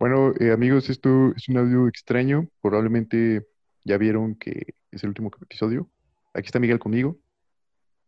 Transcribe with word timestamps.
Bueno, 0.00 0.32
eh, 0.40 0.50
amigos, 0.50 0.88
esto 0.88 1.34
es 1.36 1.46
un 1.50 1.58
audio 1.58 1.86
extraño. 1.86 2.48
Probablemente 2.62 3.46
ya 3.84 3.98
vieron 3.98 4.34
que 4.34 4.72
es 4.90 5.02
el 5.04 5.10
último 5.10 5.30
episodio. 5.42 5.90
Aquí 6.32 6.46
está 6.46 6.58
Miguel 6.58 6.78
conmigo. 6.78 7.18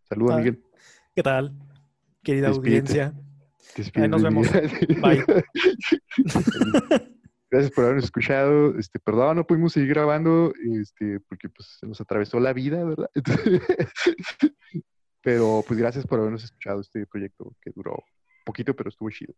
Saluda, 0.09 0.37
Ah, 0.37 0.39
Miguel. 0.39 0.65
¿Qué 1.15 1.23
tal, 1.23 1.53
querida 2.23 2.49
Despídete. 2.49 3.03
audiencia? 3.03 3.15
Despídete, 3.77 4.01
Ahí 4.05 4.09
nos 4.09 4.23
vemos. 4.23 4.51
Bye. 5.03 5.23
Gracias 7.51 7.73
por 7.73 7.85
habernos 7.85 8.05
escuchado. 8.05 8.79
Este, 8.79 8.99
perdón, 8.99 9.37
no 9.37 9.47
pudimos 9.47 9.75
seguir 9.75 9.91
grabando, 9.91 10.55
este, 10.81 11.21
porque 11.21 11.51
pues 11.51 11.77
se 11.79 11.87
nos 11.87 12.01
atravesó 12.01 12.41
la 12.41 12.55
vida, 12.55 12.83
¿verdad? 12.83 13.11
pero 15.21 15.63
pues 15.69 15.79
gracias 15.79 16.07
por 16.07 16.21
habernos 16.21 16.43
escuchado 16.43 16.81
este 16.81 17.07
proyecto 17.07 17.55
que 17.61 17.71
duró 17.71 18.03
poquito, 18.45 18.75
pero 18.75 18.89
estuvo 18.89 19.11
chido. 19.11 19.35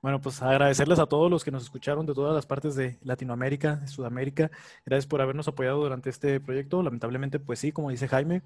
Bueno, 0.00 0.20
pues 0.20 0.40
agradecerles 0.40 0.98
a 0.98 1.06
todos 1.06 1.30
los 1.30 1.44
que 1.44 1.50
nos 1.50 1.62
escucharon 1.62 2.06
de 2.06 2.14
todas 2.14 2.34
las 2.34 2.46
partes 2.46 2.74
de 2.74 2.98
Latinoamérica, 3.02 3.76
de 3.76 3.88
Sudamérica. 3.88 4.50
Gracias 4.84 5.06
por 5.06 5.20
habernos 5.20 5.46
apoyado 5.48 5.82
durante 5.82 6.08
este 6.08 6.40
proyecto. 6.40 6.82
Lamentablemente, 6.82 7.38
pues 7.38 7.58
sí, 7.58 7.72
como 7.72 7.90
dice 7.90 8.08
Jaime, 8.08 8.42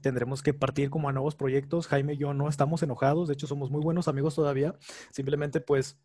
tendremos 0.00 0.42
que 0.42 0.54
partir 0.54 0.88
como 0.88 1.08
a 1.08 1.12
nuevos 1.12 1.34
proyectos. 1.34 1.88
Jaime 1.88 2.14
y 2.14 2.16
yo 2.16 2.32
no 2.32 2.48
estamos 2.48 2.82
enojados, 2.82 3.28
de 3.28 3.34
hecho 3.34 3.46
somos 3.46 3.70
muy 3.70 3.82
buenos 3.82 4.08
amigos 4.08 4.34
todavía. 4.34 4.74
Simplemente, 5.10 5.60
pues 5.60 5.98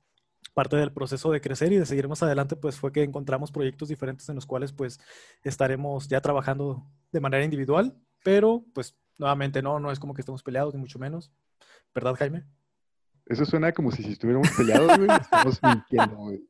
parte 0.53 0.75
del 0.77 0.91
proceso 0.91 1.31
de 1.31 1.41
crecer 1.41 1.71
y 1.71 1.77
de 1.77 1.85
seguir 1.85 2.07
más 2.07 2.23
adelante, 2.23 2.55
pues 2.55 2.77
fue 2.77 2.91
que 2.91 3.03
encontramos 3.03 3.51
proyectos 3.51 3.89
diferentes 3.89 4.27
en 4.29 4.35
los 4.35 4.45
cuales 4.45 4.73
pues 4.73 4.99
estaremos 5.43 6.07
ya 6.07 6.21
trabajando 6.21 6.85
de 7.11 7.19
manera 7.19 7.43
individual, 7.43 7.95
pero 8.23 8.63
pues 8.73 8.95
nuevamente 9.17 9.61
no, 9.61 9.79
no 9.79 9.91
es 9.91 9.99
como 9.99 10.13
que 10.13 10.21
estemos 10.21 10.43
peleados, 10.43 10.73
ni 10.73 10.79
mucho 10.79 10.99
menos. 10.99 11.31
¿Verdad, 11.93 12.15
Jaime? 12.15 12.45
Eso 13.27 13.43
suena 13.43 13.71
como 13.71 13.91
si, 13.91 14.11
estuviéramos 14.11 14.49
peleados, 14.55 14.97
güey. 14.97 15.09
Estamos 15.19 15.59
mintiendo, 15.63 16.15
güey. 16.15 16.47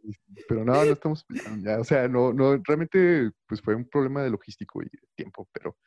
Pero 0.47 0.65
no, 0.65 0.73
no 0.73 0.91
estamos 0.91 1.23
peleando 1.23 1.65
ya. 1.65 1.79
O 1.79 1.83
sea, 1.83 2.07
no, 2.07 2.33
no, 2.33 2.61
realmente, 2.63 3.31
pues 3.47 3.61
fue 3.61 3.75
un 3.75 3.87
problema 3.87 4.23
de 4.23 4.29
logístico 4.29 4.81
y 4.81 4.85
de 4.85 4.99
tiempo, 5.15 5.47
pero, 5.53 5.77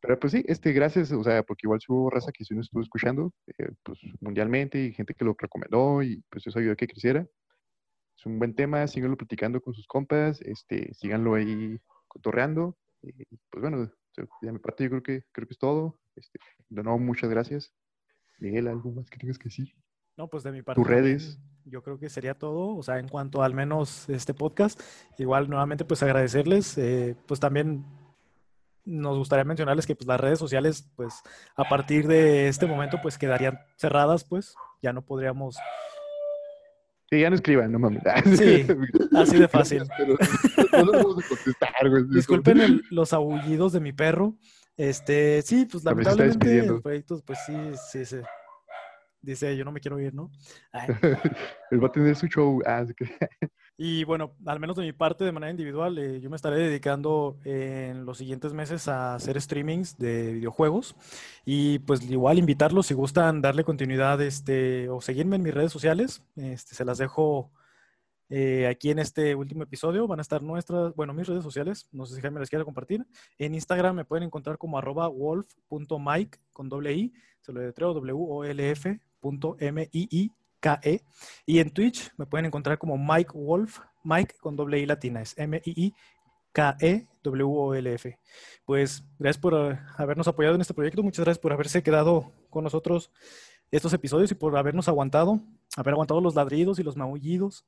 pero 0.00 0.18
pues 0.20 0.32
sí, 0.32 0.44
este, 0.46 0.72
gracias, 0.72 1.12
o 1.12 1.24
sea, 1.24 1.42
porque 1.42 1.66
igual 1.66 1.80
hubo 1.88 2.10
raza 2.10 2.30
que 2.32 2.44
sí 2.44 2.54
nos 2.54 2.66
estuvo 2.66 2.82
escuchando, 2.82 3.32
eh, 3.58 3.70
pues 3.82 3.98
mundialmente 4.20 4.84
y 4.84 4.92
gente 4.92 5.14
que 5.14 5.24
lo 5.24 5.34
recomendó 5.38 6.02
y 6.02 6.22
pues 6.28 6.46
eso 6.46 6.58
ayudó 6.58 6.72
a 6.72 6.76
que 6.76 6.88
creciera. 6.88 7.26
Es 8.18 8.26
un 8.26 8.38
buen 8.38 8.54
tema, 8.54 8.86
síganlo 8.86 9.16
platicando 9.16 9.62
con 9.62 9.72
sus 9.72 9.86
compas, 9.86 10.42
este, 10.42 10.92
síganlo 10.94 11.34
ahí 11.34 11.78
cotorreando. 12.06 12.76
Y 13.02 13.12
pues 13.50 13.62
bueno, 13.62 13.90
de 14.42 14.52
mi 14.52 14.58
parte 14.58 14.84
yo 14.84 14.90
creo 14.90 15.02
que, 15.02 15.22
creo 15.32 15.48
que 15.48 15.54
es 15.54 15.58
todo. 15.58 15.98
Este, 16.16 16.38
de 16.68 16.82
nuevo, 16.82 16.98
muchas 16.98 17.30
gracias. 17.30 17.72
Miguel, 18.38 18.68
¿algo 18.68 18.92
más 18.92 19.08
que 19.08 19.18
tengas 19.18 19.38
que 19.38 19.44
decir? 19.44 19.74
No, 20.16 20.28
pues 20.28 20.42
de 20.44 20.52
mi 20.52 20.62
parte. 20.62 20.80
Tus 20.80 20.88
redes. 20.88 21.38
Yo 21.64 21.82
creo 21.82 21.98
que 21.98 22.08
sería 22.10 22.34
todo, 22.34 22.76
o 22.76 22.82
sea, 22.82 22.98
en 22.98 23.08
cuanto 23.08 23.42
al 23.42 23.54
menos 23.54 24.08
este 24.08 24.34
podcast. 24.34 24.80
Igual 25.18 25.48
nuevamente 25.48 25.84
pues 25.84 26.02
agradecerles, 26.02 26.76
eh, 26.76 27.16
pues 27.26 27.38
también 27.40 27.84
nos 28.84 29.16
gustaría 29.16 29.44
mencionarles 29.44 29.86
que 29.86 29.94
pues 29.94 30.08
las 30.08 30.20
redes 30.20 30.40
sociales 30.40 30.90
pues 30.96 31.14
a 31.56 31.62
partir 31.68 32.08
de 32.08 32.48
este 32.48 32.66
momento 32.66 32.98
pues 33.00 33.16
quedarían 33.16 33.60
cerradas 33.76 34.24
pues, 34.24 34.54
ya 34.82 34.92
no 34.92 35.02
podríamos, 35.02 35.56
Sí, 37.08 37.20
ya 37.20 37.28
no 37.28 37.36
escriban, 37.36 37.70
no 37.70 37.78
mames. 37.78 38.02
Sí, 38.38 38.66
así 39.16 39.38
de 39.38 39.46
fácil. 39.46 39.82
Pero 39.98 40.16
no 40.72 40.84
nos 40.92 41.02
vamos 41.04 41.24
a 41.24 41.28
contestar, 41.28 41.90
güey. 41.90 42.04
disculpen 42.08 42.60
el- 42.60 42.82
los 42.90 43.12
aullidos 43.12 43.72
de 43.72 43.80
mi 43.80 43.92
perro, 43.92 44.34
este, 44.76 45.42
sí, 45.42 45.66
pues 45.70 45.84
lamentablemente 45.84 46.38
despidiendo. 46.38 46.76
el 46.76 46.82
proyecto 46.82 47.22
pues 47.24 47.38
sí, 47.46 47.54
sí, 47.90 48.04
sí. 48.04 48.16
Dice, 49.22 49.56
yo 49.56 49.64
no 49.64 49.70
me 49.72 49.80
quiero 49.80 50.00
ir, 50.00 50.12
¿no? 50.12 50.30
Ay, 50.72 50.88
Él 51.70 51.82
va 51.82 51.86
a 51.86 51.92
tener 51.92 52.16
su 52.16 52.26
show. 52.26 52.60
Ah, 52.66 52.78
así 52.78 52.92
que- 52.94 53.06
Y 53.78 54.04
bueno, 54.04 54.36
al 54.46 54.60
menos 54.60 54.76
de 54.76 54.82
mi 54.82 54.92
parte, 54.92 55.24
de 55.24 55.32
manera 55.32 55.50
individual, 55.50 55.98
eh, 55.98 56.20
yo 56.20 56.28
me 56.28 56.36
estaré 56.36 56.56
dedicando 56.56 57.38
en 57.44 58.04
los 58.04 58.18
siguientes 58.18 58.52
meses 58.52 58.86
a 58.86 59.14
hacer 59.14 59.40
streamings 59.40 59.96
de 59.96 60.34
videojuegos. 60.34 60.94
Y 61.44 61.78
pues 61.80 62.02
igual 62.08 62.38
invitarlos 62.38 62.86
si 62.86 62.94
gustan 62.94 63.40
darle 63.40 63.64
continuidad 63.64 64.20
este, 64.20 64.88
o 64.88 65.00
seguirme 65.00 65.36
en 65.36 65.42
mis 65.42 65.54
redes 65.54 65.72
sociales. 65.72 66.22
Este, 66.36 66.74
se 66.74 66.84
las 66.84 66.98
dejo 66.98 67.50
eh, 68.28 68.66
aquí 68.68 68.90
en 68.90 68.98
este 68.98 69.34
último 69.34 69.62
episodio. 69.64 70.06
Van 70.06 70.18
a 70.18 70.22
estar 70.22 70.42
nuestras, 70.42 70.94
bueno, 70.94 71.14
mis 71.14 71.26
redes 71.26 71.42
sociales. 71.42 71.88
No 71.92 72.06
sé 72.06 72.14
si 72.14 72.20
Jaime 72.20 72.40
las 72.40 72.50
quiere 72.50 72.64
compartir. 72.64 73.04
En 73.38 73.54
Instagram 73.54 73.96
me 73.96 74.04
pueden 74.04 74.24
encontrar 74.24 74.58
como 74.58 74.78
arroba 74.78 75.08
wolf.mike 75.08 76.38
con 76.52 76.68
doble 76.68 76.92
i. 76.92 77.12
Se 77.40 77.52
lo 77.52 77.60
detreo 77.60 77.94
W-O-L-F 77.94 79.00
M-I-I-K-E. 79.58 81.00
Y 81.46 81.58
en 81.60 81.70
Twitch 81.70 82.10
me 82.18 82.26
pueden 82.26 82.46
encontrar 82.46 82.78
como 82.78 82.98
Mike 82.98 83.32
Wolf, 83.34 83.78
Mike 84.04 84.34
con 84.40 84.56
doble 84.56 84.78
I 84.80 84.86
latina, 84.86 85.22
es 85.22 85.36
M-I-I-K-E-W-O-L-F. 85.38 88.18
Pues 88.64 89.04
gracias 89.18 89.40
por 89.40 89.54
eh, 89.54 89.78
habernos 89.96 90.28
apoyado 90.28 90.54
en 90.54 90.60
este 90.60 90.74
proyecto, 90.74 91.02
muchas 91.02 91.24
gracias 91.24 91.40
por 91.40 91.52
haberse 91.52 91.82
quedado 91.82 92.32
con 92.50 92.64
nosotros 92.64 93.10
estos 93.70 93.92
episodios 93.94 94.30
y 94.30 94.34
por 94.34 94.54
habernos 94.56 94.88
aguantado, 94.88 95.40
haber 95.76 95.92
aguantado 95.94 96.20
los 96.20 96.34
ladridos 96.34 96.78
y 96.78 96.82
los 96.82 96.96
maullidos. 96.96 97.64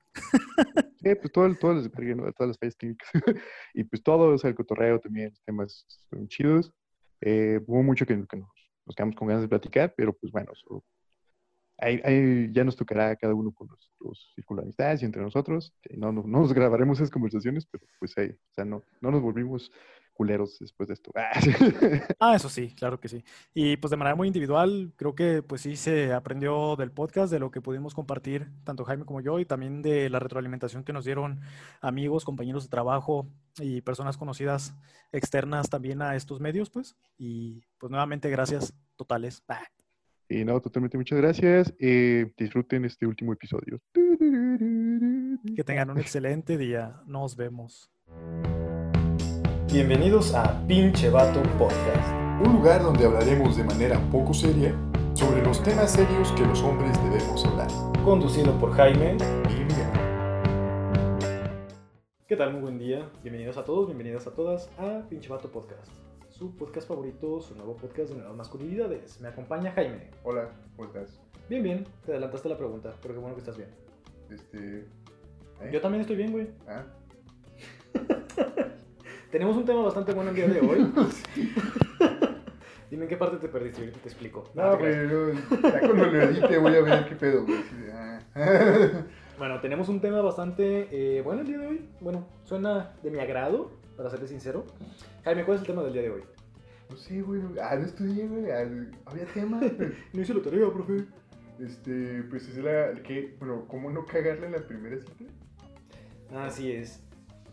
Sí, 1.02 1.14
pues 1.14 1.32
todo, 1.32 1.46
el- 1.46 1.58
todas 1.58 1.84
las, 1.84 1.90
fallas 2.58 2.76
técnicas. 2.76 3.08
y 3.74 3.84
pues 3.84 4.02
todo, 4.02 4.34
o 4.34 4.38
sea, 4.38 4.50
el 4.50 4.56
cotorreo 4.56 5.00
también, 5.00 5.32
temas 5.44 5.86
estuvieron 5.88 6.28
chidos. 6.28 6.72
Eh, 7.20 7.60
hubo 7.66 7.82
mucho 7.82 8.04
que, 8.04 8.14
que 8.26 8.36
nos, 8.36 8.48
nos 8.84 8.94
quedamos 8.94 9.16
con 9.16 9.28
ganas 9.28 9.42
de 9.42 9.48
platicar, 9.48 9.94
pero 9.96 10.12
pues 10.12 10.30
bueno, 10.32 10.52
eso- 10.52 10.84
ahí, 11.78 12.00
ahí 12.04 12.52
ya 12.52 12.64
nos 12.64 12.76
tocará 12.76 13.16
cada 13.16 13.34
uno 13.34 13.52
con 13.52 13.68
de 14.56 14.62
amistades 14.62 15.02
y 15.02 15.06
entre 15.06 15.22
nosotros. 15.22 15.72
Eh, 15.84 15.96
No, 15.96 16.12
no, 16.12 16.22
no 16.26 16.40
nos 16.40 16.52
grabaremos 16.52 16.98
esas 16.98 17.10
conversaciones, 17.10 17.66
pero 17.66 17.84
pues 17.98 18.16
ahí, 18.18 18.28
o 18.30 18.54
sea, 18.54 18.64
no, 18.64 18.82
no 19.00 19.10
nos 19.10 19.22
volvimos 19.22 19.70
culeros 20.12 20.58
después 20.60 20.88
de 20.88 20.94
esto. 20.94 21.12
Ah, 22.20 22.36
eso 22.36 22.48
sí, 22.48 22.74
claro 22.74 23.00
que 23.00 23.08
sí. 23.08 23.22
Y 23.52 23.76
pues 23.76 23.90
de 23.90 23.96
manera 23.96 24.14
muy 24.14 24.28
individual, 24.28 24.92
creo 24.96 25.14
que 25.14 25.42
pues 25.42 25.60
sí 25.60 25.76
se 25.76 26.12
aprendió 26.12 26.76
del 26.76 26.90
podcast, 26.92 27.30
de 27.30 27.38
lo 27.40 27.50
que 27.50 27.60
pudimos 27.60 27.92
compartir, 27.94 28.48
tanto 28.64 28.84
Jaime 28.84 29.04
como 29.04 29.20
yo, 29.20 29.38
y 29.40 29.44
también 29.44 29.82
de 29.82 30.08
la 30.08 30.20
retroalimentación 30.20 30.84
que 30.84 30.92
nos 30.92 31.04
dieron 31.04 31.40
amigos, 31.82 32.24
compañeros 32.24 32.62
de 32.64 32.70
trabajo 32.70 33.26
y 33.58 33.82
personas 33.82 34.16
conocidas 34.16 34.74
externas 35.12 35.68
también 35.68 36.00
a 36.02 36.16
estos 36.16 36.40
medios, 36.40 36.70
pues. 36.70 36.96
Y 37.18 37.62
pues 37.78 37.90
nuevamente 37.90 38.30
gracias 38.30 38.72
totales. 38.96 39.42
Ah, 39.48 39.62
y 40.28 40.44
no, 40.44 40.60
totalmente 40.60 40.96
muchas 40.96 41.18
gracias. 41.18 41.74
Eh, 41.78 42.32
disfruten 42.36 42.84
este 42.84 43.06
último 43.06 43.32
episodio. 43.32 43.80
Que 43.94 45.64
tengan 45.64 45.90
un 45.90 45.98
excelente 45.98 46.56
día. 46.56 47.00
Nos 47.06 47.36
vemos. 47.36 47.90
Bienvenidos 49.72 50.34
a 50.34 50.66
Pinche 50.66 51.10
Vato 51.10 51.42
Podcast. 51.58 52.12
Un 52.46 52.54
lugar 52.54 52.82
donde 52.82 53.04
hablaremos 53.04 53.56
de 53.56 53.64
manera 53.64 53.98
poco 54.10 54.32
seria 54.32 54.74
sobre 55.14 55.42
los 55.42 55.62
temas 55.62 55.92
serios 55.92 56.32
que 56.32 56.42
los 56.42 56.62
hombres 56.62 56.92
debemos 57.02 57.44
hablar. 57.44 57.68
Conducido 58.04 58.58
por 58.58 58.72
Jaime. 58.72 59.16
Y 59.50 59.64
Miguel. 59.64 60.04
¿Qué 62.26 62.36
tal? 62.36 62.52
Muy 62.52 62.60
buen 62.60 62.78
día. 62.78 63.08
Bienvenidos 63.22 63.56
a 63.56 63.64
todos, 63.64 63.86
bienvenidas 63.86 64.26
a 64.26 64.34
todas 64.34 64.70
a 64.78 65.06
Pinche 65.08 65.28
Vato 65.28 65.50
Podcast. 65.50 66.03
Su 66.36 66.56
podcast 66.56 66.88
favorito, 66.88 67.40
su 67.40 67.54
nuevo 67.54 67.76
podcast 67.76 68.10
de 68.10 68.16
nuevas 68.16 68.36
masculinidades. 68.36 69.20
Me 69.20 69.28
acompaña 69.28 69.70
Jaime. 69.70 70.10
Hola, 70.24 70.50
¿cómo 70.74 70.88
estás? 70.88 71.20
Bien, 71.48 71.62
bien. 71.62 71.86
Te 72.04 72.10
adelantaste 72.10 72.48
la 72.48 72.58
pregunta, 72.58 72.92
pero 73.00 73.14
qué 73.14 73.20
bueno 73.20 73.36
que 73.36 73.40
estás 73.40 73.56
bien. 73.56 73.68
Este. 74.28 74.78
¿eh? 74.80 75.70
Yo 75.72 75.80
también 75.80 76.00
estoy 76.00 76.16
bien, 76.16 76.32
güey. 76.32 76.48
Ah, 76.66 76.86
Tenemos 79.30 79.56
un 79.56 79.64
tema 79.64 79.82
bastante 79.82 80.12
bueno 80.12 80.30
el 80.30 80.36
día 80.36 80.48
de 80.48 80.58
hoy. 80.58 80.92
Dime 82.90 83.04
en 83.04 83.08
qué 83.08 83.16
parte 83.16 83.36
te 83.36 83.48
perdiste, 83.48 83.82
ahorita 83.82 84.00
te 84.00 84.08
explico. 84.08 84.42
No, 84.54 84.76
no, 84.76 84.80
ya 84.82 85.80
cuando 85.80 86.04
lo 86.04 86.20
edite 86.20 86.58
voy 86.58 86.74
a 86.74 86.80
ver 86.80 87.08
qué 87.10 87.14
pedo, 87.14 87.44
güey. 87.44 87.58
ah. 87.92 88.18
Bueno, 89.38 89.60
tenemos 89.60 89.88
un 89.88 90.00
tema 90.00 90.20
bastante 90.20 90.88
eh, 90.90 91.22
bueno 91.22 91.42
el 91.42 91.46
día 91.46 91.58
de 91.58 91.66
hoy. 91.68 91.88
Bueno, 92.00 92.26
suena 92.42 92.92
de 93.04 93.12
mi 93.12 93.20
agrado, 93.20 93.70
para 93.96 94.10
serle 94.10 94.28
sincero. 94.28 94.64
Jaime, 95.24 95.44
¿cuál 95.44 95.56
es 95.56 95.60
el 95.62 95.66
tema 95.66 95.82
del 95.82 95.92
día 95.92 96.02
de 96.02 96.10
hoy? 96.10 96.22
No 96.90 96.96
sé, 96.96 97.22
güey. 97.22 97.40
Ah, 97.60 97.76
no 97.76 97.86
estudié, 97.86 98.26
güey. 98.28 98.50
ah, 98.50 98.68
Había 99.06 99.24
tema. 99.26 99.60
No 100.12 100.20
hice 100.20 100.34
la 100.34 100.42
tarea, 100.42 100.70
profe. 100.72 101.04
Este, 101.58 102.22
pues 102.24 102.48
es 102.48 102.58
la. 102.58 102.92
que 103.02 103.34
Bueno, 103.38 103.64
¿cómo 103.68 103.90
no 103.90 104.04
cagarle 104.04 104.46
en 104.46 104.52
la 104.52 104.66
primera 104.66 104.96
cita? 105.00 105.24
Así 106.34 106.72
es. 106.72 107.00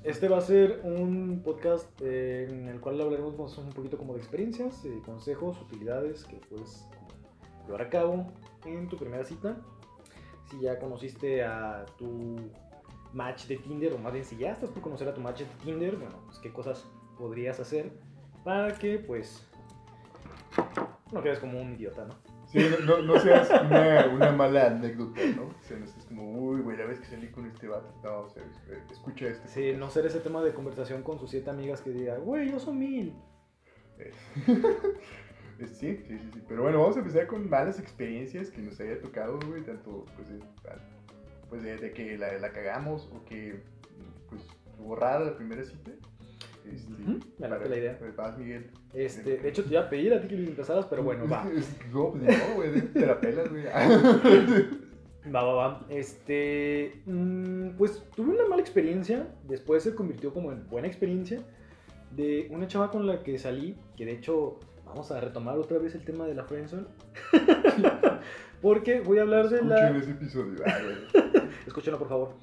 Este 0.03 0.27
va 0.27 0.39
a 0.39 0.41
ser 0.41 0.81
un 0.83 1.43
podcast 1.43 1.87
eh, 2.01 2.47
en 2.49 2.67
el 2.67 2.79
cual 2.79 2.99
hablaremos 2.99 3.57
un 3.59 3.69
poquito 3.69 3.97
como 3.99 4.13
de 4.13 4.19
experiencias, 4.19 4.83
eh, 4.83 4.99
consejos, 5.05 5.61
utilidades 5.61 6.23
que 6.23 6.37
puedes 6.49 6.87
llevar 7.67 7.83
a 7.83 7.89
cabo 7.89 8.33
en 8.65 8.89
tu 8.89 8.97
primera 8.97 9.23
cita. 9.23 9.57
Si 10.49 10.59
ya 10.59 10.79
conociste 10.79 11.43
a 11.43 11.85
tu 11.99 12.35
match 13.13 13.45
de 13.47 13.57
Tinder, 13.57 13.93
o 13.93 13.97
más 13.97 14.13
bien 14.13 14.25
si 14.25 14.37
ya 14.37 14.51
estás 14.51 14.69
por 14.69 14.81
conocer 14.81 15.07
a 15.07 15.13
tu 15.13 15.21
match 15.21 15.39
de 15.39 15.45
Tinder, 15.63 15.95
bueno, 15.97 16.15
pues 16.25 16.39
qué 16.39 16.51
cosas 16.51 16.85
podrías 17.17 17.59
hacer 17.59 17.91
para 18.43 18.73
que 18.77 18.97
pues 18.99 19.47
no 21.11 21.21
quedes 21.21 21.39
como 21.39 21.59
un 21.61 21.73
idiota, 21.73 22.05
¿no? 22.05 22.13
Sí, 22.47 22.59
no, 22.69 22.85
no, 22.97 23.01
no 23.01 23.19
seas 23.19 23.49
una, 23.49 24.07
una 24.13 24.31
mala 24.33 24.67
anécdota, 24.67 25.21
¿no? 25.37 25.43
O 25.43 25.63
sea, 25.63 25.77
no 25.77 25.85
estés 25.85 26.03
como, 26.05 26.31
uy, 26.33 26.59
güey, 26.61 26.75
la 26.77 26.85
vez 26.85 26.99
que 26.99 27.05
salí 27.05 27.27
con 27.29 27.45
este 27.45 27.67
vato. 27.67 27.93
No, 28.03 28.21
o 28.23 28.29
sea, 28.29 28.43
es- 28.43 28.91
escucha 28.91 29.27
este. 29.27 29.47
Sí, 29.47 29.73
no 29.77 29.89
ser 29.89 30.05
ese 30.05 30.19
tema 30.19 30.41
de 30.43 30.53
conversación 30.53 31.01
con 31.01 31.17
sus 31.17 31.29
siete 31.29 31.49
amigas 31.49 31.79
que 31.81 31.91
diga, 31.91 32.17
güey, 32.17 32.51
yo 32.51 32.59
soy 32.59 32.73
mil. 32.75 33.15
Eh, 33.99 34.11
Sí, 35.59 35.95
sí, 36.07 36.17
sí, 36.17 36.29
sí. 36.33 36.41
Pero 36.47 36.63
bueno, 36.63 36.79
vamos 36.79 36.95
a 36.95 36.99
empezar 37.01 37.27
con 37.27 37.47
malas 37.47 37.79
experiencias 37.79 38.49
que 38.49 38.63
nos 38.63 38.79
haya 38.79 38.99
tocado, 38.99 39.37
güey, 39.47 39.61
tanto, 39.63 40.05
pues, 40.15 40.27
de, 40.27 40.39
pues 41.51 41.63
de, 41.63 41.75
de 41.77 41.91
que 41.91 42.17
la, 42.17 42.31
la 42.39 42.53
cagamos 42.53 43.11
o 43.13 43.25
que, 43.25 43.61
pues, 44.29 44.41
rara 44.97 45.25
la 45.25 45.35
primera 45.35 45.63
cita. 45.63 45.91
Este, 46.65 46.93
Ujú, 46.93 47.19
me 47.39 47.49
late 47.49 47.67
la 47.67 47.77
idea. 47.77 47.99
vas, 48.15 48.37
Miguel. 48.37 48.71
Este, 48.93 49.37
de 49.37 49.49
hecho, 49.49 49.63
te 49.65 49.71
iba 49.71 49.81
a 49.81 49.89
pedir 49.89 50.13
a 50.13 50.21
ti 50.21 50.29
que 50.29 50.37
lo 50.37 50.47
empezaras, 50.47 50.85
pero 50.85 51.03
bueno, 51.03 51.27
va. 51.27 51.43
No, 51.91 52.11
pues, 52.11 52.23
no, 52.23 52.55
güey, 52.55 52.81
te 52.93 53.05
la 53.05 53.19
pelas, 53.19 53.49
güey. 53.49 53.65
Va, 55.35 55.43
va, 55.43 55.53
va. 55.53 55.85
Este, 55.89 57.03
mm, 57.05 57.71
pues 57.77 58.01
tuve 58.15 58.33
una 58.33 58.47
mala 58.47 58.61
experiencia, 58.61 59.27
después 59.43 59.83
se 59.83 59.93
convirtió 59.93 60.33
como 60.33 60.51
en 60.51 60.67
buena 60.67 60.87
experiencia, 60.87 61.41
de 62.09 62.47
una 62.49 62.65
chava 62.67 62.89
con 62.89 63.05
la 63.05 63.21
que 63.21 63.37
salí, 63.37 63.77
que 63.95 64.05
de 64.05 64.13
hecho 64.13 64.59
vamos 64.91 65.09
a 65.09 65.21
retomar 65.21 65.57
otra 65.57 65.77
vez 65.77 65.95
el 65.95 66.03
tema 66.03 66.25
de 66.25 66.35
la 66.35 66.43
friendzone, 66.43 66.85
porque 68.61 68.99
voy 68.99 69.19
a 69.19 69.21
hablar 69.21 69.49
de 69.49 69.63
la... 69.63 69.97
Ese 69.97 70.11
episodio. 70.11 70.63
Escúchenlo, 71.67 71.97
por 71.97 72.09
favor. 72.09 72.33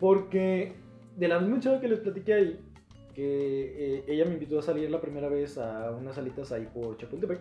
Porque 0.00 0.74
de 1.16 1.28
la 1.28 1.38
misma 1.38 1.60
chava 1.60 1.80
que 1.80 1.86
les 1.86 2.00
platiqué 2.00 2.34
ahí, 2.34 2.60
que 3.14 3.98
eh, 3.98 4.04
ella 4.08 4.24
me 4.24 4.32
invitó 4.32 4.58
a 4.58 4.62
salir 4.62 4.90
la 4.90 5.00
primera 5.00 5.28
vez 5.28 5.56
a 5.56 5.92
unas 5.92 6.16
salitas 6.16 6.50
ahí 6.50 6.68
por 6.72 6.96
Chapultepec. 6.96 7.40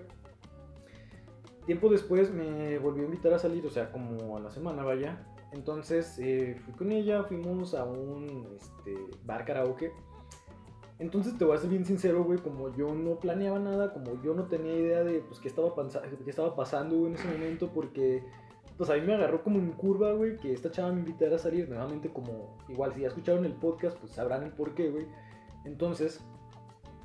Tiempo 1.65 1.89
después 1.89 2.31
me 2.31 2.77
volvió 2.77 3.03
a 3.03 3.05
invitar 3.05 3.33
a 3.33 3.39
salir, 3.39 3.65
o 3.65 3.69
sea, 3.71 3.91
como 3.91 4.37
a 4.37 4.39
la 4.39 4.51
semana, 4.51 4.83
vaya. 4.83 5.17
Entonces 5.51 6.17
eh, 6.19 6.55
fui 6.63 6.73
con 6.75 6.91
ella, 6.91 7.23
fuimos 7.23 7.73
a 7.73 7.85
un 7.85 8.55
este, 8.55 8.95
bar 9.23 9.45
karaoke. 9.45 9.91
Entonces 10.99 11.37
te 11.37 11.45
voy 11.45 11.55
a 11.55 11.59
ser 11.59 11.69
bien 11.69 11.85
sincero, 11.85 12.23
güey, 12.23 12.39
como 12.39 12.75
yo 12.75 12.93
no 12.95 13.19
planeaba 13.19 13.59
nada, 13.59 13.93
como 13.93 14.21
yo 14.23 14.33
no 14.33 14.45
tenía 14.45 14.73
idea 14.73 15.03
de 15.03 15.19
pues, 15.19 15.39
qué, 15.39 15.47
estaba 15.47 15.71
qué 16.23 16.29
estaba 16.29 16.55
pasando 16.55 17.05
en 17.05 17.13
ese 17.13 17.27
momento, 17.27 17.69
porque 17.71 18.23
pues 18.77 18.89
a 18.89 18.95
mí 18.95 19.01
me 19.01 19.13
agarró 19.13 19.43
como 19.43 19.59
en 19.59 19.71
curva, 19.71 20.13
güey, 20.13 20.37
que 20.37 20.53
esta 20.53 20.71
chava 20.71 20.91
me 20.91 20.99
invitara 20.99 21.35
a 21.35 21.39
salir. 21.39 21.67
Nuevamente, 21.69 22.09
como 22.09 22.57
igual, 22.69 22.93
si 22.93 23.01
ya 23.01 23.07
escucharon 23.07 23.45
el 23.45 23.53
podcast, 23.53 23.97
pues 23.97 24.11
sabrán 24.13 24.43
el 24.43 24.51
por 24.51 24.73
qué, 24.75 24.89
güey. 24.89 25.05
Entonces, 25.65 26.23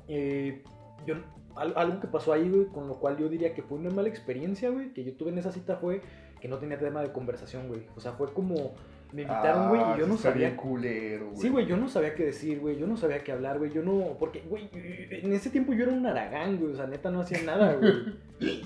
eh, 0.07 0.63
yo, 1.05 1.15
al- 1.55 1.73
algo 1.75 1.99
que 1.99 2.07
pasó 2.07 2.33
ahí, 2.33 2.49
güey, 2.49 2.65
con 2.67 2.87
lo 2.87 2.95
cual 2.99 3.17
yo 3.17 3.29
diría 3.29 3.53
que 3.53 3.63
fue 3.63 3.77
una 3.77 3.89
mala 3.89 4.09
experiencia, 4.09 4.69
güey, 4.69 4.93
que 4.93 5.03
yo 5.03 5.15
tuve 5.15 5.29
en 5.29 5.37
esa 5.37 5.51
cita 5.51 5.75
fue 5.77 6.01
que 6.41 6.47
no 6.47 6.57
tenía 6.57 6.77
tema 6.77 7.01
de 7.01 7.11
conversación, 7.11 7.67
güey. 7.67 7.87
O 7.95 7.99
sea, 7.99 8.11
fue 8.13 8.31
como, 8.33 8.73
me 9.13 9.21
invitaron, 9.21 9.69
güey, 9.69 9.81
Ah, 9.81 9.93
y 9.95 9.99
yo 9.99 10.05
sí 10.05 10.11
no 10.11 10.17
sabía... 10.17 10.57
culero, 10.57 11.27
güey. 11.27 11.37
Sí, 11.37 11.49
güey, 11.49 11.65
yo 11.67 11.77
no 11.77 11.87
sabía 11.87 12.15
qué 12.15 12.25
decir, 12.25 12.59
güey, 12.59 12.77
yo 12.77 12.87
no 12.87 12.97
sabía 12.97 13.23
qué 13.23 13.31
hablar, 13.31 13.59
güey, 13.59 13.71
yo 13.71 13.83
no, 13.83 14.17
porque, 14.19 14.41
güey, 14.41 14.69
en 14.73 15.31
ese 15.33 15.49
tiempo 15.49 15.73
yo 15.73 15.83
era 15.83 15.93
un 15.93 16.05
aragán, 16.05 16.57
güey, 16.57 16.73
o 16.73 16.75
sea, 16.75 16.87
neta 16.87 17.11
no 17.11 17.21
hacía 17.21 17.41
nada, 17.43 17.75
güey. 17.75 17.93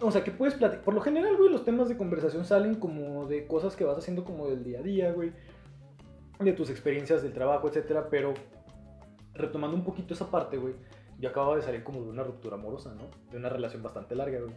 O 0.00 0.12
sea, 0.12 0.22
que 0.22 0.30
puedes 0.30 0.54
platicar, 0.54 0.84
por 0.84 0.94
lo 0.94 1.00
general, 1.00 1.36
güey, 1.36 1.50
los 1.50 1.64
temas 1.64 1.88
de 1.88 1.96
conversación 1.96 2.44
salen 2.44 2.76
como 2.76 3.26
de 3.26 3.48
cosas 3.48 3.74
que 3.74 3.82
vas 3.82 3.98
haciendo 3.98 4.24
como 4.24 4.46
del 4.46 4.62
día 4.62 4.78
a 4.78 4.82
día, 4.82 5.10
güey, 5.10 5.32
de 6.38 6.52
tus 6.52 6.70
experiencias 6.70 7.20
del 7.20 7.32
trabajo, 7.32 7.66
etcétera, 7.66 8.06
pero 8.08 8.32
retomando 9.34 9.76
un 9.76 9.82
poquito 9.82 10.14
esa 10.14 10.30
parte, 10.30 10.56
güey, 10.56 10.74
yo 11.18 11.30
acababa 11.30 11.56
de 11.56 11.62
salir 11.62 11.82
como 11.82 12.00
de 12.04 12.10
una 12.10 12.22
ruptura 12.22 12.54
amorosa, 12.54 12.94
¿no? 12.94 13.08
De 13.32 13.38
una 13.38 13.48
relación 13.48 13.82
bastante 13.82 14.14
larga, 14.14 14.38
güey. 14.38 14.52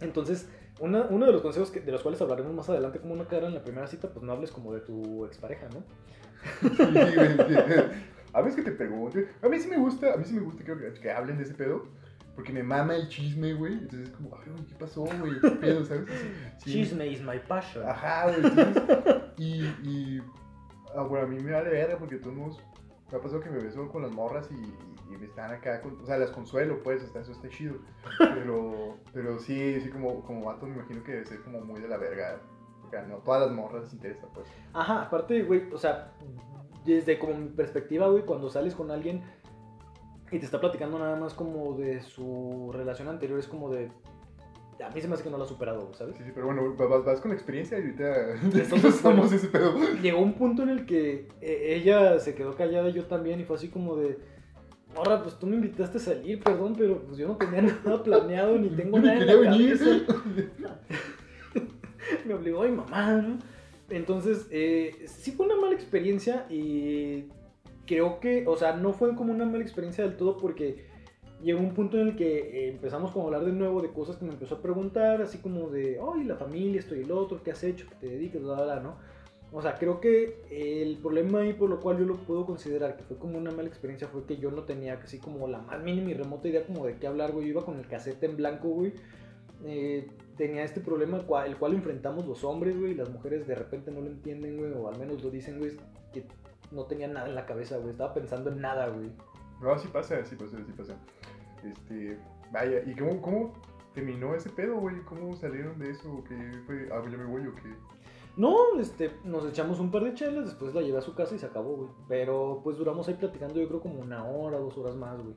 Entonces, 0.00 0.48
una- 0.80 1.06
uno 1.10 1.26
de 1.26 1.32
los 1.32 1.42
consejos 1.42 1.70
que- 1.70 1.80
de 1.80 1.92
los 1.92 2.02
cuales 2.02 2.20
hablaremos 2.20 2.52
más 2.54 2.68
adelante 2.68 2.98
como 3.00 3.14
una 3.14 3.26
cara 3.26 3.46
en 3.48 3.54
la 3.54 3.62
primera 3.62 3.86
cita, 3.86 4.08
pues 4.08 4.22
no 4.24 4.32
hables 4.32 4.50
como 4.52 4.72
de 4.74 4.80
tu 4.80 5.24
expareja, 5.26 5.66
¿no? 5.74 5.82
Sí, 6.60 6.68
güey, 7.14 7.36
sí. 7.48 7.54
A 8.32 8.42
veces 8.42 8.56
que 8.56 8.70
te 8.70 8.76
pregunto, 8.76 9.18
a 9.42 9.48
mí 9.48 9.58
sí 9.58 9.68
me 9.68 9.78
gusta, 9.78 10.12
a 10.14 10.16
mí 10.16 10.24
sí 10.24 10.34
me 10.34 10.40
gusta 10.42 10.62
que, 10.64 11.00
que 11.00 11.10
hablen 11.10 11.38
de 11.38 11.44
ese 11.44 11.54
pedo, 11.54 11.86
porque 12.36 12.52
me 12.52 12.62
mama 12.62 12.94
el 12.94 13.08
chisme, 13.08 13.54
güey. 13.54 13.72
Entonces 13.72 14.08
es 14.10 14.14
como, 14.14 14.36
ay, 14.40 14.50
güey, 14.52 14.64
¿qué 14.66 14.74
pasó, 14.74 15.00
güey? 15.02 15.40
¿Qué 15.40 15.50
pedo, 15.52 15.84
sabes? 15.84 16.04
Sí. 16.58 16.72
Chisme 16.72 17.06
is 17.08 17.22
my 17.22 17.38
passion. 17.48 17.84
Ajá, 17.88 18.26
güey. 18.30 18.42
y, 19.38 19.64
y, 19.82 20.22
ah, 20.94 21.02
bueno, 21.02 21.26
a 21.26 21.28
mí 21.28 21.42
me 21.42 21.52
vale 21.52 21.70
verga 21.70 21.96
porque 21.98 22.16
todos 22.16 22.60
me 23.10 23.18
ha 23.18 23.20
pasado 23.20 23.40
que 23.40 23.50
me 23.50 23.58
beso 23.58 23.88
con 23.88 24.02
las 24.02 24.12
morras 24.12 24.48
y, 24.50 24.74
me 25.16 25.24
están 25.24 25.50
acá, 25.50 25.82
o 26.00 26.06
sea, 26.06 26.18
las 26.18 26.30
consuelo, 26.30 26.80
pues, 26.82 27.02
hasta 27.02 27.20
eso 27.20 27.32
está 27.32 27.48
chido. 27.48 27.76
Pero, 28.18 28.98
pero 29.12 29.38
sí, 29.38 29.80
sí, 29.80 29.90
como, 29.90 30.22
como 30.22 30.44
vato 30.44 30.66
me 30.66 30.74
imagino 30.74 31.02
que 31.02 31.12
debe 31.12 31.24
ser 31.24 31.42
como 31.42 31.60
muy 31.60 31.80
de 31.80 31.88
la 31.88 31.96
verga. 31.96 32.40
Porque 32.82 33.00
no 33.08 33.16
todas 33.16 33.40
las 33.42 33.50
morras 33.50 33.84
les 33.84 33.94
interesa, 33.94 34.28
pues. 34.32 34.46
Ajá, 34.74 35.02
aparte, 35.02 35.42
güey, 35.42 35.72
o 35.72 35.78
sea, 35.78 36.12
desde 36.84 37.18
como 37.18 37.34
mi 37.34 37.48
perspectiva, 37.48 38.08
güey, 38.08 38.24
cuando 38.24 38.48
sales 38.50 38.74
con 38.74 38.90
alguien 38.90 39.22
y 40.30 40.38
te 40.38 40.44
está 40.44 40.60
platicando 40.60 40.98
nada 40.98 41.16
más 41.16 41.34
como 41.34 41.74
de 41.74 42.02
su 42.02 42.70
relación 42.72 43.08
anterior, 43.08 43.38
es 43.38 43.48
como 43.48 43.70
de... 43.70 43.90
A 44.84 44.90
mí 44.90 45.00
se 45.00 45.08
me 45.08 45.14
hace 45.14 45.24
que 45.24 45.30
no 45.30 45.38
lo 45.38 45.44
ha 45.44 45.48
superado, 45.48 45.92
¿sabes? 45.94 46.16
Sí, 46.16 46.22
sí, 46.24 46.30
pero 46.32 46.46
bueno, 46.46 46.74
vas, 46.76 47.04
vas 47.04 47.20
con 47.20 47.32
experiencia 47.32 47.78
y 47.78 47.82
ahorita 47.82 48.32
Entonces, 48.42 48.94
somos 49.02 49.32
ese 49.32 49.48
pedo. 49.48 49.74
Llegó 50.00 50.20
un 50.20 50.34
punto 50.34 50.62
en 50.62 50.68
el 50.68 50.86
que 50.86 51.28
eh, 51.40 51.74
ella 51.74 52.18
se 52.20 52.34
quedó 52.34 52.54
callada 52.54 52.88
y 52.88 52.92
yo 52.92 53.06
también, 53.06 53.40
y 53.40 53.44
fue 53.44 53.56
así 53.56 53.68
como 53.68 53.96
de... 53.96 54.18
Morra, 54.94 55.22
pues 55.22 55.38
tú 55.38 55.46
me 55.46 55.56
invitaste 55.56 55.98
a 55.98 56.00
salir, 56.00 56.42
perdón, 56.42 56.74
pero 56.76 57.02
pues 57.02 57.18
yo 57.18 57.28
no 57.28 57.36
tenía 57.36 57.62
nada 57.84 58.02
planeado, 58.02 58.58
ni 58.58 58.70
tengo 58.70 58.98
nada 58.98 59.18
en 59.18 59.26
la 59.26 59.50
cabeza. 59.50 59.84
me 62.26 62.34
obligó 62.34 62.62
mi 62.62 62.70
mamá, 62.70 63.12
¿no? 63.14 63.38
Entonces, 63.90 64.46
eh, 64.50 65.04
sí 65.06 65.32
fue 65.32 65.46
una 65.46 65.56
mala 65.56 65.74
experiencia 65.74 66.46
y 66.50 67.24
creo 67.86 68.20
que, 68.20 68.46
o 68.46 68.56
sea, 68.56 68.76
no 68.76 68.92
fue 68.92 69.16
como 69.16 69.32
una 69.32 69.46
mala 69.46 69.62
experiencia 69.62 70.04
del 70.04 70.16
todo 70.16 70.36
porque 70.36 70.86
llegó 71.42 71.60
un 71.60 71.74
punto 71.74 71.98
en 71.98 72.08
el 72.08 72.16
que 72.16 72.38
eh, 72.38 72.68
empezamos 72.68 73.12
como 73.12 73.24
a 73.24 73.26
hablar 73.28 73.44
de 73.44 73.52
nuevo 73.52 73.80
de 73.80 73.90
cosas 73.90 74.16
que 74.16 74.24
me 74.24 74.32
empezó 74.32 74.56
a 74.56 74.62
preguntar, 74.62 75.22
así 75.22 75.38
como 75.38 75.68
de, 75.70 76.00
ay, 76.14 76.24
la 76.24 76.36
familia, 76.36 76.80
esto 76.80 76.94
y 76.94 77.02
el 77.02 77.12
otro, 77.12 77.42
¿qué 77.42 77.52
has 77.52 77.62
hecho? 77.64 77.86
¿Qué 77.88 77.94
te 77.94 78.06
dedicas? 78.08 78.42
Bla, 78.42 78.62
bla, 78.62 78.80
¿no? 78.80 78.96
O 79.50 79.62
sea, 79.62 79.76
creo 79.76 79.98
que 80.00 80.42
el 80.50 80.98
problema 80.98 81.40
ahí 81.40 81.54
por 81.54 81.70
lo 81.70 81.80
cual 81.80 81.98
yo 81.98 82.04
lo 82.04 82.16
puedo 82.16 82.44
considerar 82.44 82.96
que 82.96 83.04
fue 83.04 83.16
como 83.16 83.38
una 83.38 83.50
mala 83.50 83.68
experiencia 83.68 84.06
fue 84.06 84.24
que 84.24 84.36
yo 84.36 84.50
no 84.50 84.64
tenía 84.64 84.94
así 85.02 85.18
como 85.18 85.48
la 85.48 85.58
más 85.58 85.82
mínima 85.82 86.10
y 86.10 86.14
remota 86.14 86.48
idea 86.48 86.66
como 86.66 86.84
de 86.84 86.96
qué 86.96 87.06
hablar, 87.06 87.32
güey. 87.32 87.46
Yo 87.46 87.52
iba 87.52 87.64
con 87.64 87.78
el 87.78 87.86
cassette 87.86 88.22
en 88.24 88.36
blanco, 88.36 88.68
güey. 88.68 88.92
Eh, 89.64 90.06
tenía 90.36 90.64
este 90.64 90.80
problema 90.80 91.16
el 91.16 91.24
cual, 91.24 91.72
enfrentamos 91.72 92.26
los 92.26 92.44
hombres, 92.44 92.78
güey. 92.78 92.94
Las 92.94 93.08
mujeres 93.08 93.46
de 93.46 93.54
repente 93.54 93.90
no 93.90 94.02
lo 94.02 94.08
entienden, 94.08 94.58
güey. 94.58 94.72
O 94.72 94.88
al 94.88 94.98
menos 94.98 95.22
lo 95.22 95.30
dicen, 95.30 95.58
güey. 95.58 95.72
Que 96.12 96.24
no 96.70 96.84
tenía 96.84 97.08
nada 97.08 97.26
en 97.26 97.34
la 97.34 97.46
cabeza, 97.46 97.78
güey. 97.78 97.92
Estaba 97.92 98.12
pensando 98.12 98.50
en 98.50 98.60
nada, 98.60 98.88
güey. 98.88 99.10
No, 99.62 99.78
sí 99.78 99.88
pasa, 99.90 100.22
sí 100.26 100.36
pasa, 100.36 100.58
sí 100.58 100.72
pasa. 100.76 100.94
Este, 101.70 102.18
vaya, 102.52 102.82
¿y 102.86 102.94
cómo, 102.94 103.20
cómo 103.20 103.52
terminó 103.94 104.34
ese 104.34 104.50
pedo, 104.50 104.76
güey? 104.76 105.00
¿Cómo 105.02 105.34
salieron 105.36 105.78
de 105.78 105.90
eso? 105.90 106.22
¿Qué 106.28 106.36
fue? 106.66 106.88
Ah, 106.92 107.02
ya 107.10 107.16
me 107.16 107.24
voy 107.24 107.46
o 107.46 107.54
qué? 107.54 107.74
No, 108.36 108.78
este, 108.78 109.10
nos 109.24 109.48
echamos 109.48 109.80
un 109.80 109.90
par 109.90 110.04
de 110.04 110.14
chelas, 110.14 110.44
después 110.46 110.72
la 110.72 110.82
llevé 110.82 110.98
a 110.98 111.02
su 111.02 111.14
casa 111.14 111.34
y 111.34 111.38
se 111.38 111.46
acabó, 111.46 111.76
güey. 111.76 111.90
Pero 112.08 112.60
pues 112.62 112.76
duramos 112.76 113.08
ahí 113.08 113.14
platicando 113.14 113.60
yo 113.60 113.66
creo 113.68 113.80
como 113.80 114.00
una 114.00 114.24
hora, 114.24 114.58
dos 114.58 114.76
horas 114.78 114.94
más, 114.94 115.20
güey. 115.20 115.34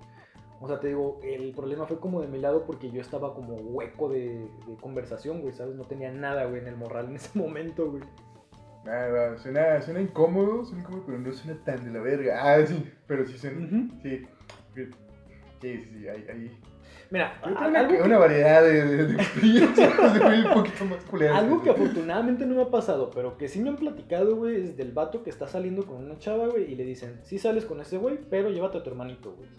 O 0.59 0.67
sea, 0.67 0.79
te 0.79 0.89
digo, 0.89 1.19
el 1.23 1.53
problema 1.53 1.87
fue 1.87 1.99
como 1.99 2.21
de 2.21 2.27
mi 2.27 2.37
lado 2.37 2.65
porque 2.65 2.91
yo 2.91 3.01
estaba 3.01 3.33
como 3.33 3.55
hueco 3.55 4.09
de, 4.09 4.47
de 4.67 4.75
conversación, 4.79 5.41
güey, 5.41 5.53
¿sabes? 5.53 5.75
No 5.75 5.85
tenía 5.85 6.11
nada, 6.11 6.45
güey, 6.45 6.61
en 6.61 6.67
el 6.67 6.77
morral 6.77 7.07
en 7.07 7.15
ese 7.15 7.31
momento, 7.39 7.89
güey. 7.89 8.03
Va, 8.87 9.37
suena, 9.37 9.81
suena 9.81 10.01
incómodo, 10.01 10.65
suena 10.65 10.81
incómodo, 10.81 11.03
pero 11.05 11.19
no 11.19 11.31
suena 11.31 11.59
tan 11.63 11.83
de 11.83 11.91
la 11.91 12.01
verga. 12.01 12.39
Ah, 12.43 12.65
sí, 12.65 12.91
pero 13.07 13.25
sí 13.25 13.37
suena. 13.37 13.89
Sí, 14.01 14.25
sí, 14.75 14.89
sí, 15.61 15.83
sí, 15.83 16.07
ahí. 16.07 16.25
ahí. 16.29 16.59
Mira, 17.09 17.33
Yo 17.45 17.53
creo 17.55 17.75
algo, 17.77 17.93
que 17.93 18.01
una 18.03 18.17
variedad 18.17 18.63
de, 18.63 18.85
de, 18.85 19.05
de 19.07 19.13
experiencias 19.21 20.19
güey, 20.19 20.45
un 20.45 20.53
poquito 20.53 20.85
más 20.85 21.03
culeras. 21.03 21.37
algo 21.39 21.61
que 21.61 21.69
afortunadamente 21.69 22.45
no 22.45 22.55
me 22.55 22.61
ha 22.61 22.69
pasado, 22.69 23.11
pero 23.13 23.37
que 23.37 23.49
sí 23.49 23.59
me 23.59 23.67
han 23.69 23.75
platicado, 23.75 24.35
güey, 24.37 24.61
es 24.63 24.77
del 24.77 24.93
vato 24.93 25.21
que 25.21 25.29
está 25.29 25.45
saliendo 25.47 25.85
con 25.85 25.97
una 25.97 26.17
chava, 26.19 26.47
güey, 26.47 26.71
y 26.71 26.75
le 26.75 26.85
dicen, 26.85 27.19
sí 27.23 27.37
sales 27.37 27.65
con 27.65 27.81
ese 27.81 27.97
güey, 27.97 28.17
pero 28.29 28.49
llévate 28.49 28.77
a 28.77 28.83
tu 28.83 28.89
hermanito, 28.91 29.33
güey. 29.33 29.49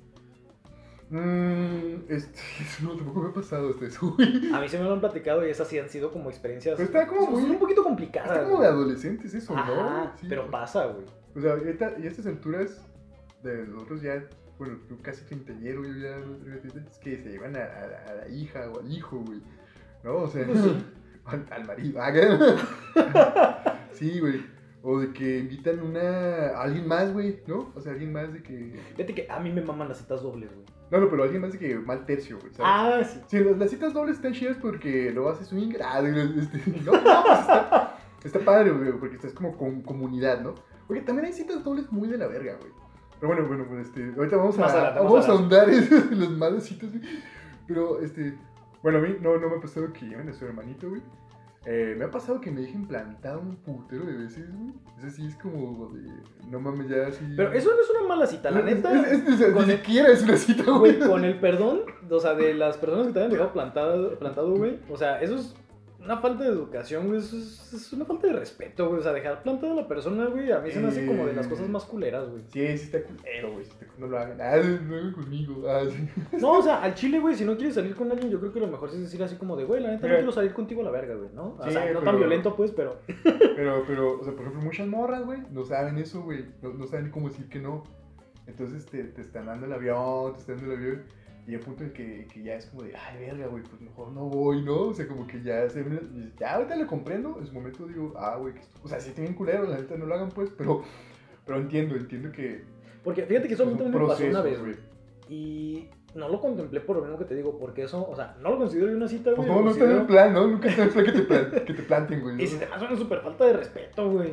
Mmm, 1.11 2.04
este, 2.09 2.38
eso 2.61 2.85
no, 2.85 2.97
tampoco 2.97 3.21
me 3.21 3.28
ha 3.28 3.32
pasado 3.35 3.68
hasta 3.71 3.85
eso, 3.87 4.14
güey. 4.16 4.50
A 4.52 4.61
mí 4.61 4.68
se 4.68 4.78
me 4.78 4.85
lo 4.85 4.94
han 4.94 5.00
platicado 5.00 5.47
y 5.47 5.50
esas 5.50 5.68
sí 5.68 5.78
han 5.78 5.90
sido 5.90 6.11
como 6.11 6.30
experiencias... 6.30 6.76
Pero 6.76 6.87
está 6.87 7.06
como 7.06 7.30
muy- 7.32 7.50
un 7.50 7.59
poquito 7.59 7.82
complicadas. 7.85 8.30
Está 8.30 8.44
como 8.49 8.62
de 8.62 8.68
adolescentes 8.68 9.35
eso, 9.35 9.54
Ajá, 9.54 9.75
¿no? 9.75 10.12
Sí, 10.18 10.26
pero 10.28 10.50
pasa, 10.50 10.87
güey. 10.87 11.04
O 11.37 11.40
sea, 11.40 11.52
ahorita- 11.52 11.97
y 12.02 12.06
estas 12.06 12.26
alturas 12.26 12.80
de 13.42 13.66
nosotros 13.66 14.00
ya, 14.00 14.25
bueno, 14.64 14.78
tú 14.88 14.97
casi 15.02 15.25
quinceañero, 15.25 15.85
yo 15.85 15.92
ya 15.95 16.16
es 16.88 16.99
que 16.99 17.16
se 17.23 17.31
llevan 17.31 17.57
a, 17.57 17.61
a- 17.61 18.11
a 18.11 18.14
la 18.14 18.28
hija 18.28 18.71
o 18.71 18.81
al 18.81 18.90
hijo, 18.92 19.19
güey. 19.26 19.40
¿No? 20.04 20.14
O 20.16 20.28
sea, 20.28 20.47
Pues 20.47 20.59
al, 21.25 21.47
al 21.50 21.64
marido. 21.66 22.00
Ah, 22.00 23.78
sí, 23.92 24.21
güey. 24.21 24.45
O 24.85 24.99
de 24.99 25.12
que 25.12 25.38
invitan 25.38 25.81
una, 25.81 26.00
a 26.49 26.62
alguien 26.62 26.88
más, 26.88 27.12
güey, 27.12 27.40
¿no? 27.47 27.73
O 27.76 27.81
sea, 27.81 27.92
alguien 27.92 28.12
más 28.12 28.33
de 28.33 28.42
que... 28.42 28.75
Fíjate 28.97 29.14
que 29.14 29.26
a 29.31 29.38
mí 29.38 29.52
me 29.52 29.62
maman 29.62 29.88
las 29.88 29.99
citas 29.99 30.23
dobles, 30.23 30.50
güey. 30.52 30.66
No, 30.90 30.99
no, 31.00 31.09
pero 31.09 31.23
alguien 31.23 31.40
más 31.40 31.52
de 31.52 31.59
que 31.59 31.76
mal 31.76 32.04
tercio, 32.04 32.38
güey. 32.40 32.52
¿sabes? 32.52 32.61
Ah, 32.69 33.02
sí. 33.04 33.21
Sí, 33.28 33.38
las, 33.45 33.57
las 33.59 33.71
citas 33.71 33.95
dobles 33.95 34.16
están 34.16 34.33
chidas 34.33 34.57
porque 34.61 35.11
luego 35.12 35.31
haces 35.31 35.52
un 35.52 35.61
ingrado. 35.61 36.07
Este, 36.09 36.59
no, 36.85 36.92
no, 36.92 37.23
pues 37.25 37.38
está, 37.40 37.97
está 38.25 38.38
padre, 38.40 38.73
güey, 38.73 38.92
porque 38.99 39.14
estás 39.16 39.33
como 39.33 39.57
con 39.57 39.83
comunidad, 39.83 40.40
¿no? 40.40 40.54
Oye, 40.88 41.00
también 41.02 41.26
hay 41.26 41.33
citas 41.33 41.62
dobles 41.62 41.90
muy 41.92 42.09
de 42.09 42.19
la 42.19 42.26
verga, 42.26 42.57
güey. 42.61 42.73
Pero 43.23 43.35
bueno, 43.35 43.47
bueno, 43.49 43.64
pues 43.69 43.87
este, 43.87 44.12
ahorita 44.17 44.37
vamos 44.37 44.59
a, 44.59 44.64
adelante, 44.67 44.99
vamos 44.99 45.29
a 45.29 45.31
ahondar 45.33 45.71
en 45.71 46.21
las 46.21 46.31
malas 46.31 46.64
citas, 46.64 46.91
güey. 46.91 47.02
Pero, 47.69 48.00
este, 48.00 48.35
bueno, 48.83 48.99
a 48.99 49.00
mí 49.00 49.17
no, 49.21 49.38
no 49.38 49.49
me 49.49 49.57
ha 49.59 49.61
pasado 49.61 49.93
que 49.93 50.07
lleven 50.07 50.29
a 50.29 50.33
su 50.33 50.45
hermanito, 50.45 50.88
güey. 50.88 51.00
Eh, 51.64 51.95
me 51.97 52.05
ha 52.07 52.11
pasado 52.11 52.41
que 52.41 52.50
me 52.50 52.62
dejen 52.62 52.88
plantado 52.88 53.38
un 53.38 53.55
putero 53.55 54.05
de 54.05 54.14
veces, 54.14 54.52
güey. 54.52 54.73
Eso 54.99 55.11
sí 55.11 55.25
es 55.29 55.37
como 55.37 55.88
de, 55.95 56.02
no 56.50 56.59
mames, 56.59 56.88
ya 56.88 57.07
así. 57.07 57.25
Pero 57.37 57.52
eso 57.52 57.71
no 57.73 57.81
es 57.81 57.91
una 57.91 58.09
mala 58.09 58.26
cita, 58.26 58.50
la 58.50 58.62
neta. 58.62 58.93
es- 59.09 59.23
es- 59.29 59.41
es- 59.41 59.52
con 59.52 59.67
ni 59.69 59.73
el- 59.75 59.79
siquiera 59.79 60.09
es 60.11 60.25
una 60.25 60.37
cita, 60.37 60.64
güey. 60.73 60.99
Con 60.99 61.25
el 61.25 61.38
perdón, 61.38 61.83
o 62.11 62.19
sea, 62.19 62.35
de 62.35 62.55
las 62.55 62.76
personas 62.79 63.07
que 63.07 63.12
te 63.12 63.19
hayan 63.21 63.31
dejado 63.31 63.52
plantado, 63.52 64.19
plantado, 64.19 64.57
güey. 64.57 64.81
O 64.91 64.97
sea, 64.97 65.23
eso 65.23 65.37
es 65.37 65.55
una 66.04 66.18
falta 66.18 66.44
de 66.44 66.50
educación, 66.50 67.06
güey. 67.09 67.18
Eso 67.21 67.37
es, 67.37 67.73
es 67.73 67.92
una 67.92 68.04
falta 68.04 68.26
de 68.26 68.32
respeto, 68.35 68.88
güey. 68.88 69.00
O 69.00 69.02
sea, 69.02 69.12
dejar 69.12 69.42
plantada 69.42 69.73
a 69.73 69.76
la 69.76 69.88
persona, 69.88 70.26
güey, 70.26 70.50
a 70.52 70.59
mí 70.61 70.71
se 70.71 70.80
me 70.80 70.88
hace 70.88 71.06
como 71.06 71.26
de 71.26 71.32
las 71.32 71.47
cosas 71.47 71.68
más 71.68 71.85
culeras, 71.85 72.28
güey. 72.28 72.42
Sí, 72.49 72.78
sí 72.78 72.85
está 72.85 73.02
culero, 73.02 73.52
güey. 73.52 73.66
No 73.99 74.06
lo 74.06 74.18
hagan. 74.18 74.40
Ah, 74.40 74.56
no 74.56 74.97
hagan 74.97 75.12
conmigo. 75.12 75.68
Ah, 75.68 75.82
sí. 75.88 76.09
No, 76.40 76.59
o 76.59 76.62
sea, 76.62 76.82
al 76.82 76.94
chile, 76.94 77.18
güey, 77.21 77.35
si 77.35 77.44
no 77.44 77.56
quieres 77.56 77.75
salir 77.75 77.94
con 77.94 78.11
alguien, 78.11 78.30
yo 78.30 78.40
creo 78.40 78.52
que 78.52 78.61
lo 78.61 78.66
mejor 78.66 78.88
es 78.90 79.00
decir 79.00 79.23
así 79.23 79.37
como 79.37 79.56
de, 79.56 79.64
güey, 79.64 79.82
la 79.82 79.90
neta 79.90 80.06
no 80.09 80.14
quiero 80.14 80.32
salir 80.32 80.52
contigo 80.52 80.80
a 80.80 80.85
la 80.85 80.90
verga, 80.90 81.14
güey, 81.14 81.30
¿no? 81.35 81.56
O 81.59 81.64
Sí, 81.64 81.71
sea, 81.71 81.92
no 81.92 82.00
tan 82.00 82.16
violento, 82.18 82.56
pues, 82.56 82.71
pero. 82.73 82.99
Pero, 83.56 83.85
pero, 83.87 84.18
o 84.18 84.25
sea, 84.25 84.32
por 84.32 84.42
ejemplo, 84.42 84.62
muchas 84.62 84.87
morras, 84.88 85.25
güey, 85.25 85.40
no 85.50 85.64
saben 85.64 85.99
eso, 85.99 86.23
güey. 86.23 86.47
No, 86.62 86.73
no 86.73 86.87
saben 86.87 87.11
cómo 87.11 87.28
decir 87.28 87.49
que 87.49 87.59
no. 87.61 87.85
Entonces 88.47 88.87
te, 88.87 89.04
te 89.04 89.21
están 89.21 89.47
dando 89.47 89.66
el 89.66 89.73
avión, 89.73 90.32
te 90.32 90.40
están 90.40 90.56
dando 90.56 90.73
el 90.73 90.78
avión. 90.78 91.02
Y 91.47 91.55
al 91.55 91.61
punto 91.61 91.83
en 91.83 91.93
que, 91.93 92.29
que 92.33 92.43
ya 92.43 92.55
es 92.55 92.67
como 92.67 92.83
de, 92.85 92.95
ay, 92.97 93.19
verga, 93.19 93.47
güey, 93.49 93.65
pues 93.65 93.81
mejor 93.81 94.13
no 94.13 94.27
voy, 94.27 94.63
¿no? 94.63 94.83
O 94.83 94.95
sea, 94.95 95.09
como 95.09 95.27
que 95.27 95.43
ya 95.43 95.69
se 95.69 95.85
Ya 96.39 96.55
ahorita 96.55 96.77
lo 96.77 96.87
comprendo. 96.87 97.37
En 97.41 97.47
su 97.47 97.53
momento 97.53 97.87
digo, 97.87 98.15
ah, 98.17 98.37
güey, 98.37 98.55
que 98.55 98.61
esto- 98.61 98.79
o 98.85 98.87
sea, 98.89 99.01
sí 99.01 99.09
está 99.09 99.23
bien 99.23 99.35
culero, 99.35 99.65
la 99.65 99.77
neta 99.79 99.97
no 99.97 100.07
lo 100.07 100.15
hagan, 100.15 100.29
pues. 100.29 100.51
Pero, 100.57 100.83
pero 101.45 101.59
entiendo, 101.59 101.97
entiendo 101.97 102.31
que. 102.31 102.63
Porque 103.03 103.25
fíjate 103.27 103.49
que 103.49 103.57
solamente 103.57 103.83
son 103.85 103.93
me 104.01 104.07
pasó 104.07 104.25
una 104.25 104.43
vez, 104.43 104.61
güey. 104.61 104.77
Y 105.29 105.89
no 106.15 106.29
lo 106.29 106.41
contemplé 106.41 106.81
por 106.81 106.97
lo 106.97 107.03
mismo 107.03 107.19
que 107.19 107.25
te 107.25 107.35
digo, 107.35 107.59
porque 107.59 107.83
eso, 107.85 108.07
o 108.09 108.15
sea, 108.15 108.37
no 108.41 108.51
lo 108.51 108.59
considero 108.59 108.93
una 108.97 109.09
cita, 109.09 109.35
Pues 109.35 109.49
güey. 109.49 109.59
no, 109.59 109.65
no 109.65 109.71
está 109.71 109.85
en 109.85 109.91
el 109.93 110.07
plan, 110.07 110.33
¿no? 110.33 110.47
Nunca 110.47 110.69
está 110.69 110.83
en 110.83 110.89
el 110.89 110.95
plan 110.95 111.07
que 111.07 111.13
te, 111.13 111.23
plan- 111.23 111.51
que 111.67 111.75
te 111.75 111.83
planten, 111.83 112.21
güey. 112.23 112.37
Y 112.43 112.47
si 112.47 112.57
te 112.59 112.67
pasa 112.67 112.87
una 112.87 112.97
super 112.97 113.21
falta 113.21 113.47
de 113.47 113.53
respeto, 113.55 114.11
güey. 114.11 114.33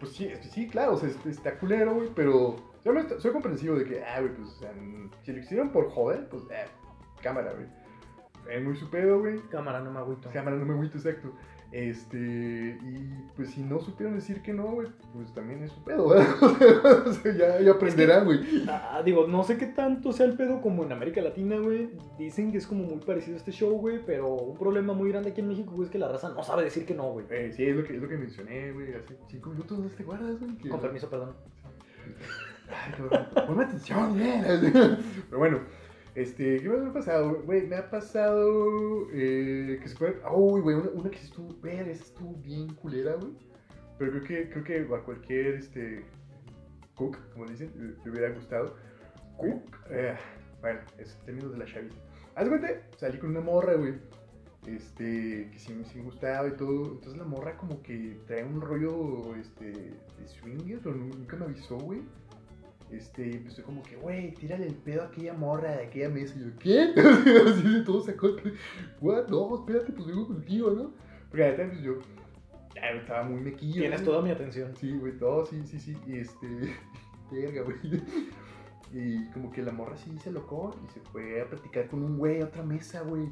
Pues 0.00 0.12
sí, 0.12 0.30
sí, 0.50 0.68
claro, 0.68 0.94
o 0.94 0.96
sea, 0.96 1.08
es- 1.08 1.26
está 1.26 1.58
culero, 1.58 1.94
güey, 1.94 2.08
pero 2.14 2.56
yo 2.84 2.92
me 2.92 3.08
soy 3.08 3.32
comprensivo 3.32 3.76
de 3.76 3.84
que, 3.84 4.04
ah, 4.04 4.20
güey, 4.20 4.34
pues, 4.34 4.48
o 4.48 4.58
sea, 4.58 4.72
si 5.22 5.32
lo 5.32 5.38
hicieron 5.38 5.70
por 5.70 5.90
joder, 5.90 6.28
pues, 6.28 6.42
eh, 6.50 6.66
cámara, 7.22 7.52
güey. 7.52 7.66
Es 8.48 8.64
muy 8.64 8.76
su 8.76 8.88
pedo, 8.88 9.20
güey. 9.20 9.40
Cámara, 9.50 9.80
no 9.80 9.90
me 9.90 9.98
agüito. 9.98 10.30
Cámara, 10.32 10.56
no 10.56 10.64
me 10.64 10.72
agüito, 10.72 10.96
exacto. 10.96 11.32
Este, 11.70 12.16
y 12.16 13.28
pues 13.36 13.50
si 13.50 13.60
no 13.60 13.78
supieron 13.78 14.14
decir 14.14 14.40
que 14.40 14.54
no, 14.54 14.68
güey, 14.68 14.88
pues 15.12 15.34
también 15.34 15.62
es 15.62 15.70
su 15.70 15.84
pedo, 15.84 16.08
¿verdad? 16.08 16.26
O 17.06 17.12
sea, 17.12 17.32
ya, 17.34 17.60
ya 17.60 17.72
aprenderán, 17.72 18.24
güey. 18.24 18.40
Ah, 18.66 19.02
digo, 19.04 19.26
no 19.26 19.44
sé 19.44 19.58
qué 19.58 19.66
tanto 19.66 20.12
sea 20.14 20.24
el 20.24 20.34
pedo 20.34 20.62
como 20.62 20.84
en 20.84 20.92
América 20.92 21.20
Latina, 21.20 21.58
güey. 21.58 21.90
Dicen 22.18 22.52
que 22.52 22.58
es 22.58 22.66
como 22.66 22.84
muy 22.84 23.00
parecido 23.00 23.36
a 23.36 23.38
este 23.38 23.52
show, 23.52 23.72
güey. 23.78 24.00
Pero 24.06 24.32
un 24.34 24.56
problema 24.56 24.94
muy 24.94 25.10
grande 25.10 25.30
aquí 25.30 25.42
en 25.42 25.48
México, 25.48 25.72
güey, 25.72 25.84
es 25.84 25.90
que 25.90 25.98
la 25.98 26.08
raza 26.08 26.30
no 26.30 26.42
sabe 26.42 26.64
decir 26.64 26.86
que 26.86 26.94
no, 26.94 27.12
güey. 27.12 27.26
Eh, 27.28 27.52
sí, 27.54 27.66
es 27.66 27.76
lo, 27.76 27.84
que, 27.84 27.96
es 27.96 28.00
lo 28.00 28.08
que 28.08 28.16
mencioné, 28.16 28.72
güey, 28.72 28.94
hace 28.94 29.18
cinco 29.28 29.50
minutos, 29.50 29.78
¿no 29.78 29.88
te 29.90 30.04
guardas, 30.04 30.40
güey? 30.40 30.56
Con 30.70 30.80
permiso, 30.80 31.10
perdón. 31.10 31.34
Ay, 32.70 32.92
cabrón, 32.96 33.26
ponme 33.46 33.64
atención, 33.64 34.16
bien. 34.16 34.44
Pero 35.28 35.38
bueno, 35.38 35.60
este, 36.14 36.60
¿qué 36.60 36.68
más 36.68 36.80
me 36.80 36.90
ha 36.90 36.92
pasado? 36.92 37.42
Güey, 37.44 37.66
me 37.66 37.76
ha 37.76 37.90
pasado 37.90 39.08
eh, 39.12 39.78
que 39.80 39.88
se 39.88 39.96
puede... 39.96 40.16
Uy, 40.30 40.60
güey, 40.60 40.76
una, 40.76 41.10
que 41.10 41.18
estuvo, 41.18 41.54
ver, 41.60 41.88
estuvo 41.88 42.34
bien 42.42 42.74
culera, 42.74 43.14
güey. 43.14 43.32
Pero 43.98 44.12
creo 44.12 44.24
que, 44.24 44.50
creo 44.50 44.64
que 44.64 44.94
a 44.94 45.00
cualquier, 45.00 45.54
este, 45.54 46.04
cook, 46.94 47.16
como 47.32 47.46
dicen, 47.46 47.72
le, 47.76 48.04
le 48.04 48.10
hubiera 48.10 48.34
gustado. 48.34 48.76
Cook, 49.36 49.76
eh, 49.90 50.16
bueno, 50.60 50.80
es 50.98 51.16
términos 51.24 51.52
de 51.52 51.58
la 51.58 51.64
chaviza. 51.64 51.96
Haz 52.34 52.48
cuenta, 52.48 52.68
salí 52.96 53.18
con 53.18 53.30
una 53.30 53.40
morra, 53.40 53.74
güey. 53.74 53.94
Este, 54.66 55.48
que 55.50 55.58
sí, 55.58 55.72
sí 55.84 55.98
me 55.98 56.04
gustaba 56.04 56.48
y 56.48 56.52
todo. 56.52 56.92
Entonces 56.92 57.16
la 57.16 57.24
morra 57.24 57.56
como 57.56 57.82
que 57.82 58.18
trae 58.26 58.44
un 58.44 58.60
rollo, 58.60 59.34
este, 59.36 59.70
de 59.70 60.28
swinger, 60.28 60.80
pero 60.82 60.96
nunca 60.96 61.36
me 61.36 61.46
avisó, 61.46 61.78
güey. 61.78 62.02
Este, 62.90 63.28
y 63.28 63.32
empezó 63.34 63.62
como 63.62 63.82
que, 63.82 63.96
güey, 63.96 64.32
tírale 64.34 64.66
el 64.66 64.74
pedo 64.74 65.02
a 65.02 65.06
aquella 65.06 65.34
morra 65.34 65.72
de 65.72 65.84
aquella 65.84 66.08
mesa. 66.08 66.34
Y 66.38 66.44
yo, 66.44 66.56
¿qué? 66.58 66.92
Así 67.50 67.62
de 67.62 67.82
todo 67.82 68.02
sacó. 68.02 68.28
What? 69.00 69.28
No, 69.28 69.56
espérate, 69.56 69.92
pues 69.92 70.06
vengo 70.06 70.26
contigo, 70.26 70.70
¿no? 70.70 70.92
Porque 71.28 71.42
la 71.42 71.50
neta, 71.50 71.66
pues 71.66 71.82
yo, 71.82 71.98
ya 72.74 72.90
estaba 72.90 73.24
muy 73.24 73.40
mequillo. 73.40 73.80
Tienes 73.80 74.00
güey. 74.00 74.10
toda 74.10 74.22
mi 74.22 74.30
atención. 74.30 74.74
Sí, 74.76 74.92
güey, 74.92 75.18
todo, 75.18 75.44
sí, 75.44 75.62
sí, 75.66 75.78
sí. 75.78 75.96
Y 76.06 76.16
este, 76.16 76.46
verga, 77.30 77.62
güey. 77.62 78.02
Y 78.92 79.26
como 79.32 79.50
que 79.50 79.62
la 79.62 79.72
morra 79.72 79.96
sí 79.96 80.16
se 80.18 80.30
locó 80.30 80.74
y 80.82 80.92
se 80.92 81.00
fue 81.00 81.42
a 81.42 81.46
platicar 81.46 81.88
con 81.88 82.02
un 82.02 82.16
güey 82.16 82.40
a 82.40 82.46
otra 82.46 82.62
mesa, 82.62 83.02
güey. 83.02 83.28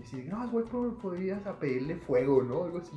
Y 0.00 0.02
así, 0.02 0.24
no, 0.30 0.48
güey, 0.50 0.64
po- 0.64 0.96
podrías 1.00 1.46
a 1.46 1.58
pedirle 1.58 1.96
fuego, 1.96 2.42
¿no? 2.42 2.64
Algo 2.64 2.78
así. 2.78 2.96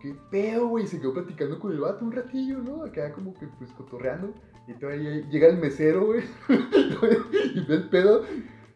¿Qué 0.00 0.14
pedo, 0.30 0.68
güey? 0.68 0.86
Se 0.86 1.00
quedó 1.00 1.12
platicando 1.12 1.58
con 1.58 1.72
el 1.72 1.80
vato 1.80 2.04
un 2.04 2.12
ratillo, 2.12 2.58
¿no? 2.58 2.84
Acá 2.84 3.12
como 3.12 3.34
que 3.34 3.46
pues 3.58 3.70
cotorreando. 3.72 4.32
Y 4.68 4.74
todavía 4.74 5.20
llega 5.28 5.48
el 5.48 5.58
mesero, 5.58 6.06
güey. 6.06 6.22
y 7.54 7.60
ve 7.66 7.74
el 7.74 7.88
pedo. 7.88 8.22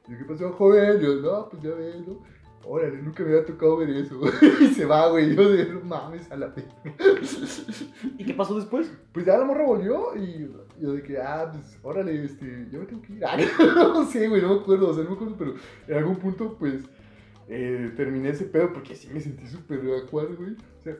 Y 0.09 0.17
¿qué 0.17 0.25
pasó, 0.25 0.51
joven? 0.53 1.01
Yo, 1.01 1.17
no, 1.17 1.49
pues 1.49 1.63
ya 1.63 1.71
ves, 1.71 2.07
¿no? 2.07 2.19
Órale, 2.65 3.01
nunca 3.01 3.23
me 3.23 3.31
había 3.31 3.45
tocado 3.47 3.77
ver 3.79 3.91
eso. 3.91 4.21
y 4.61 4.67
se 4.69 4.85
va, 4.85 5.09
güey. 5.09 5.35
Yo 5.35 5.51
de, 5.51 5.67
no 5.67 5.81
mames, 5.83 6.31
a 6.31 6.37
la 6.37 6.49
verga. 6.49 6.75
¿Y 8.19 8.25
qué 8.25 8.35
pasó 8.35 8.55
después? 8.57 8.93
Pues 9.13 9.25
ya 9.27 9.39
la 9.39 9.45
morra 9.45 9.65
volvió 9.65 10.15
y 10.17 10.51
yo 10.81 10.93
de 10.93 11.03
que, 11.03 11.19
ah, 11.19 11.51
pues, 11.53 11.79
órale, 11.83 12.25
este, 12.25 12.67
yo 12.71 12.81
me 12.81 12.87
tengo 12.87 13.03
que 13.03 13.13
ir. 13.15 13.25
Ah, 13.27 13.37
no 13.95 14.05
sé, 14.07 14.29
güey, 14.29 14.43
no 14.43 14.55
me 14.55 14.61
acuerdo, 14.61 14.91
o 14.91 14.95
sea, 14.95 15.05
no 15.05 15.11
me 15.11 15.17
acuerdo, 15.17 15.37
pero 15.39 15.55
en 15.89 15.95
algún 15.99 16.17
punto, 16.17 16.57
pues, 16.59 16.83
eh, 17.51 17.93
terminé 17.97 18.31
ese 18.31 18.45
pedo 18.45 18.73
porque 18.73 18.95
sí 18.95 19.09
me 19.13 19.21
sentí 19.21 19.47
súper 19.47 19.81
acuado, 20.05 20.35
güey. 20.37 20.53
O 20.53 20.83
sea, 20.83 20.95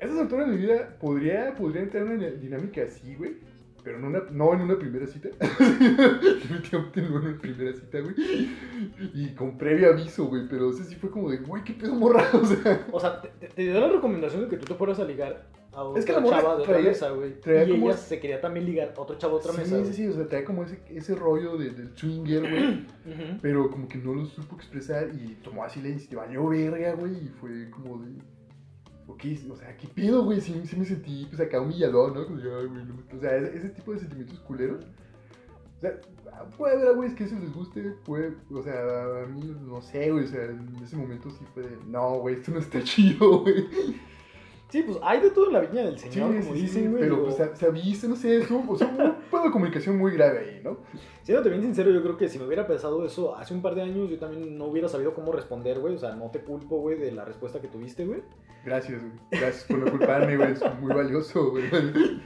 a 0.00 0.04
esas 0.04 0.18
alturas 0.18 0.48
de 0.48 0.54
mi 0.56 0.62
vida 0.62 0.96
podría, 1.00 1.54
podría 1.54 1.82
entrar 1.82 2.06
en 2.06 2.12
una 2.12 2.26
dinámica 2.30 2.82
así, 2.82 3.14
güey, 3.14 3.36
pero 3.84 3.98
no, 4.00 4.08
una, 4.08 4.22
no 4.32 4.52
en 4.54 4.62
una 4.62 4.78
primera 4.78 5.06
cita. 5.06 5.28
Definitivamente 5.38 7.02
no 7.02 7.06
en 7.20 7.26
una 7.28 7.38
primera 7.38 7.72
cita, 7.72 8.00
güey. 8.00 8.14
Y 9.14 9.34
con 9.34 9.56
previo 9.58 9.90
aviso, 9.92 10.26
güey, 10.26 10.48
pero 10.48 10.70
ese 10.70 10.84
sí 10.84 10.96
fue 10.96 11.10
como 11.10 11.30
de, 11.30 11.38
güey, 11.38 11.62
qué 11.64 11.72
pedo 11.74 11.94
morra, 11.94 12.24
o 12.92 12.98
sea. 13.00 13.20
Te- 13.22 13.48
te 13.48 13.62
dio 13.62 13.78
la 13.80 13.88
recomendación 13.88 14.42
de 14.42 14.48
que 14.48 14.56
tú 14.56 14.64
te 14.66 14.74
fueras 14.74 14.98
a 14.98 15.04
ligar 15.04 15.46
a 15.76 15.82
otra 15.84 16.00
Es 16.00 16.06
que 16.06 16.12
la 16.12 16.24
chava 16.24 16.56
de 16.56 16.62
otra 16.62 16.74
traía- 16.74 16.88
mesa, 16.88 17.10
güey. 17.10 17.40
traía 17.40 17.64
Y 17.64 17.70
como- 17.72 17.86
ella 17.90 17.96
se 17.98 18.18
quería 18.18 18.40
también 18.40 18.64
ligar 18.66 18.94
a 18.96 19.00
otro 19.00 19.16
chavo 19.18 19.34
de 19.34 19.40
otra 19.40 19.52
sí, 19.52 19.58
mesa. 19.58 19.76
sí, 19.76 19.82
güey. 19.82 19.92
sí, 19.94 20.06
o 20.08 20.12
sea, 20.14 20.26
trae 20.28 20.44
como 20.44 20.64
ese, 20.64 20.80
ese 20.88 21.14
rollo 21.14 21.56
de- 21.58 21.70
del 21.70 21.96
swinger, 21.96 22.40
güey. 22.40 22.86
Pero 23.42 23.70
como 23.70 23.86
que 23.86 23.98
no 23.98 24.14
lo 24.14 24.24
supo 24.26 24.56
expresar 24.56 25.10
y 25.14 25.34
tomó 25.42 25.64
así 25.64 25.80
la 25.82 25.88
iniciativa, 25.90 26.24
valió 26.24 26.48
verga, 26.48 26.94
güey, 26.94 27.12
y 27.26 27.28
fue 27.28 27.70
como 27.70 27.98
de... 28.02 28.12
Ok, 29.08 29.22
o 29.52 29.56
sea, 29.56 29.76
¿qué 29.76 29.86
pido, 29.86 30.24
güey? 30.24 30.40
Sí, 30.40 30.60
sí 30.64 30.76
me 30.76 30.84
sentí, 30.84 31.26
pues 31.28 31.40
acá 31.40 31.60
humillador, 31.60 32.12
¿no? 32.16 32.24
Como, 32.26 32.38
"Ay, 32.38 32.66
güey, 32.66 32.84
no 32.84 32.94
me-". 32.94 33.16
O 33.16 33.20
sea, 33.20 33.36
ese, 33.36 33.56
ese 33.56 33.68
tipo 33.68 33.92
de 33.92 34.00
sentimientos 34.00 34.40
culeros. 34.40 34.84
O 35.76 35.80
sea, 35.80 36.00
puede 36.56 36.74
haber, 36.82 36.96
güey, 36.96 37.14
que 37.14 37.24
eso 37.24 37.36
les 37.38 37.52
guste, 37.52 37.82
puede, 38.04 38.32
o 38.50 38.62
sea, 38.62 39.22
a 39.22 39.26
mí, 39.26 39.54
no 39.62 39.80
sé, 39.82 40.10
güey, 40.10 40.24
o 40.24 40.26
sea, 40.26 40.42
en 40.44 40.74
ese 40.82 40.96
momento 40.96 41.30
sí 41.30 41.44
fue 41.54 41.62
de, 41.64 41.76
no, 41.86 42.14
güey, 42.18 42.34
esto 42.36 42.50
no 42.50 42.58
está 42.58 42.80
chido, 42.82 43.42
güey. 43.42 43.66
Sí, 44.68 44.82
pues 44.82 44.98
hay 45.02 45.20
de 45.20 45.30
todo 45.30 45.46
en 45.46 45.52
la 45.52 45.60
viña 45.60 45.84
del 45.84 45.98
señor, 45.98 46.32
sí, 46.32 46.40
como 46.40 46.54
sí, 46.54 46.62
dicen, 46.62 46.90
güey. 46.90 47.02
pero 47.02 47.22
pues 47.22 47.36
se, 47.36 47.54
se 47.54 47.66
avisa, 47.66 48.08
no 48.08 48.16
sé, 48.16 48.38
es 48.38 48.50
un, 48.50 48.64
o 48.68 48.76
sea, 48.76 48.88
un 48.88 48.96
pedo 49.30 49.44
de 49.44 49.50
comunicación 49.50 49.96
muy 49.96 50.12
grave 50.12 50.40
ahí, 50.40 50.60
¿no? 50.64 50.78
Siéndote 51.22 51.50
bien 51.50 51.62
sincero, 51.62 51.90
yo 51.92 52.02
creo 52.02 52.16
que 52.16 52.28
si 52.28 52.38
me 52.38 52.46
hubiera 52.46 52.66
pensado 52.66 53.04
eso 53.04 53.36
hace 53.36 53.54
un 53.54 53.62
par 53.62 53.74
de 53.76 53.82
años, 53.82 54.10
yo 54.10 54.18
también 54.18 54.58
no 54.58 54.66
hubiera 54.66 54.88
sabido 54.88 55.14
cómo 55.14 55.32
responder, 55.32 55.78
güey. 55.78 55.94
O 55.94 55.98
sea, 55.98 56.14
no 56.14 56.30
te 56.30 56.40
culpo, 56.40 56.80
güey, 56.80 56.98
de 56.98 57.12
la 57.12 57.24
respuesta 57.24 57.60
que 57.60 57.68
tuviste, 57.68 58.04
güey. 58.06 58.22
Gracias, 58.64 59.00
güey, 59.00 59.12
gracias 59.30 59.64
por 59.64 59.78
no 59.78 59.90
culparme, 59.90 60.36
güey, 60.36 60.52
es 60.52 60.62
muy 60.80 60.92
valioso, 60.92 61.50
güey. 61.50 61.64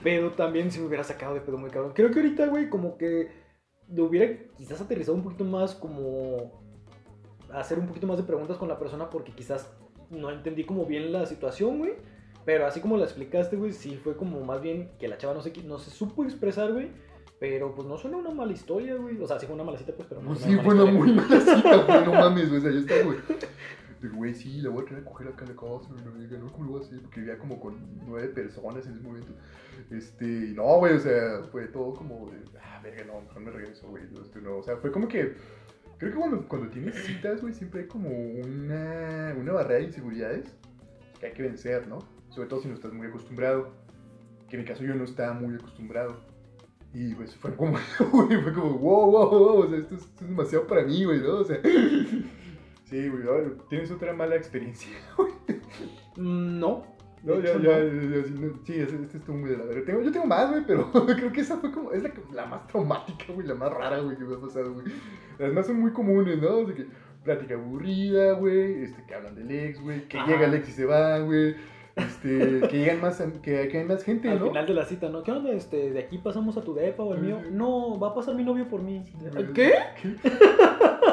Pero 0.02 0.32
también 0.32 0.70
si 0.70 0.80
me 0.80 0.86
hubiera 0.86 1.04
sacado 1.04 1.34
de 1.34 1.42
pedo 1.42 1.58
muy 1.58 1.70
cabrón. 1.70 1.92
Creo 1.94 2.10
que 2.10 2.20
ahorita, 2.20 2.46
güey, 2.46 2.70
como 2.70 2.96
que 2.96 3.28
lo 3.92 4.04
hubiera 4.04 4.34
quizás 4.56 4.80
aterrizado 4.80 5.16
un 5.16 5.22
poquito 5.22 5.44
más 5.44 5.74
como 5.74 6.62
hacer 7.52 7.78
un 7.78 7.86
poquito 7.86 8.06
más 8.06 8.16
de 8.16 8.22
preguntas 8.22 8.56
con 8.56 8.68
la 8.68 8.78
persona 8.78 9.10
porque 9.10 9.32
quizás 9.32 9.70
no 10.10 10.30
entendí 10.30 10.64
como 10.64 10.86
bien 10.86 11.12
la 11.12 11.26
situación, 11.26 11.78
güey. 11.78 11.92
Pero 12.44 12.66
así 12.66 12.80
como 12.80 12.96
la 12.96 13.04
explicaste, 13.04 13.56
güey, 13.56 13.72
sí 13.72 13.96
fue 13.96 14.16
como 14.16 14.40
más 14.40 14.60
bien 14.60 14.90
que 14.98 15.08
la 15.08 15.18
chava 15.18 15.34
no 15.34 15.42
se, 15.42 15.52
no 15.64 15.78
se 15.78 15.90
supo 15.90 16.24
expresar, 16.24 16.72
güey. 16.72 16.90
Pero 17.38 17.74
pues 17.74 17.88
no 17.88 17.96
suena 17.96 18.18
una 18.18 18.30
mala 18.30 18.52
historia, 18.52 18.96
güey. 18.96 19.20
O 19.20 19.26
sea, 19.26 19.38
sí 19.38 19.46
fue 19.46 19.54
una 19.54 19.64
mala 19.64 19.78
cita, 19.78 19.92
pues, 19.94 20.06
pero 20.08 20.20
no 20.20 20.34
sí, 20.34 20.56
fue 20.56 20.74
una 20.74 20.84
historia, 20.84 20.92
muy 20.92 21.12
mala 21.12 21.40
cita, 21.40 21.76
güey, 21.76 22.04
no 22.04 22.12
mames, 22.12 22.48
güey, 22.50 22.58
o 22.58 22.82
sea, 22.82 23.02
güey. 23.02 23.18
de, 24.02 24.08
güey, 24.08 24.34
sí, 24.34 24.60
la 24.60 24.68
voy 24.68 24.82
a 24.82 24.86
traer 24.86 25.02
a 25.02 25.06
coger 25.06 25.28
acá 25.28 25.44
a 25.46 25.48
la 25.48 25.54
casa, 25.54 25.88
y 25.90 26.18
verga, 26.18 26.38
no, 26.38 26.52
¿cómo 26.52 26.64
lo 26.64 26.70
voy 26.72 26.82
a 26.82 26.84
hacer? 26.84 27.00
Porque 27.00 27.20
vivía 27.20 27.38
como 27.38 27.58
con 27.58 27.78
nueve 28.06 28.28
personas 28.28 28.86
en 28.86 28.92
ese 28.92 29.02
momento. 29.02 29.32
Este, 29.90 30.24
y 30.24 30.52
no, 30.54 30.64
güey, 30.76 30.94
o 30.94 30.98
sea, 30.98 31.42
fue 31.50 31.66
todo 31.68 31.94
como 31.94 32.30
de, 32.30 32.38
ah, 32.62 32.80
verga, 32.82 33.04
no, 33.04 33.22
mejor 33.22 33.40
me 33.40 33.50
regreso, 33.50 33.88
güey, 33.88 34.04
este, 34.20 34.40
no, 34.42 34.58
o 34.58 34.62
sea, 34.62 34.76
fue 34.76 34.92
como 34.92 35.08
que, 35.08 35.34
creo 35.96 36.12
que 36.12 36.18
cuando, 36.18 36.46
cuando 36.46 36.68
tienes 36.68 36.94
citas, 37.06 37.40
güey, 37.40 37.54
siempre 37.54 37.82
hay 37.82 37.86
como 37.86 38.10
una, 38.10 39.34
una 39.38 39.52
barrera 39.52 39.80
de 39.80 39.84
inseguridades 39.86 40.54
que 41.18 41.26
hay 41.26 41.32
que 41.32 41.42
vencer, 41.42 41.88
¿no? 41.88 42.19
Sobre 42.30 42.48
todo 42.48 42.60
si 42.60 42.68
no 42.68 42.74
estás 42.74 42.92
muy 42.92 43.06
acostumbrado, 43.06 43.70
que 44.48 44.56
en 44.56 44.62
mi 44.62 44.68
caso 44.68 44.84
yo 44.84 44.94
no 44.94 45.04
estaba 45.04 45.34
muy 45.34 45.54
acostumbrado. 45.54 46.16
Y 46.92 47.14
pues 47.14 47.36
fue 47.36 47.54
como, 47.54 47.78
güey, 48.12 48.42
fue 48.42 48.52
como, 48.52 48.78
wow, 48.78 49.10
wow, 49.10 49.30
wow, 49.30 49.58
o 49.60 49.68
sea, 49.68 49.78
esto 49.78 49.94
es, 49.94 50.02
esto 50.02 50.24
es 50.24 50.28
demasiado 50.28 50.66
para 50.66 50.82
mí, 50.82 51.04
güey, 51.04 51.20
¿no? 51.20 51.34
O 51.36 51.44
sea, 51.44 51.60
sí, 52.84 53.08
güey, 53.08 53.22
tienes 53.68 53.90
otra 53.90 54.12
mala 54.12 54.36
experiencia, 54.36 54.90
güey. 55.16 55.32
Mm, 56.16 56.58
No. 56.58 56.98
No, 57.22 57.38
ya, 57.38 57.52
ya, 57.58 57.78
ya, 57.84 58.24
sí, 58.24 58.34
no, 58.34 58.58
sí, 58.64 58.74
este, 58.76 59.18
estuvo 59.18 59.36
muy 59.36 59.50
de 59.50 59.58
la 59.58 59.64
verga. 59.64 59.84
Tengo, 59.84 60.00
yo 60.00 60.10
tengo 60.10 60.24
más, 60.24 60.48
güey, 60.50 60.64
pero 60.66 60.90
creo 60.90 61.30
que 61.30 61.42
esa 61.42 61.58
fue 61.58 61.70
como, 61.70 61.92
es 61.92 62.02
la, 62.02 62.10
la 62.32 62.46
más 62.46 62.66
traumática, 62.66 63.26
güey, 63.34 63.46
la 63.46 63.54
más 63.54 63.70
rara, 63.70 63.98
güey, 64.00 64.16
que 64.16 64.24
me 64.24 64.36
ha 64.36 64.40
pasado, 64.40 64.72
güey. 64.72 64.86
Las 65.38 65.52
más 65.52 65.66
son 65.66 65.80
muy 65.80 65.92
comunes, 65.92 66.40
¿no? 66.40 66.56
O 66.60 66.66
sea, 66.66 66.74
que 66.74 66.86
plática 67.22 67.56
aburrida, 67.56 68.32
güey, 68.32 68.84
este, 68.84 69.04
que 69.04 69.14
hablan 69.14 69.34
del 69.34 69.50
ex, 69.50 69.82
güey, 69.82 70.08
que 70.08 70.16
Ajá. 70.16 70.30
llega 70.30 70.46
el 70.46 70.54
ex 70.54 70.70
y 70.70 70.72
se 70.72 70.86
va, 70.86 71.18
güey, 71.18 71.56
este, 72.06 72.60
que 72.68 72.78
llegan 72.78 73.00
más, 73.00 73.22
que, 73.42 73.68
que 73.68 73.78
hay 73.78 73.84
más 73.84 74.02
gente, 74.04 74.28
Al 74.28 74.38
¿no? 74.40 74.46
final 74.48 74.66
de 74.66 74.74
la 74.74 74.84
cita, 74.84 75.08
¿no? 75.08 75.22
¿Qué 75.22 75.32
onda? 75.32 75.50
Este, 75.52 75.90
de 75.92 75.98
aquí 76.00 76.18
pasamos 76.18 76.56
a 76.56 76.62
tu 76.62 76.74
depa 76.74 77.02
o 77.02 77.14
el 77.14 77.20
mío. 77.20 77.38
No, 77.50 77.98
va 77.98 78.08
a 78.08 78.14
pasar 78.14 78.34
mi 78.34 78.44
novio 78.44 78.68
por 78.68 78.82
mí. 78.82 79.04
güey. 79.32 79.52
¿Qué? 79.52 79.72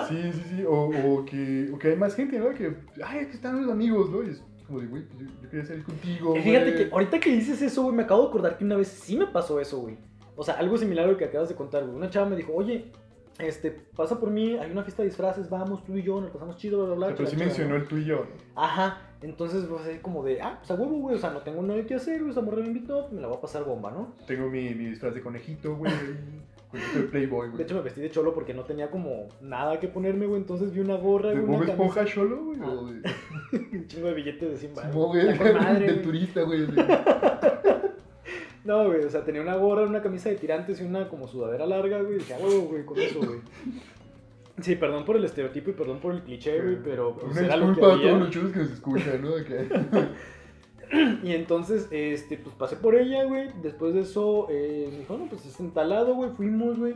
Sí, 0.08 0.32
sí, 0.34 0.42
sí, 0.50 0.64
o, 0.64 0.90
o, 0.90 1.26
que, 1.26 1.70
o 1.74 1.78
que 1.80 1.90
hay 1.90 1.96
más 1.98 2.16
gente, 2.16 2.40
¿no? 2.40 2.50
Que, 2.54 2.74
ay, 3.04 3.20
es 3.20 3.28
que 3.28 3.34
están 3.34 3.62
los 3.62 3.72
amigos, 3.72 4.10
¿no? 4.10 4.24
Y 4.24 4.30
es 4.30 4.44
como 4.66 4.80
de, 4.80 4.88
güey, 4.88 5.04
pues 5.04 5.20
yo, 5.20 5.26
yo 5.44 5.50
quería 5.50 5.66
salir 5.66 5.84
contigo, 5.84 6.36
Y 6.38 6.42
fíjate 6.42 6.72
güey. 6.72 6.86
que 6.88 6.94
ahorita 6.94 7.20
que 7.20 7.30
dices 7.32 7.62
eso, 7.62 7.84
güey, 7.84 7.96
me 7.96 8.04
acabo 8.04 8.22
de 8.24 8.28
acordar 8.30 8.58
que 8.58 8.64
una 8.66 8.76
vez 8.78 8.88
sí 8.88 9.18
me 9.18 9.28
pasó 9.28 9.60
eso, 9.60 9.80
güey. 9.80 9.98
O 10.36 10.44
sea, 10.44 10.56
algo 10.56 10.78
similar 10.78 11.06
a 11.06 11.12
lo 11.12 11.18
que 11.18 11.26
acabas 11.26 11.50
de 11.50 11.56
contar, 11.56 11.84
güey. 11.84 11.96
Una 11.96 12.10
chava 12.10 12.30
me 12.30 12.36
dijo, 12.36 12.54
oye, 12.54 12.92
este, 13.40 13.72
pasa 13.72 14.20
por 14.20 14.30
mí, 14.32 14.58
hay 14.58 14.72
una 14.72 14.84
fiesta 14.84 15.04
de 15.04 15.10
disfraces, 15.10 15.50
vamos, 15.50 15.84
tú 15.84 15.96
y 15.98 16.04
yo, 16.04 16.20
nos 16.22 16.32
pasamos 16.32 16.58
chido, 16.58 16.86
bla, 16.86 16.96
bla, 16.96 17.08
bla. 17.08 17.16
Pero 17.16 17.30
sí 17.30 17.36
mencionó 17.36 17.76
el 17.76 17.88
tú 17.88 17.98
y 17.98 18.06
yo. 18.06 18.26
Ajá, 18.56 19.02
entonces, 19.22 19.66
pues, 19.66 19.84
así 19.86 20.00
como 20.00 20.24
de, 20.24 20.42
ah, 20.42 20.58
pues 20.60 20.72
a 20.72 20.76
huevo, 20.76 20.98
güey, 21.00 21.16
o 21.16 21.20
sea, 21.20 21.32
no 21.32 21.42
tengo 21.42 21.62
nada 21.62 21.84
que 21.86 21.96
hacer, 21.96 22.18
güey, 22.20 22.30
esta 22.30 22.42
morra 22.42 22.62
me 22.62 22.68
invitó, 22.68 23.02
pues 23.02 23.14
me 23.14 23.22
la 23.22 23.28
voy 23.28 23.38
a 23.38 23.42
pasar 23.42 23.64
bomba, 23.66 23.92
¿no? 23.92 24.14
Tengo 24.26 24.50
mi, 24.50 24.74
mi 24.74 24.86
disfraz 24.86 25.14
de 25.14 25.22
conejito, 25.22 25.76
güey. 25.76 25.92
conejito 26.72 27.00
de 27.00 27.06
Playboy, 27.06 27.48
De 27.48 27.52
güey. 27.54 27.64
hecho, 27.64 27.76
me 27.76 27.82
vestí 27.82 28.02
de 28.02 28.10
cholo 28.12 28.34
porque 28.34 28.54
no 28.54 28.64
tenía 28.64 28.90
como 28.92 29.28
nada 29.42 29.80
que 29.80 29.88
ponerme, 29.88 30.26
güey, 30.26 30.42
entonces 30.42 30.72
vi 30.74 30.80
una 30.82 30.96
gorra, 30.98 31.30
¿De 31.30 31.40
güey, 31.40 31.60
Bob 31.60 31.70
Esponja 31.70 32.06
Cholo, 32.06 32.44
güey? 32.44 32.60
Ah. 32.62 33.02
De. 33.52 33.58
un 33.78 33.88
chingo 33.88 34.08
de 34.08 34.14
billetes 34.16 34.50
de 34.52 34.58
100 34.58 34.76
baros. 34.76 34.92
Simón, 34.92 35.10
güey, 35.10 35.28
Está 35.30 35.52
con 35.52 35.64
madre, 35.64 35.80
del 35.86 35.94
güey. 35.94 36.04
turista, 36.04 36.42
güey. 36.42 36.68
No, 38.68 38.86
güey, 38.88 39.06
o 39.06 39.10
sea, 39.10 39.24
tenía 39.24 39.42
una 39.42 39.56
gorra, 39.56 39.84
una 39.84 40.02
camisa 40.02 40.28
de 40.28 40.36
tirantes 40.36 40.82
y 40.82 40.84
una 40.84 41.08
como 41.08 41.26
sudadera 41.26 41.66
larga, 41.66 42.02
güey. 42.02 42.18
Dije, 42.18 42.34
ah, 42.34 42.38
huevo, 42.44 42.64
güey, 42.64 42.86
con 42.86 43.00
eso, 43.00 43.20
güey. 43.20 43.40
Sí, 44.60 44.76
perdón 44.76 45.06
por 45.06 45.16
el 45.16 45.24
estereotipo 45.24 45.70
y 45.70 45.74
perdón 45.74 46.00
por 46.00 46.14
el 46.14 46.22
cliché, 46.22 46.60
güey, 46.60 46.78
pero 46.84 47.16
pues 47.16 47.32
Una 47.32 47.46
era 47.46 47.56
lo 47.56 47.68
que 47.68 47.70
disculpa 47.72 47.92
a 47.92 47.94
había. 47.96 48.10
todos 48.10 48.22
los 48.24 48.30
chulos 48.30 48.52
que 48.52 48.60
nos 48.60 48.72
escuchan, 48.72 49.22
¿no? 49.22 49.30
Y 51.24 51.34
entonces, 51.34 51.88
este, 51.92 52.38
pues 52.38 52.56
pasé 52.56 52.76
por 52.76 52.96
ella, 52.96 53.24
güey. 53.24 53.50
Después 53.62 53.94
de 53.94 54.02
eso, 54.02 54.48
eh, 54.50 54.90
me 54.92 55.00
dijo, 55.00 55.18
no, 55.18 55.30
pues 55.30 55.46
es 55.46 55.60
entalado, 55.60 56.16
güey. 56.16 56.32
Fuimos, 56.32 56.78
güey. 56.78 56.96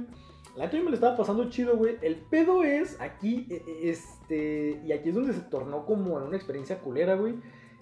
La 0.58 0.66
neta 0.66 0.78
yo 0.78 0.84
me 0.84 0.90
lo 0.90 0.96
estaba 0.96 1.16
pasando 1.16 1.50
chido, 1.50 1.78
güey. 1.78 1.98
El 2.02 2.16
pedo 2.18 2.64
es 2.64 3.00
aquí, 3.00 3.48
eh, 3.50 3.64
eh, 3.66 3.90
este, 3.90 4.82
y 4.86 4.92
aquí 4.92 5.10
es 5.10 5.16
donde 5.16 5.34
se 5.34 5.42
tornó 5.42 5.86
como 5.86 6.18
en 6.20 6.28
una 6.28 6.36
experiencia 6.36 6.80
culera, 6.80 7.16
güey. 7.16 7.36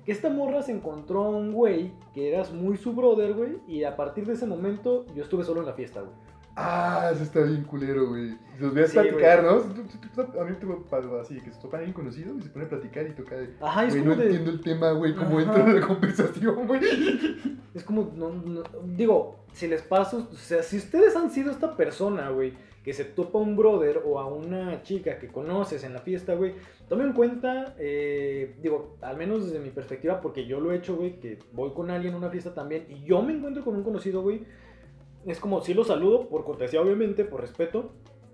Que 0.06 0.12
esta 0.12 0.30
morra 0.30 0.62
se 0.62 0.72
encontró 0.72 1.24
a 1.26 1.30
un 1.30 1.52
güey 1.54 1.92
que 2.14 2.34
era 2.34 2.44
muy 2.52 2.78
su 2.78 2.94
brother, 2.94 3.34
güey. 3.34 3.58
Y 3.68 3.84
a 3.84 3.96
partir 3.96 4.26
de 4.26 4.34
ese 4.34 4.46
momento 4.48 5.06
yo 5.16 5.24
estuve 5.24 5.44
solo 5.44 5.60
en 5.62 5.68
la 5.68 5.74
fiesta, 5.74 6.02
güey. 6.02 6.14
Ah, 6.56 7.12
eso 7.14 7.24
está 7.24 7.42
bien 7.44 7.64
culero, 7.64 8.10
güey. 8.10 8.38
Los 8.60 8.74
voy 8.74 8.84
a 8.84 8.88
Sí, 8.88 8.94
platicar, 8.94 9.44
¿no? 9.44 9.52
A 9.52 10.44
mí 10.44 10.56
me 10.62 11.20
así, 11.22 11.40
que 11.40 11.52
se 11.52 11.62
topan 11.62 11.76
a 11.76 11.78
alguien 11.80 11.94
conocido 11.94 12.36
y 12.38 12.42
se 12.42 12.50
pone 12.50 12.66
a 12.66 12.70
platicar 12.70 13.08
y 13.08 13.12
toca 13.14 13.38
de. 13.38 13.56
Ajá, 13.62 13.86
es 13.86 13.94
Güey, 13.94 14.04
como 14.04 14.16
no 14.16 14.20
de. 14.22 14.26
entiendo 14.28 14.52
el 14.52 14.62
tema, 14.62 14.92
güey, 14.92 15.16
cómo 15.16 15.40
entra 15.40 15.64
en 15.66 15.80
la 15.80 15.88
conversación, 15.88 16.68
güey. 16.68 16.82
Es 17.74 17.84
como, 17.84 18.12
no, 18.16 18.32
no- 18.32 18.64
digo, 18.84 19.38
si 19.54 19.68
les 19.68 19.82
paso, 19.84 20.28
o 20.32 20.36
sea, 20.36 20.62
si 20.64 20.78
ustedes 20.78 21.16
han 21.16 21.32
sido 21.32 21.50
esta 21.52 21.78
persona, 21.78 22.30
güey, 22.30 22.54
que 22.90 22.94
se 22.94 23.06
topa 23.06 23.38
a 23.38 23.42
un 23.44 23.56
brother 23.56 24.02
o 24.04 24.20
a 24.20 24.26
una 24.26 24.82
chica 24.82 25.20
que 25.20 25.28
conoces 25.28 25.84
en 25.84 25.94
la 25.94 26.00
fiesta, 26.00 26.34
güey, 26.34 26.56
tomen 26.88 27.10
en 27.10 27.14
cuenta, 27.14 27.76
eh, 27.78 28.56
digo, 28.64 28.98
al 29.02 29.16
menos 29.16 29.46
desde 29.46 29.60
mi 29.60 29.70
perspectiva, 29.70 30.20
porque 30.20 30.48
yo 30.48 30.60
lo 30.60 30.72
he 30.72 30.78
hecho, 30.78 30.96
güey, 30.96 31.20
que 31.20 31.38
voy 31.52 31.70
con 31.74 31.92
alguien 31.92 32.16
a 32.16 32.18
una 32.18 32.32
fiesta 32.32 32.56
también 32.56 32.88
y 32.90 33.04
yo 33.04 33.22
me 33.22 33.34
encuentro 33.34 33.64
con 33.64 33.76
un 33.76 33.84
conocido, 33.84 34.24
güey, 34.24 34.42
es 35.28 35.40
como, 35.40 35.62
sí 35.62 35.76
lo 35.76 35.84
saludo, 35.84 36.30
por 36.30 36.44
cortesía, 36.44 36.82
obviamente, 36.82 37.26
por 37.26 37.42
respeto, 37.42 37.92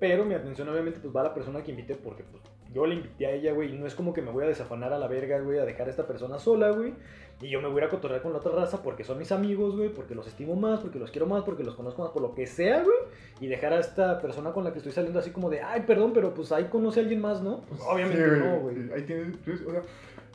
pero 0.08 0.24
mi 0.24 0.36
atención, 0.36 0.70
obviamente, 0.70 1.00
pues 1.00 1.16
va 1.16 1.22
a 1.22 1.24
la 1.24 1.34
persona 1.34 1.64
que 1.64 1.72
invité, 1.72 1.96
porque, 1.96 2.24
pues, 2.24 2.44
yo 2.72 2.86
le 2.86 2.94
invité 2.94 3.26
a 3.26 3.32
ella, 3.32 3.54
güey, 3.54 3.74
y 3.74 3.78
no 3.78 3.88
es 3.88 3.96
como 3.96 4.14
que 4.14 4.22
me 4.22 4.30
voy 4.30 4.44
a 4.44 4.48
desafanar 4.48 4.94
a 4.94 5.00
la 5.00 5.08
verga, 5.08 5.40
güey, 5.40 5.58
a 5.58 5.66
dejar 5.66 5.88
a 5.88 5.90
esta 5.90 6.06
persona 6.06 6.38
sola, 6.38 6.70
güey, 6.70 6.94
y 7.42 7.50
yo 7.50 7.60
me 7.60 7.68
voy 7.68 7.82
a 7.82 7.90
cotorrear 7.90 8.22
con 8.22 8.32
la 8.32 8.38
otra 8.38 8.52
raza 8.52 8.84
porque 8.84 9.04
son 9.04 9.18
mis 9.18 9.32
amigos, 9.32 9.76
güey, 9.76 9.90
porque 9.90 10.14
los 10.14 10.28
estimo 10.28 10.56
más, 10.56 10.80
porque 10.80 11.00
los 11.00 11.10
quiero 11.10 11.26
más, 11.26 11.44
porque 11.44 11.64
los 11.64 11.74
conozco 11.74 12.04
más, 12.04 12.12
por 12.12 12.22
lo 12.22 12.36
que 12.36 12.46
sea, 12.46 12.84
güey, 12.84 12.98
y 13.42 13.48
dejar 13.48 13.74
a 13.74 13.80
esta 13.80 14.20
persona 14.22 14.52
con 14.52 14.64
la 14.64 14.72
que 14.72 14.78
estoy 14.78 14.92
saliendo 14.92 15.18
así 15.18 15.32
como 15.32 15.50
de, 15.50 15.62
ay, 15.62 15.82
perdón, 15.88 16.12
pero 16.14 16.36
pues 16.36 16.52
ahí 16.52 16.66
conoce 16.66 17.00
a 17.00 17.04
alguien 17.04 17.22
más, 17.22 17.42
¿no? 17.42 17.62
Pues 17.62 17.82
obviamente 17.82 18.24
Sí, 18.24 18.42
no, 18.46 18.60
güey. 18.60 18.76
Ahí 18.94 19.02
tienes. 19.02 19.36
o 19.66 19.72
sea, 19.72 19.82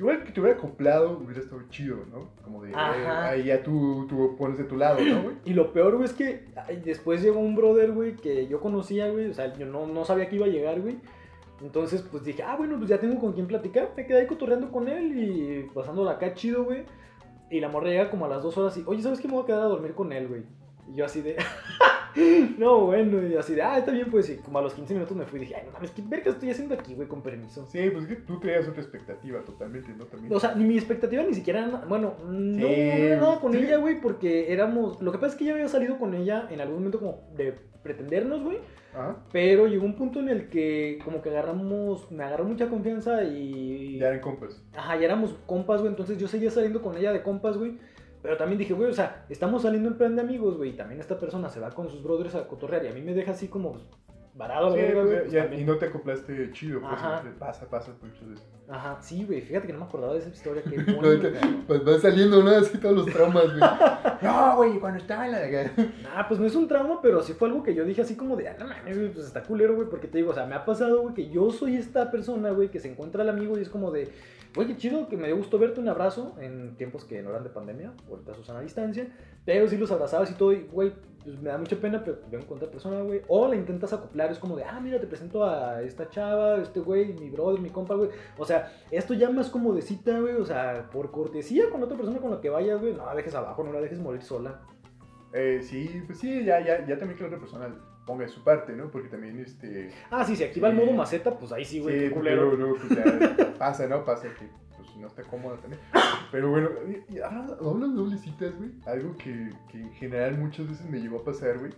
igual 0.01 0.25
que 0.25 0.33
te 0.33 0.41
hubiera 0.41 0.59
acoplado, 0.59 1.19
hubiera 1.19 1.41
estado 1.41 1.63
chido, 1.69 1.99
¿no? 2.11 2.31
Como 2.43 2.63
de. 2.65 2.75
Ahí 2.75 3.45
ya 3.45 3.63
tú, 3.63 4.07
tú 4.09 4.35
pones 4.37 4.59
de 4.59 4.65
tu 4.65 4.77
lado, 4.77 4.99
¿no, 5.01 5.23
güey? 5.23 5.37
Y 5.45 5.53
lo 5.53 5.73
peor, 5.73 5.97
güey, 5.97 6.07
es 6.07 6.15
que 6.15 6.47
después 6.85 7.23
llegó 7.23 7.39
un 7.39 7.55
brother, 7.55 7.93
güey, 7.93 8.17
que 8.17 8.47
yo 8.49 8.61
conocía, 8.61 9.11
güey. 9.11 9.29
O 9.29 9.35
sea, 9.35 9.53
yo 9.57 9.67
no, 9.67 9.87
no 9.87 10.05
sabía 10.05 10.29
que 10.29 10.37
iba 10.37 10.47
a 10.47 10.51
llegar, 10.51 10.81
güey. 10.81 10.99
Entonces, 11.61 12.03
pues 12.03 12.25
dije, 12.25 12.43
ah, 12.43 12.57
bueno, 12.57 12.79
pues 12.79 12.89
ya 12.89 12.99
tengo 12.99 13.21
con 13.21 13.35
quién 13.35 13.47
platicar. 13.47 13.93
Me 13.95 14.07
quedé 14.07 14.21
ahí 14.21 14.27
cotorreando 14.27 14.73
con 14.73 14.89
él 14.89 15.13
y 15.19 15.71
pasándola 15.75 16.13
acá 16.13 16.33
chido, 16.33 16.65
güey. 16.65 16.85
Y 17.51 17.61
la 17.61 17.69
morra 17.69 17.89
llega 17.89 18.11
como 18.11 18.25
a 18.25 18.29
las 18.29 18.43
dos 18.43 18.57
horas 18.57 18.77
y, 18.79 18.85
oye, 18.87 19.03
¿sabes 19.03 19.21
qué? 19.21 19.29
Me 19.29 19.35
voy 19.35 19.43
a 19.43 19.47
quedar 19.47 19.63
a 19.63 19.67
dormir 19.67 19.93
con 19.95 20.13
él, 20.13 20.29
güey. 20.29 20.43
Y 20.89 20.95
yo 20.95 21.05
así 21.05 21.21
de, 21.21 21.37
no, 22.59 22.87
bueno, 22.87 23.27
y 23.27 23.35
así 23.37 23.55
de, 23.55 23.63
ah, 23.63 23.79
está 23.79 23.93
bien, 23.93 24.11
pues. 24.11 24.29
Y 24.31 24.37
como 24.37 24.59
a 24.59 24.63
los 24.63 24.75
15 24.75 24.95
minutos 24.95 25.17
me 25.17 25.25
fui 25.27 25.39
y 25.39 25.43
dije, 25.43 25.57
ay, 25.57 25.63
no 25.67 25.73
mames, 25.73 25.91
¿qué 25.91 26.03
verga 26.07 26.31
estoy 26.31 26.51
haciendo 26.51 26.75
aquí, 26.75 26.95
güey, 26.95 27.09
con 27.09 27.23
permiso? 27.23 27.67
Sí, 27.71 27.91
pues 27.91 28.05
es 28.05 28.09
que 28.09 28.17
tú 28.23 28.41
tenías 28.41 28.67
otra 28.69 28.83
expectativa 28.83 29.41
totalmente, 29.41 29.93
¿no? 29.97 30.05
También. 30.07 30.35
O 30.35 30.41
sea, 30.41 30.55
ni 30.55 30.65
mi 30.65 30.77
expectativa 30.77 31.23
ni 31.23 31.35
siquiera 31.35 31.85
Bueno, 31.89 32.15
no, 32.27 32.55
Sí, 32.57 32.61
no 32.63 32.67
era 32.67 33.17
nada 33.21 33.41
con 33.41 33.53
sí. 33.53 33.59
ella, 33.59 33.77
güey, 33.79 34.01
porque 34.01 34.53
éramos. 34.53 35.01
Lo 35.01 35.13
que 35.13 35.19
pasa 35.19 35.33
es 35.35 35.39
que 35.39 35.45
ya 35.47 35.53
había 35.53 35.69
salido 35.69 35.99
con 35.99 36.15
ella 36.15 36.47
en 36.51 36.61
algún 36.61 36.77
momento 36.79 36.99
como 36.99 37.23
de 37.37 37.55
pretendernos, 37.83 38.43
güey. 38.43 38.59
Ajá. 38.93 39.19
Pero 39.33 39.69
llegó 39.69 39.85
un 39.85 39.95
punto 39.95 40.19
en 40.19 40.29
el 40.29 40.49
que 40.49 40.99
como 41.05 41.23
que 41.23 41.31
agarramos. 41.31 42.11
Me 42.11 42.25
agarró 42.25 42.45
mucha 42.45 42.69
confianza 42.69 43.23
y. 43.25 43.99
Ya 43.99 44.09
eran 44.09 44.21
compas. 44.21 44.61
Ajá, 44.75 44.97
ya 44.97 45.05
éramos 45.05 45.35
compas, 45.47 45.81
güey. 45.81 45.91
Entonces 45.93 46.19
yo 46.19 46.27
seguía 46.27 46.51
saliendo 46.51 46.83
con 46.83 46.97
ella 46.97 47.13
de 47.13 47.23
compas, 47.23 47.57
güey. 47.57 47.79
Pero 48.23 48.37
también 48.37 48.59
dije, 48.59 48.75
güey, 48.75 48.91
o 48.91 48.95
sea, 48.95 49.25
estamos 49.29 49.63
saliendo 49.63 49.89
en 49.89 49.97
plan 49.97 50.15
de 50.15 50.23
amigos, 50.23 50.57
güey. 50.57 50.71
Y 50.71 50.73
también 50.75 51.01
esta 51.01 51.19
persona 51.19 51.49
se 51.49 51.61
va 51.61 51.71
con 51.71 51.89
sus 51.89 52.03
brothers 52.03 52.35
a 52.35 52.47
cotorrear. 52.47 52.85
Y 52.85 52.89
a 52.89 52.93
mí 52.93 53.01
me 53.01 53.15
deja 53.15 53.33
así 53.33 53.49
como 53.49 53.73
pues, 53.73 53.85
varado, 54.35 54.73
Sí, 54.73 54.77
verga, 54.77 55.03
pues, 55.03 55.31
güey. 55.33 55.49
pues, 55.49 55.61
y 55.61 55.65
no 55.65 55.77
te 55.77 55.87
acoplaste 55.87 56.51
chido, 56.53 56.81
pues. 56.81 56.93
Ajá. 56.93 57.23
Pasa, 57.39 57.67
pasa, 57.69 57.93
pues, 57.99 58.13
muchas 58.13 58.29
veces. 58.29 58.47
Ajá, 58.69 58.99
sí, 59.01 59.25
güey. 59.25 59.41
Fíjate 59.41 59.67
que 59.67 59.73
no 59.73 59.81
me 59.81 59.85
acordaba 59.87 60.13
de 60.13 60.21
esa 60.21 60.29
historia. 60.29 60.63
Que 60.71 60.79
Pues 61.67 61.85
van 61.85 62.01
saliendo, 62.01 62.43
¿no? 62.43 62.51
Así 62.51 62.79
todos 62.79 62.95
los 62.95 63.07
traumas, 63.07 63.45
güey. 63.47 63.61
No, 64.23 64.57
güey, 64.57 64.79
cuando 64.79 64.99
estaba 64.99 65.25
en 65.27 65.33
la. 65.33 65.41
Ah, 66.15 66.27
pues 66.29 66.39
no 66.39 66.47
es 66.47 66.55
un 66.55 66.69
trauma, 66.69 67.01
pero 67.01 67.23
sí 67.23 67.33
fue 67.33 67.49
algo 67.49 67.63
que 67.63 67.75
yo 67.75 67.85
dije 67.85 68.03
así 68.03 68.17
como 68.17 68.37
de, 68.37 68.49
ah, 68.49 68.57
no 68.59 68.67
mames, 68.67 68.99
güey, 68.99 69.11
pues 69.11 69.27
está 69.27 69.43
culero, 69.43 69.75
güey, 69.75 69.89
porque 69.89 70.09
te 70.09 70.19
digo, 70.19 70.31
o 70.33 70.35
sea, 70.35 70.45
me 70.45 70.55
ha 70.55 70.65
pasado, 70.67 71.01
güey, 71.01 71.15
que 71.15 71.31
yo 71.31 71.51
soy 71.51 71.77
esta 71.77 72.11
persona, 72.11 72.51
güey, 72.51 72.69
que 72.71 72.81
se 72.81 72.91
encuentra 72.91 73.23
el 73.23 73.31
amigo 73.31 73.57
y 73.59 73.63
es 73.63 73.71
como 73.71 73.91
de, 73.91 74.11
qué 74.55 74.77
chido, 74.77 75.09
que 75.09 75.17
me 75.17 75.27
dio 75.27 75.37
gusto 75.37 75.59
verte, 75.59 75.81
un 75.81 75.89
abrazo, 75.89 76.37
en 76.41 76.77
tiempos 76.77 77.05
que 77.05 77.23
no 77.23 77.31
eran 77.31 77.45
de 77.45 77.51
pandemia, 77.51 77.93
ahorita 78.09 78.33
usan 78.41 78.57
a 78.57 78.61
distancia, 78.61 79.09
pero 79.45 79.69
sí 79.69 79.77
los 79.77 79.91
abrazabas 79.91 80.31
y 80.31 80.35
todo, 80.35 80.53
y, 80.53 80.67
güey, 80.71 80.93
pues 81.23 81.39
me 81.39 81.51
da 81.51 81.59
mucha 81.59 81.77
pena, 81.77 82.03
pero 82.03 82.19
vengo 82.31 82.47
con 82.47 82.57
otra 82.57 82.71
persona, 82.71 83.01
güey, 83.03 83.23
o 83.29 83.47
la 83.47 83.57
intentas 83.57 83.93
acoplar, 83.93 84.31
es 84.31 84.39
como 84.39 84.57
de, 84.57 84.65
ah, 84.65 84.81
mira, 84.81 85.01
te 85.01 85.07
presento 85.07 85.45
a 85.45 85.83
esta 85.83 86.09
chava, 86.09 86.57
este 86.57 86.81
güey, 86.81 87.13
mi 87.13 87.31
brother, 87.31 87.61
mi 87.61 87.71
compa, 87.71 87.95
güey, 87.95 88.11
o 88.39 88.45
sea, 88.45 88.73
esto 88.91 89.15
ya 89.15 89.31
más 89.31 89.51
como 89.51 89.73
de 89.75 89.83
cita, 89.83 90.19
güey, 90.19 90.35
o 90.37 90.47
sea, 90.47 90.89
por 90.91 91.11
cortesía 91.11 91.71
con 91.71 91.83
otra 91.83 91.97
persona 91.97 92.19
con 92.19 92.31
la 92.31 92.41
que 92.41 92.51
vayas, 92.51 92.81
güey, 92.81 92.95
no 92.95 93.07
la 93.07 93.15
dejes 93.15 93.35
abajo, 93.35 93.63
no 93.63 93.73
la 93.73 93.81
dejes 93.81 93.99
morir 93.99 94.23
sola. 94.23 94.63
Eh, 95.33 95.61
sí, 95.63 96.03
pues 96.07 96.19
sí, 96.19 96.45
ya, 96.45 96.61
ya, 96.61 96.85
ya 96.87 96.99
también 96.99 97.17
que 97.17 97.23
la 97.23 97.29
otra 97.29 97.39
persona 97.39 97.75
ponga 98.07 98.25
de 98.25 98.29
su 98.31 98.43
parte, 98.43 98.73
¿no? 98.75 98.91
Porque 98.91 99.09
también, 99.09 99.39
este. 99.41 99.91
Ah, 100.11 100.25
sí, 100.25 100.35
si 100.37 100.45
activa 100.45 100.69
el 100.69 100.77
Sí. 100.77 100.81
modo 100.85 100.93
maceta, 100.97 101.39
pues 101.39 101.53
ahí 101.53 101.65
sí, 101.65 101.81
güey, 101.81 101.95
Sí, 101.95 102.01
qué 102.05 102.11
porque 102.11 102.31
culero. 102.31 102.43
luego, 102.55 102.57
luego, 102.57 102.77
pues 102.89 102.99
ya 102.99 103.55
pasa, 103.59 103.87
¿no? 103.87 104.05
Pasa 104.05 104.29
que 104.35 104.47
pues 104.77 104.97
no 104.97 105.07
está 105.07 105.23
cómoda 105.25 105.57
también. 105.59 105.81
Pero 106.33 106.51
bueno, 106.51 106.71
hablas 107.25 107.95
doble 107.95 108.17
citas, 108.19 108.57
güey. 108.57 108.71
Algo 108.87 109.17
que, 109.17 109.51
que 109.71 109.79
en 109.79 109.93
general 109.93 110.39
muchas 110.39 110.69
veces 110.69 110.89
me 110.89 110.99
llegó 111.01 111.19
a 111.21 111.25
pasar, 111.25 111.59
güey. 111.59 111.73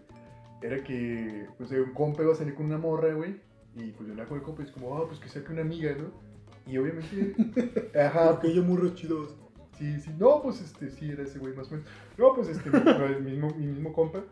Era 0.63 0.83
que, 0.85 1.47
pues, 1.59 1.71
un 1.73 1.93
compa 1.93 2.23
iba 2.23 2.33
a 2.33 2.37
salir 2.37 2.55
con 2.55 2.67
una 2.67 2.79
morra, 2.79 3.13
güey. 3.15 3.41
Y 3.75 3.91
pues 3.93 4.07
yo 4.07 4.13
andaba 4.13 4.29
con 4.29 4.39
el 4.39 4.45
compa 4.45 4.63
y 4.63 4.67
es 4.67 4.71
como, 4.71 4.97
ah, 4.97 5.07
pues 5.09 5.19
que 5.19 5.29
saque 5.29 5.51
una 5.53 5.63
amiga, 5.63 5.93
¿no? 5.99 6.11
Y 6.71 6.79
obviamente, 6.79 7.35
ajá, 7.99 8.31
Aquellos 8.35 8.65
murros 8.65 8.95
chidos. 8.95 9.35
Sí, 9.79 9.99
sí, 10.01 10.15
no, 10.19 10.43
pues 10.43 10.61
este, 10.61 10.91
sí, 10.91 11.11
era 11.11 11.23
ese 11.23 11.39
güey 11.39 11.55
más 11.55 11.69
o 11.69 11.73
menos. 11.73 11.87
No, 12.19 12.35
pues 12.35 12.49
este, 12.49 12.69
el 12.69 13.23
mismo, 13.23 13.49
mi 13.57 13.67
mismo 13.67 13.93
compa 13.93 14.23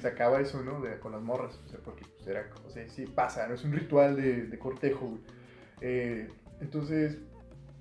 sacaba 0.00 0.40
eso, 0.40 0.62
¿no? 0.62 0.80
De, 0.80 0.98
con 0.98 1.12
las 1.12 1.22
morras, 1.22 1.60
o 1.64 1.68
sea, 1.68 1.78
porque 1.80 2.04
pues 2.16 2.26
era, 2.26 2.48
o 2.66 2.70
sea, 2.70 2.88
sí 2.88 3.06
pasa, 3.06 3.46
¿no? 3.46 3.54
Es 3.54 3.64
un 3.64 3.72
ritual 3.72 4.16
de, 4.16 4.46
de 4.46 4.58
cortejo, 4.58 5.06
güey. 5.06 5.20
Eh, 5.80 6.28
entonces, 6.60 7.18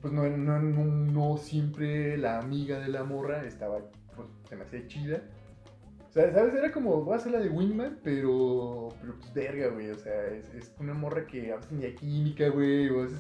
pues 0.01 0.13
no, 0.13 0.27
no, 0.29 0.59
no, 0.59 1.37
siempre 1.37 2.17
la 2.17 2.39
amiga 2.39 2.79
de 2.79 2.89
la 2.89 3.03
morra 3.03 3.45
estaba, 3.45 3.79
pues, 4.15 4.27
se 4.47 4.55
me 4.55 4.63
hacía 4.63 4.87
chida. 4.87 5.21
O 6.09 6.11
sea, 6.11 6.31
¿sabes? 6.33 6.53
Era 6.53 6.71
como, 6.71 7.03
voy 7.03 7.13
a 7.13 7.17
hacer 7.17 7.31
la 7.31 7.39
de 7.39 7.49
Wingman, 7.49 7.99
pero, 8.03 8.89
pero 9.01 9.15
pues 9.19 9.33
verga, 9.33 9.67
güey, 9.69 9.89
o 9.89 9.97
sea, 9.97 10.27
es, 10.27 10.53
es 10.53 10.73
una 10.79 10.93
morra 10.93 11.25
que 11.25 11.51
a 11.51 11.57
veces 11.57 11.71
ni 11.71 11.91
química, 11.93 12.49
güey, 12.49 12.89
o 12.89 13.05
es, 13.05 13.13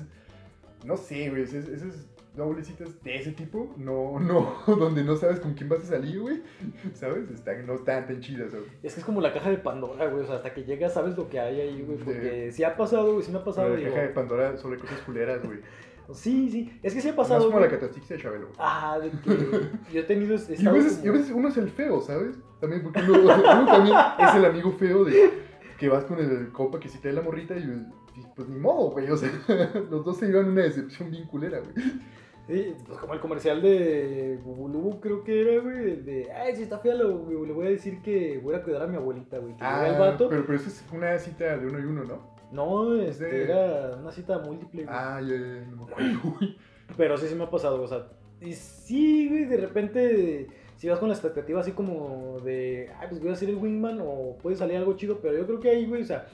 no 0.85 0.97
sé, 0.97 1.29
güey, 1.29 1.43
esas, 1.43 2.07
esas 2.37 2.47
doblecitas 2.47 3.03
de 3.03 3.15
ese 3.15 3.31
tipo, 3.31 3.73
no, 3.77 4.19
no, 4.19 4.55
donde 4.75 5.03
no 5.03 5.15
sabes 5.15 5.39
con 5.39 5.53
quién 5.53 5.69
vas 5.69 5.79
a 5.79 5.85
salir, 5.85 6.19
güey, 6.19 6.41
¿sabes? 6.93 7.29
Están, 7.31 7.65
no 7.65 7.73
están 7.73 8.07
tan 8.07 8.21
chidas, 8.21 8.51
güey. 8.51 8.63
Es 8.83 8.93
que 8.93 8.99
es 8.99 9.05
como 9.05 9.21
la 9.21 9.33
caja 9.33 9.49
de 9.49 9.57
Pandora, 9.57 10.07
güey. 10.07 10.23
O 10.23 10.27
sea, 10.27 10.35
hasta 10.37 10.53
que 10.53 10.63
llegas 10.63 10.93
sabes 10.93 11.17
lo 11.17 11.29
que 11.29 11.39
hay 11.39 11.61
ahí, 11.61 11.81
güey. 11.81 11.97
Porque 11.97 12.51
sí 12.51 12.63
ha 12.63 12.77
pasado, 12.77 13.13
güey. 13.13 13.23
Sí 13.25 13.31
me 13.31 13.39
ha 13.39 13.43
pasado. 13.43 13.69
la 13.69 13.75
digo, 13.75 13.89
caja 13.89 14.01
de 14.03 14.09
Pandora 14.09 14.57
sobre 14.57 14.79
cosas 14.79 14.99
culeras, 15.01 15.43
güey. 15.43 15.59
Sí, 16.13 16.49
sí. 16.49 16.79
Es 16.83 16.93
que 16.93 17.01
sí 17.01 17.09
ha 17.09 17.15
pasado, 17.15 17.45
como 17.45 17.57
güey. 17.57 17.65
la 17.65 17.71
catástrofe 17.71 18.13
de 18.13 18.21
Chabelo, 18.21 18.45
güey. 18.47 18.57
Ah, 18.59 18.97
de 19.01 19.09
que 19.09 19.93
yo 19.93 19.99
he 19.99 20.03
tenido... 20.03 20.35
Y 20.35 20.65
a, 20.65 20.71
veces, 20.71 20.99
y 20.99 21.01
como- 21.01 21.09
a 21.09 21.17
veces 21.17 21.31
uno 21.35 21.47
es 21.49 21.57
el 21.57 21.69
feo, 21.69 22.01
¿sabes? 22.01 22.37
También 22.61 22.81
porque 22.81 23.01
uno, 23.01 23.19
uno 23.23 23.65
también 23.65 23.95
es 24.19 24.35
el 24.35 24.45
amigo 24.45 24.71
feo 24.71 25.03
de 25.03 25.31
que 25.77 25.89
vas 25.89 26.05
con 26.05 26.19
el 26.19 26.51
compa 26.51 26.79
que 26.79 26.89
sí 26.89 26.97
trae 26.99 27.13
la 27.13 27.21
morrita 27.21 27.55
y, 27.57 27.61
y, 28.15 28.25
pues 28.35 28.47
ni 28.47 28.57
modo, 28.57 28.91
güey. 28.91 29.09
O 29.11 29.17
sea, 29.17 29.29
los 29.91 30.05
dos 30.05 30.17
se 30.17 30.27
llevan 30.27 30.49
una 30.49 30.61
decepción 30.63 31.11
bien 31.11 31.25
culera, 31.27 31.59
güey. 31.59 31.73
Sí, 32.47 32.73
pues 32.85 32.97
como 32.99 33.13
el 33.13 33.19
comercial 33.19 33.61
de 33.61 34.39
Bubulubu 34.43 35.01
creo 35.01 35.23
que 35.23 35.41
era, 35.41 35.61
güey, 35.61 35.97
de, 35.97 36.31
ay, 36.31 36.55
si 36.55 36.63
está 36.63 36.79
fea, 36.79 36.95
lo- 36.95 37.29
le 37.45 37.51
voy 37.51 37.67
a 37.67 37.69
decir 37.71 38.01
que 38.01 38.39
voy 38.41 38.55
a 38.55 38.63
cuidar 38.63 38.83
a 38.83 38.87
mi 38.87 38.95
abuelita, 38.95 39.37
güey. 39.39 39.53
Que 39.57 39.63
llega 39.63 39.89
el 39.93 39.99
vato. 39.99 40.25
Ah, 40.25 40.27
pero, 40.29 40.45
pero 40.45 40.57
eso 40.57 40.69
es 40.69 40.83
una 40.93 41.17
cita 41.19 41.57
de 41.57 41.67
uno 41.67 41.79
y 41.79 41.83
uno, 41.83 42.03
¿no? 42.05 42.37
No, 42.53 42.95
este, 43.01 43.25
de- 43.25 43.43
era 43.43 43.97
una 43.97 44.11
cita 44.13 44.39
múltiple, 44.39 44.85
güey. 44.85 44.95
Ah, 44.97 45.19
ya, 45.21 45.35
ya. 45.35 46.47
Pero 46.95 47.17
sí, 47.17 47.27
sí 47.27 47.35
me 47.35 47.43
ha 47.43 47.49
pasado, 47.49 47.81
o 47.81 47.87
sea, 47.87 48.07
y 48.39 48.53
sí, 48.53 49.27
güey, 49.27 49.43
de 49.43 49.57
repente, 49.57 50.47
si 50.77 50.87
vas 50.87 50.99
con 50.99 51.09
la 51.09 51.15
expectativa 51.15 51.59
así 51.59 51.73
como 51.73 52.39
de, 52.45 52.89
ay, 52.97 53.07
pues 53.09 53.21
voy 53.21 53.31
a 53.31 53.35
ser 53.35 53.49
el 53.49 53.57
wingman 53.57 53.99
o 54.01 54.37
puede 54.41 54.55
salir 54.55 54.77
algo 54.77 54.93
chido, 54.95 55.19
pero 55.21 55.37
yo 55.37 55.45
creo 55.45 55.59
que 55.59 55.69
ahí, 55.69 55.85
güey, 55.85 56.03
o 56.03 56.05
sea, 56.05 56.27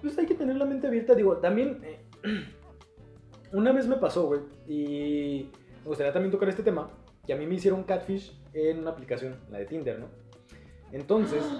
pues 0.00 0.16
hay 0.18 0.26
que 0.26 0.36
tener 0.36 0.54
la 0.54 0.66
mente 0.66 0.86
abierta, 0.86 1.16
digo, 1.16 1.38
también, 1.38 1.80
eh, 1.82 1.98
una 3.56 3.72
vez 3.72 3.86
me 3.86 3.96
pasó, 3.96 4.26
güey, 4.26 4.40
y 4.68 5.50
me 5.82 5.88
gustaría 5.88 6.12
también 6.12 6.30
tocar 6.30 6.48
este 6.48 6.62
tema, 6.62 6.90
que 7.26 7.32
a 7.32 7.36
mí 7.36 7.46
me 7.46 7.54
hicieron 7.54 7.84
catfish 7.84 8.38
en 8.52 8.80
una 8.80 8.90
aplicación, 8.90 9.36
la 9.50 9.58
de 9.58 9.66
Tinder, 9.66 9.98
¿no? 9.98 10.06
Entonces, 10.92 11.42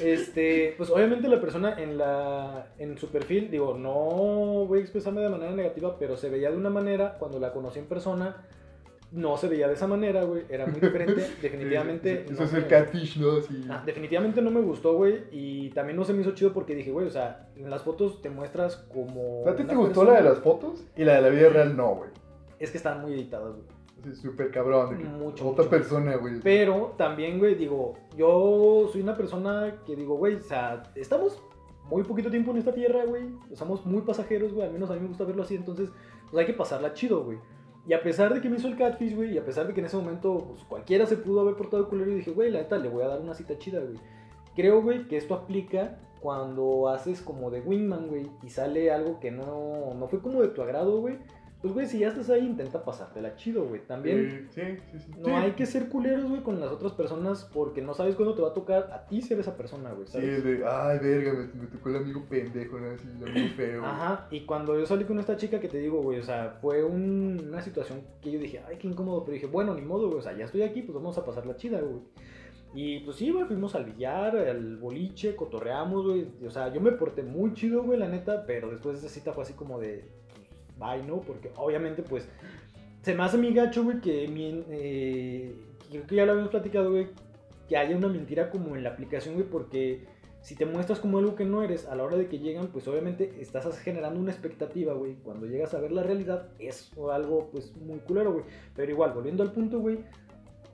Este, 0.00 0.74
pues 0.76 0.90
obviamente 0.90 1.28
la 1.28 1.40
persona 1.40 1.80
en 1.80 1.96
la 1.96 2.66
en 2.78 2.98
su 2.98 3.10
perfil, 3.10 3.48
digo, 3.50 3.78
no 3.78 4.66
voy 4.66 4.80
a 4.80 4.82
expresarme 4.82 5.20
de 5.20 5.28
manera 5.28 5.52
negativa, 5.52 5.96
pero 5.98 6.16
se 6.16 6.28
veía 6.30 6.50
de 6.50 6.56
una 6.56 6.70
manera 6.70 7.16
cuando 7.18 7.38
la 7.38 7.52
conocí 7.52 7.78
en 7.78 7.86
persona, 7.86 8.44
no 9.14 9.36
se 9.36 9.48
veía 9.48 9.68
de 9.68 9.74
esa 9.74 9.86
manera, 9.86 10.24
güey, 10.24 10.42
era 10.48 10.66
muy 10.66 10.80
diferente, 10.80 11.24
definitivamente. 11.42 12.24
Eso 12.24 12.34
no 12.40 12.44
es 12.44 12.54
el 12.54 12.66
catfish, 12.66 13.18
¿no? 13.18 13.38
Así. 13.38 13.64
Ah, 13.70 13.82
definitivamente 13.86 14.42
no 14.42 14.50
me 14.50 14.60
gustó, 14.60 14.94
güey, 14.96 15.24
y 15.30 15.70
también 15.70 15.96
no 15.96 16.04
se 16.04 16.12
me 16.12 16.20
hizo 16.22 16.32
chido 16.32 16.52
porque 16.52 16.74
dije, 16.74 16.90
güey, 16.90 17.06
o 17.06 17.10
sea, 17.10 17.48
en 17.56 17.70
las 17.70 17.82
fotos 17.82 18.20
te 18.20 18.28
muestras 18.30 18.76
como 18.92 19.44
¿A 19.48 19.54
ti 19.54 19.64
te 19.64 19.74
gustó 19.74 20.00
persona- 20.00 20.10
la 20.10 20.16
de 20.22 20.28
las 20.30 20.38
fotos? 20.40 20.84
Y 20.96 21.04
la 21.04 21.14
de 21.14 21.22
la 21.22 21.28
vida 21.28 21.48
real 21.48 21.76
no, 21.76 21.94
güey. 21.94 22.10
Es 22.58 22.70
que 22.70 22.76
están 22.78 23.00
muy 23.02 23.12
editadas, 23.14 23.52
güey. 23.54 24.12
Es 24.12 24.18
súper 24.18 24.50
cabrón. 24.50 25.02
Mucho, 25.18 25.48
Otra 25.48 25.64
mucho. 25.64 25.70
persona, 25.70 26.16
güey. 26.16 26.40
Pero 26.42 26.94
también, 26.98 27.38
güey, 27.38 27.54
digo, 27.54 27.94
yo 28.16 28.88
soy 28.92 29.00
una 29.00 29.16
persona 29.16 29.76
que 29.86 29.96
digo, 29.96 30.16
güey, 30.16 30.34
o 30.34 30.42
sea, 30.42 30.82
estamos 30.94 31.40
muy 31.88 32.02
poquito 32.02 32.30
tiempo 32.30 32.50
en 32.50 32.58
esta 32.58 32.72
tierra, 32.74 33.04
güey. 33.06 33.24
Somos 33.54 33.86
muy 33.86 34.02
pasajeros, 34.02 34.52
güey. 34.52 34.66
Al 34.66 34.72
menos 34.72 34.90
a 34.90 34.94
mí 34.94 35.00
me 35.00 35.08
gusta 35.08 35.24
verlo 35.24 35.42
así. 35.42 35.54
Entonces, 35.54 35.88
pues 36.30 36.40
hay 36.40 36.46
que 36.46 36.52
pasarla 36.58 36.92
chido, 36.92 37.24
güey. 37.24 37.38
Y 37.86 37.92
a 37.92 38.02
pesar 38.02 38.32
de 38.32 38.40
que 38.40 38.48
me 38.48 38.56
hizo 38.56 38.68
el 38.68 38.76
catfish, 38.76 39.14
güey, 39.14 39.34
y 39.34 39.38
a 39.38 39.44
pesar 39.44 39.66
de 39.66 39.74
que 39.74 39.80
en 39.80 39.86
ese 39.86 39.96
momento 39.96 40.46
pues, 40.48 40.64
cualquiera 40.64 41.04
se 41.06 41.16
pudo 41.16 41.40
haber 41.40 41.54
portado 41.54 41.88
culero, 41.88 42.10
y 42.10 42.16
dije, 42.16 42.30
güey, 42.30 42.50
la 42.50 42.60
neta, 42.60 42.78
le 42.78 42.88
voy 42.88 43.02
a 43.02 43.08
dar 43.08 43.20
una 43.20 43.34
cita 43.34 43.58
chida, 43.58 43.80
güey. 43.80 43.98
Creo, 44.54 44.80
güey, 44.80 45.06
que 45.06 45.16
esto 45.16 45.34
aplica 45.34 45.98
cuando 46.20 46.88
haces 46.88 47.20
como 47.20 47.50
de 47.50 47.60
wingman, 47.60 48.08
güey, 48.08 48.30
y 48.42 48.48
sale 48.48 48.90
algo 48.90 49.20
que 49.20 49.30
no, 49.30 49.92
no 49.94 50.08
fue 50.08 50.20
como 50.20 50.40
de 50.40 50.48
tu 50.48 50.62
agrado, 50.62 51.00
güey. 51.00 51.18
Pues, 51.64 51.72
güey, 51.72 51.86
si 51.86 52.00
ya 52.00 52.08
estás 52.08 52.28
ahí, 52.28 52.44
intenta 52.44 52.84
pasártela 52.84 53.36
chido, 53.36 53.64
güey. 53.64 53.80
También... 53.86 54.48
Sí, 54.50 54.60
sí, 54.92 54.98
sí. 54.98 55.10
No 55.16 55.24
Sí. 55.24 55.30
hay 55.30 55.52
que 55.52 55.64
ser 55.64 55.88
culeros, 55.88 56.28
güey, 56.28 56.42
con 56.42 56.60
las 56.60 56.70
otras 56.70 56.92
personas 56.92 57.48
porque 57.54 57.80
no 57.80 57.94
sabes 57.94 58.16
cuándo 58.16 58.34
te 58.34 58.42
va 58.42 58.48
a 58.48 58.52
tocar 58.52 58.90
a 58.92 59.06
ti 59.06 59.22
ser 59.22 59.38
esa 59.40 59.56
persona, 59.56 59.90
güey, 59.92 60.06
Sí, 60.06 60.20
de, 60.20 60.62
ay, 60.66 60.98
verga, 60.98 61.32
me, 61.32 61.62
me 61.62 61.66
tocó 61.68 61.88
el 61.88 61.96
amigo 61.96 62.22
pendejo, 62.28 62.78
¿no? 62.78 62.90
Así, 62.90 63.08
el 63.18 63.28
amigo 63.30 63.48
feo. 63.56 63.82
Ajá, 63.82 64.28
y 64.30 64.40
cuando 64.42 64.78
yo 64.78 64.84
salí 64.84 65.04
con 65.04 65.18
esta 65.18 65.38
chica 65.38 65.58
que 65.58 65.68
te 65.68 65.78
digo, 65.78 66.02
güey, 66.02 66.18
o 66.18 66.22
sea, 66.22 66.58
fue 66.60 66.84
un- 66.84 67.42
una 67.48 67.62
situación 67.62 68.02
que 68.20 68.30
yo 68.30 68.38
dije, 68.38 68.60
ay, 68.68 68.76
qué 68.76 68.86
incómodo, 68.86 69.24
pero 69.24 69.32
dije, 69.32 69.46
bueno, 69.46 69.74
ni 69.74 69.80
modo, 69.80 70.08
güey, 70.08 70.18
o 70.18 70.22
sea, 70.22 70.36
ya 70.36 70.44
estoy 70.44 70.60
aquí, 70.64 70.82
pues 70.82 70.94
vamos 70.94 71.16
a 71.16 71.24
pasar 71.24 71.46
la 71.46 71.56
chida, 71.56 71.80
güey. 71.80 72.02
Y 72.76 73.00
pues 73.00 73.16
sí, 73.16 73.30
güey, 73.30 73.46
fuimos 73.46 73.74
al 73.74 73.84
billar, 73.86 74.36
al 74.36 74.76
boliche, 74.76 75.34
cotorreamos, 75.34 76.04
güey. 76.04 76.26
O 76.46 76.50
sea, 76.50 76.70
yo 76.74 76.80
me 76.82 76.92
porté 76.92 77.22
muy 77.22 77.54
chido, 77.54 77.84
güey, 77.84 77.98
la 77.98 78.08
neta, 78.08 78.44
pero 78.46 78.68
después 78.70 79.00
de 79.00 79.06
esa 79.06 79.14
cita 79.14 79.32
fue 79.32 79.44
así 79.44 79.52
como 79.54 79.78
de, 79.78 80.04
bye, 80.78 81.02
¿no? 81.06 81.20
Porque 81.20 81.50
obviamente, 81.56 82.02
pues, 82.02 82.28
se 83.02 83.14
me 83.14 83.22
hace 83.22 83.38
mi 83.38 83.52
gacho, 83.52 83.84
güey, 83.84 84.00
que 84.00 84.24
eh, 84.70 85.54
creo 85.90 86.06
que 86.06 86.14
ya 86.16 86.24
lo 86.26 86.32
habíamos 86.32 86.50
platicado, 86.50 86.90
güey, 86.90 87.08
que 87.68 87.76
haya 87.76 87.96
una 87.96 88.08
mentira 88.08 88.50
como 88.50 88.76
en 88.76 88.84
la 88.84 88.90
aplicación, 88.90 89.34
güey, 89.34 89.46
porque 89.46 90.04
si 90.40 90.54
te 90.56 90.66
muestras 90.66 91.00
como 91.00 91.18
algo 91.18 91.34
que 91.34 91.44
no 91.44 91.62
eres 91.62 91.86
a 91.86 91.94
la 91.96 92.04
hora 92.04 92.16
de 92.16 92.28
que 92.28 92.38
llegan, 92.38 92.66
pues 92.66 92.86
obviamente 92.86 93.34
estás 93.40 93.78
generando 93.78 94.20
una 94.20 94.30
expectativa, 94.30 94.92
güey. 94.92 95.14
Cuando 95.22 95.46
llegas 95.46 95.72
a 95.72 95.80
ver 95.80 95.92
la 95.92 96.02
realidad 96.02 96.48
es 96.58 96.90
algo, 97.10 97.48
pues, 97.50 97.74
muy 97.76 97.98
culero, 98.00 98.32
güey. 98.32 98.44
Pero 98.76 98.92
igual, 98.92 99.12
volviendo 99.12 99.42
al 99.42 99.52
punto, 99.52 99.80
güey, 99.80 100.00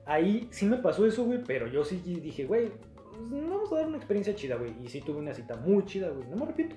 ahí 0.05 0.47
sí 0.51 0.65
me 0.65 0.77
pasó 0.77 1.05
eso, 1.05 1.23
güey, 1.23 1.41
pero 1.45 1.67
yo 1.67 1.85
sí 1.85 1.97
dije, 1.97 2.45
güey, 2.45 2.69
pues, 3.29 3.47
vamos 3.47 3.71
a 3.71 3.75
dar 3.75 3.87
una 3.87 3.97
experiencia 3.97 4.35
chida, 4.35 4.55
güey. 4.55 4.73
Y 4.83 4.89
sí 4.89 5.01
tuve 5.01 5.19
una 5.19 5.33
cita 5.33 5.55
muy 5.55 5.85
chida, 5.85 6.09
güey. 6.09 6.27
No 6.29 6.35
me 6.35 6.43
arrepiento. 6.43 6.75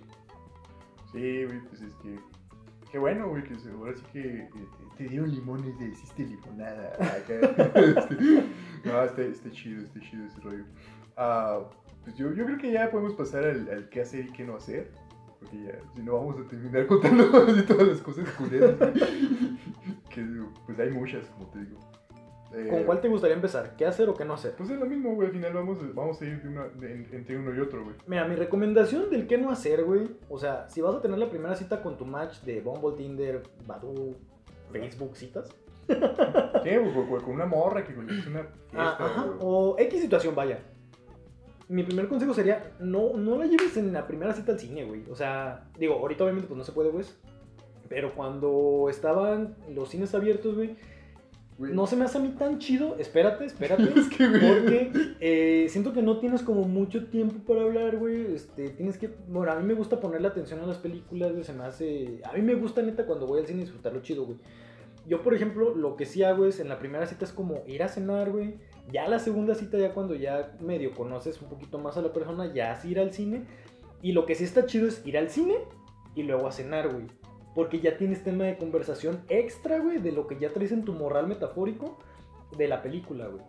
Sí, 1.13 1.45
güey, 1.45 1.61
pues 1.69 1.83
es 1.83 1.95
que. 1.97 2.19
Qué 2.95 3.01
bueno, 3.01 3.29
güey, 3.29 3.43
que 3.43 3.55
ahora 3.73 3.93
sí 3.93 4.05
que 4.13 4.21
eh, 4.21 4.49
te 4.97 5.09
dieron 5.09 5.29
limones 5.29 5.75
y 5.81 5.85
hiciste 5.87 6.27
limonada. 6.27 6.93
Este, 7.27 7.41
no, 8.85 9.03
está, 9.03 9.23
está 9.23 9.51
chido, 9.51 9.83
está 9.83 9.99
chido 9.99 10.25
ese 10.25 10.41
rollo. 10.41 10.65
Ah, 11.17 11.65
pues 12.05 12.15
yo, 12.15 12.33
yo 12.35 12.45
creo 12.45 12.57
que 12.57 12.71
ya 12.71 12.93
podemos 12.93 13.15
pasar 13.15 13.43
al, 13.47 13.69
al 13.69 13.89
qué 13.89 14.03
hacer 14.03 14.27
y 14.27 14.31
qué 14.31 14.45
no 14.45 14.55
hacer. 14.55 14.93
Porque 15.41 15.61
ya, 15.65 15.77
si 15.97 16.05
no, 16.05 16.15
vamos 16.15 16.37
a 16.39 16.49
terminar 16.49 16.87
contando 16.87 17.37
así 17.37 17.63
todas 17.67 17.89
las 17.89 18.01
cosas 18.01 18.31
culeras. 18.31 18.77
que 20.11 20.45
pues 20.65 20.79
hay 20.79 20.91
muchas, 20.91 21.27
como 21.31 21.49
te 21.49 21.65
digo. 21.65 21.81
Eh, 22.53 22.69
¿Con 22.71 22.85
cuál 22.85 23.01
te 23.01 23.09
gustaría 23.09 23.35
empezar? 23.35 23.75
¿Qué 23.77 23.85
hacer 23.87 24.09
o 24.09 24.15
qué 24.15 24.25
no 24.25 24.35
hacer? 24.35 24.53
Pues 24.57 24.71
es 24.71 24.79
lo 24.79 24.87
mismo, 24.87 25.15
güey. 25.15 25.27
Al 25.29 25.33
final 25.35 25.53
vamos, 25.55 25.79
vamos 25.95 26.21
a 26.23 26.25
ir 26.25 26.41
de 26.43 26.49
una- 26.49 26.69
de- 26.69 26.93
en- 26.93 27.09
entre 27.13 27.37
uno 27.37 27.53
y 27.55 27.59
otro, 27.61 27.83
güey. 27.85 27.97
Mira, 28.07 28.27
mi 28.29 28.37
recomendación 28.37 29.11
del 29.11 29.27
qué 29.27 29.39
no 29.39 29.51
hacer, 29.51 29.83
güey. 29.85 30.09
O 30.29 30.39
sea, 30.39 30.69
si 30.69 30.81
vas 30.81 30.95
a 30.95 31.01
tener 31.01 31.19
la 31.19 31.29
primera 31.31 31.57
cita 31.57 31.83
con 31.83 31.97
tu 31.97 32.05
match 32.07 32.41
de 32.43 32.61
Bumble, 32.61 32.97
Tinder, 32.97 33.43
Badoo, 33.67 34.15
Facebook, 34.71 35.17
citas. 35.17 35.53
Sí, 35.89 36.77
güey, 36.77 36.93
con, 36.93 37.21
con 37.21 37.35
una 37.35 37.47
morra 37.47 37.85
que 37.85 37.95
conoces 37.95 38.27
una 38.27 38.47
Ah, 38.73 38.97
ajá, 39.01 39.27
o 39.41 39.77
X 39.79 40.01
situación, 40.01 40.35
vaya. 40.35 40.61
Mi 41.69 41.83
primer 41.83 42.09
consejo 42.09 42.35
sería, 42.35 42.73
no, 42.79 43.15
no 43.15 43.37
la 43.39 43.47
lleves 43.47 43.77
en 43.77 43.93
la 43.93 44.07
primera 44.07 44.33
cita 44.33 44.53
al 44.53 44.61
cine, 44.61 44.85
güey. 44.85 45.03
O 45.11 45.17
sea, 45.17 45.65
digo, 45.79 45.95
ahorita 45.95 46.25
obviamente 46.25 46.47
pues 46.47 46.59
no 46.59 46.65
se 46.65 46.73
puede, 46.73 46.91
güey. 46.91 47.05
Pero 47.89 48.15
cuando 48.15 48.87
estaban 48.91 49.57
los 49.75 49.89
cines 49.91 50.15
abiertos, 50.15 50.55
güey, 50.55 50.77
No 51.59 51.87
se 51.87 51.95
me 51.95 52.05
hace 52.05 52.19
a 52.19 52.21
mí 52.21 52.35
tan 52.37 52.59
chido. 52.59 52.97
Espérate, 52.99 53.45
espérate. 53.45 53.85
Es 53.97 54.09
que, 54.09 54.27
güey. 54.27 54.41
Porque 54.41 54.91
eh, 55.21 55.67
siento 55.69 55.93
que 55.93 56.03
no 56.03 56.19
tienes 56.19 56.43
como 56.43 56.63
mucho 56.63 57.07
tiempo 57.07 57.45
para 57.47 57.63
hablar, 57.63 57.97
güey. 57.97 58.35
Este, 58.35 58.71
tienes 58.71 58.99
que. 58.99 59.09
Bueno, 59.29 59.53
a 59.53 59.57
mí 59.57 59.65
me 59.65 59.75
gusta 59.75 60.01
ponerle 60.01 60.29
atención 60.29 60.61
a 60.61 60.67
las 60.67 60.79
películas, 60.79 61.33
güey. 61.33 61.45
Se 61.45 61.53
me 61.53 61.65
hace. 61.65 62.21
A 62.25 62.33
mí 62.33 62.43
me 62.43 62.55
gusta, 62.55 62.83
neta, 62.83 63.07
cuando 63.07 63.27
voy 63.27 63.41
al 63.41 63.47
cine 63.47 63.61
disfrutarlo 63.61 64.03
chido, 64.03 64.25
güey. 64.25 64.39
Yo, 65.07 65.23
por 65.23 65.35
ejemplo, 65.35 65.75
lo 65.75 65.97
que 65.97 66.07
sí 66.07 66.23
hago 66.23 66.47
es 66.47 66.61
en 66.61 66.69
la 66.69 66.79
primera 66.79 67.07
cita 67.07 67.25
es 67.25 67.33
como 67.33 67.63
ir 67.67 67.83
a 67.83 67.89
cenar, 67.89 68.31
güey. 68.31 68.55
Ya 68.91 69.07
la 69.07 69.19
segunda 69.19 69.55
cita, 69.55 69.79
ya 69.79 69.93
cuando 69.93 70.15
ya 70.15 70.57
medio 70.61 70.93
conoces 70.93 71.41
un 71.41 71.49
poquito 71.49 71.79
más 71.79 71.97
a 71.97 72.03
la 72.03 72.13
persona, 72.13 72.53
ya 72.53 72.73
es 72.73 72.85
ir 72.85 72.99
al 72.99 73.13
cine. 73.13 73.45
Y 74.03 74.13
lo 74.13 74.27
que 74.27 74.35
sí 74.35 74.45
está 74.45 74.67
chido 74.67 74.89
es 74.89 75.07
ir 75.07 75.19
al 75.19 75.31
cine 75.31 75.55
y 76.15 76.23
luego 76.23 76.47
a 76.47 76.53
cenar, 76.53 76.91
güey. 76.91 77.07
Porque 77.55 77.81
ya 77.81 77.97
tienes 77.97 78.25
tema 78.25 78.45
de 78.45 78.57
conversación 78.57 79.21
extra, 79.29 79.79
güey, 79.79 79.99
de 79.99 80.13
lo 80.13 80.27
que 80.27 80.39
ya 80.39 80.53
traes 80.53 80.73
en 80.73 80.85
tu 80.85 80.93
morral 80.93 81.29
metafórico 81.29 81.99
de 82.57 82.69
la 82.69 82.83
película, 82.83 83.29
güey. 83.29 83.43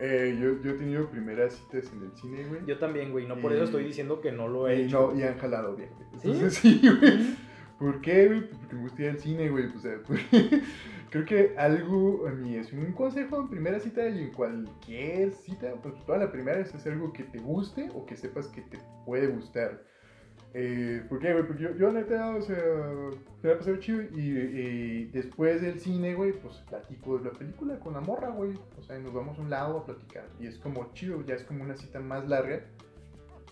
Eh, 0.00 0.36
yo, 0.40 0.60
yo 0.60 0.72
he 0.72 0.74
tenido 0.74 1.08
primeras 1.08 1.54
citas 1.54 1.92
en 1.92 2.02
el 2.02 2.12
cine, 2.16 2.44
güey. 2.48 2.60
Yo 2.66 2.78
también, 2.78 3.12
güey. 3.12 3.26
No 3.28 3.36
por 3.40 3.52
Y- 3.52 3.54
eso 3.54 3.64
estoy 3.64 3.84
diciendo 3.84 4.20
que 4.20 4.32
no 4.32 4.48
lo 4.48 4.66
he 4.68 4.80
Y, 4.80 4.84
hecho. 4.86 5.12
no, 5.12 5.18
y 5.18 5.22
han 5.22 5.38
jalado 5.38 5.76
bien, 5.76 5.90
güey. 5.96 6.08
¿Sí? 6.20 6.30
Entonces, 6.32 6.54
sí, 6.60 6.80
güey. 6.82 7.36
¿Por 7.78 8.00
qué, 8.00 8.26
güey? 8.26 8.40
Pues 8.48 8.58
Porque 8.58 8.74
me 8.76 8.82
gusta 8.82 9.02
ir 9.02 9.08
al 9.10 9.18
cine, 9.20 9.48
güey. 9.50 9.66
O 9.66 9.78
sea, 9.78 10.00
porque 10.04 10.62
creo 11.10 11.24
que 11.24 11.54
algo 11.56 12.26
a 12.26 12.32
mí 12.32 12.56
es 12.56 12.72
un 12.72 12.92
consejo 12.92 13.40
en 13.40 13.48
primera 13.48 13.78
cita 13.78 14.08
y 14.08 14.18
en 14.24 14.32
cualquier 14.32 15.30
cita, 15.32 15.72
pues 15.80 15.94
toda 16.04 16.18
la 16.18 16.32
primera 16.32 16.58
es 16.58 16.74
hacer 16.74 16.94
algo 16.94 17.12
que 17.12 17.22
te 17.22 17.38
guste 17.38 17.88
o 17.94 18.04
que 18.04 18.16
sepas 18.16 18.48
que 18.48 18.62
te 18.62 18.78
puede 19.06 19.28
gustar. 19.28 19.84
Eh, 20.56 21.02
¿Por 21.08 21.18
qué, 21.18 21.32
güey? 21.32 21.46
Porque 21.46 21.64
yo, 21.64 21.74
yo, 21.74 21.90
neta, 21.92 22.36
o 22.36 22.40
sea, 22.40 22.56
me 23.42 23.50
ha 23.50 23.58
pasado 23.58 23.76
chido 23.78 24.02
y, 24.02 24.20
y 24.20 25.04
después 25.06 25.60
del 25.60 25.80
cine, 25.80 26.14
güey, 26.14 26.32
pues 26.32 26.58
platico 26.68 27.18
de 27.18 27.24
la 27.24 27.30
película 27.32 27.76
con 27.80 27.94
la 27.94 28.00
morra, 28.00 28.28
güey. 28.30 28.52
O 28.78 28.82
sea, 28.82 28.96
nos 29.00 29.12
vamos 29.12 29.36
a 29.38 29.42
un 29.42 29.50
lado 29.50 29.78
a 29.78 29.84
platicar 29.84 30.24
y 30.38 30.46
es 30.46 30.56
como 30.58 30.92
chido, 30.94 31.24
ya 31.26 31.34
es 31.34 31.42
como 31.42 31.64
una 31.64 31.74
cita 31.74 31.98
más 31.98 32.28
larga. 32.28 32.60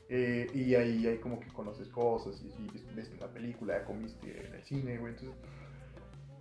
Eh, 0.09 0.47
y 0.55 0.75
ahí, 0.77 1.07
ahí 1.07 1.17
como 1.19 1.41
que 1.41 1.49
conoces 1.49 1.89
cosas 1.89 2.41
y, 2.43 2.47
y 2.63 2.95
ves- 2.95 3.11
la 3.19 3.29
película, 3.29 3.83
comiste 3.85 4.47
en 4.47 4.55
el 4.55 4.63
cine, 4.63 4.99
güey. 4.99 5.15
Entonces, 5.15 5.37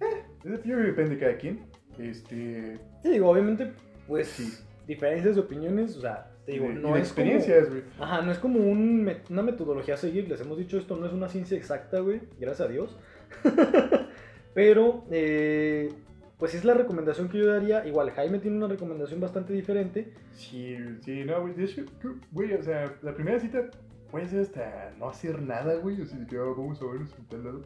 eh, 0.01 0.61
yo 0.65 0.77
depende 0.77 1.15
de 1.15 1.19
cada 1.21 1.37
quien. 1.37 1.65
Este, 1.97 2.79
Te 3.01 3.09
digo, 3.09 3.29
obviamente, 3.29 3.71
pues, 4.07 4.27
Sí. 4.27 4.53
diferencias 4.87 5.35
de 5.35 5.41
opiniones, 5.41 5.95
o 5.97 6.01
sea, 6.01 6.30
te 6.45 6.53
digo, 6.53 6.69
no 6.69 6.95
es 6.95 7.03
experiencias, 7.03 7.69
güey. 7.69 7.83
Ajá, 7.99 8.21
no 8.21 8.31
es 8.31 8.39
como 8.39 8.59
un 8.59 9.09
una 9.29 9.41
metodología 9.43 9.93
a 9.93 9.97
seguir. 9.97 10.27
Les 10.27 10.41
hemos 10.41 10.57
dicho 10.57 10.77
esto 10.77 10.95
no 10.95 11.05
es 11.05 11.13
una 11.13 11.29
ciencia 11.29 11.57
exacta, 11.57 11.99
güey. 11.99 12.21
Gracias 12.39 12.67
a 12.67 12.71
Dios. 12.71 12.97
Pero, 14.53 15.05
eh, 15.11 15.89
pues 16.37 16.53
es 16.55 16.65
la 16.65 16.73
recomendación 16.73 17.29
que 17.29 17.37
yo 17.37 17.47
daría. 17.47 17.85
Igual, 17.87 18.11
Jaime 18.11 18.39
tiene 18.39 18.57
una 18.57 18.67
recomendación 18.67 19.19
bastante 19.19 19.53
diferente. 19.53 20.11
Sí, 20.33 20.77
sí, 21.05 21.23
no, 21.25 21.41
güey. 21.41 21.53
De 21.53 21.65
hecho, 21.65 21.83
creo- 21.99 22.15
güey, 22.31 22.53
o 22.53 22.63
sea, 22.63 22.93
la 23.01 23.13
primera 23.13 23.39
cita 23.39 23.69
puede 24.09 24.27
ser 24.27 24.41
hasta 24.41 24.91
no 24.99 25.09
hacer 25.09 25.41
nada, 25.41 25.75
güey. 25.75 26.01
O 26.01 26.05
sea, 26.05 26.17
"Ah, 26.19 26.53
vamos 26.57 26.81
a 26.81 26.85
vernos 26.85 27.15
en 27.17 27.25
tal 27.25 27.43
lado. 27.45 27.61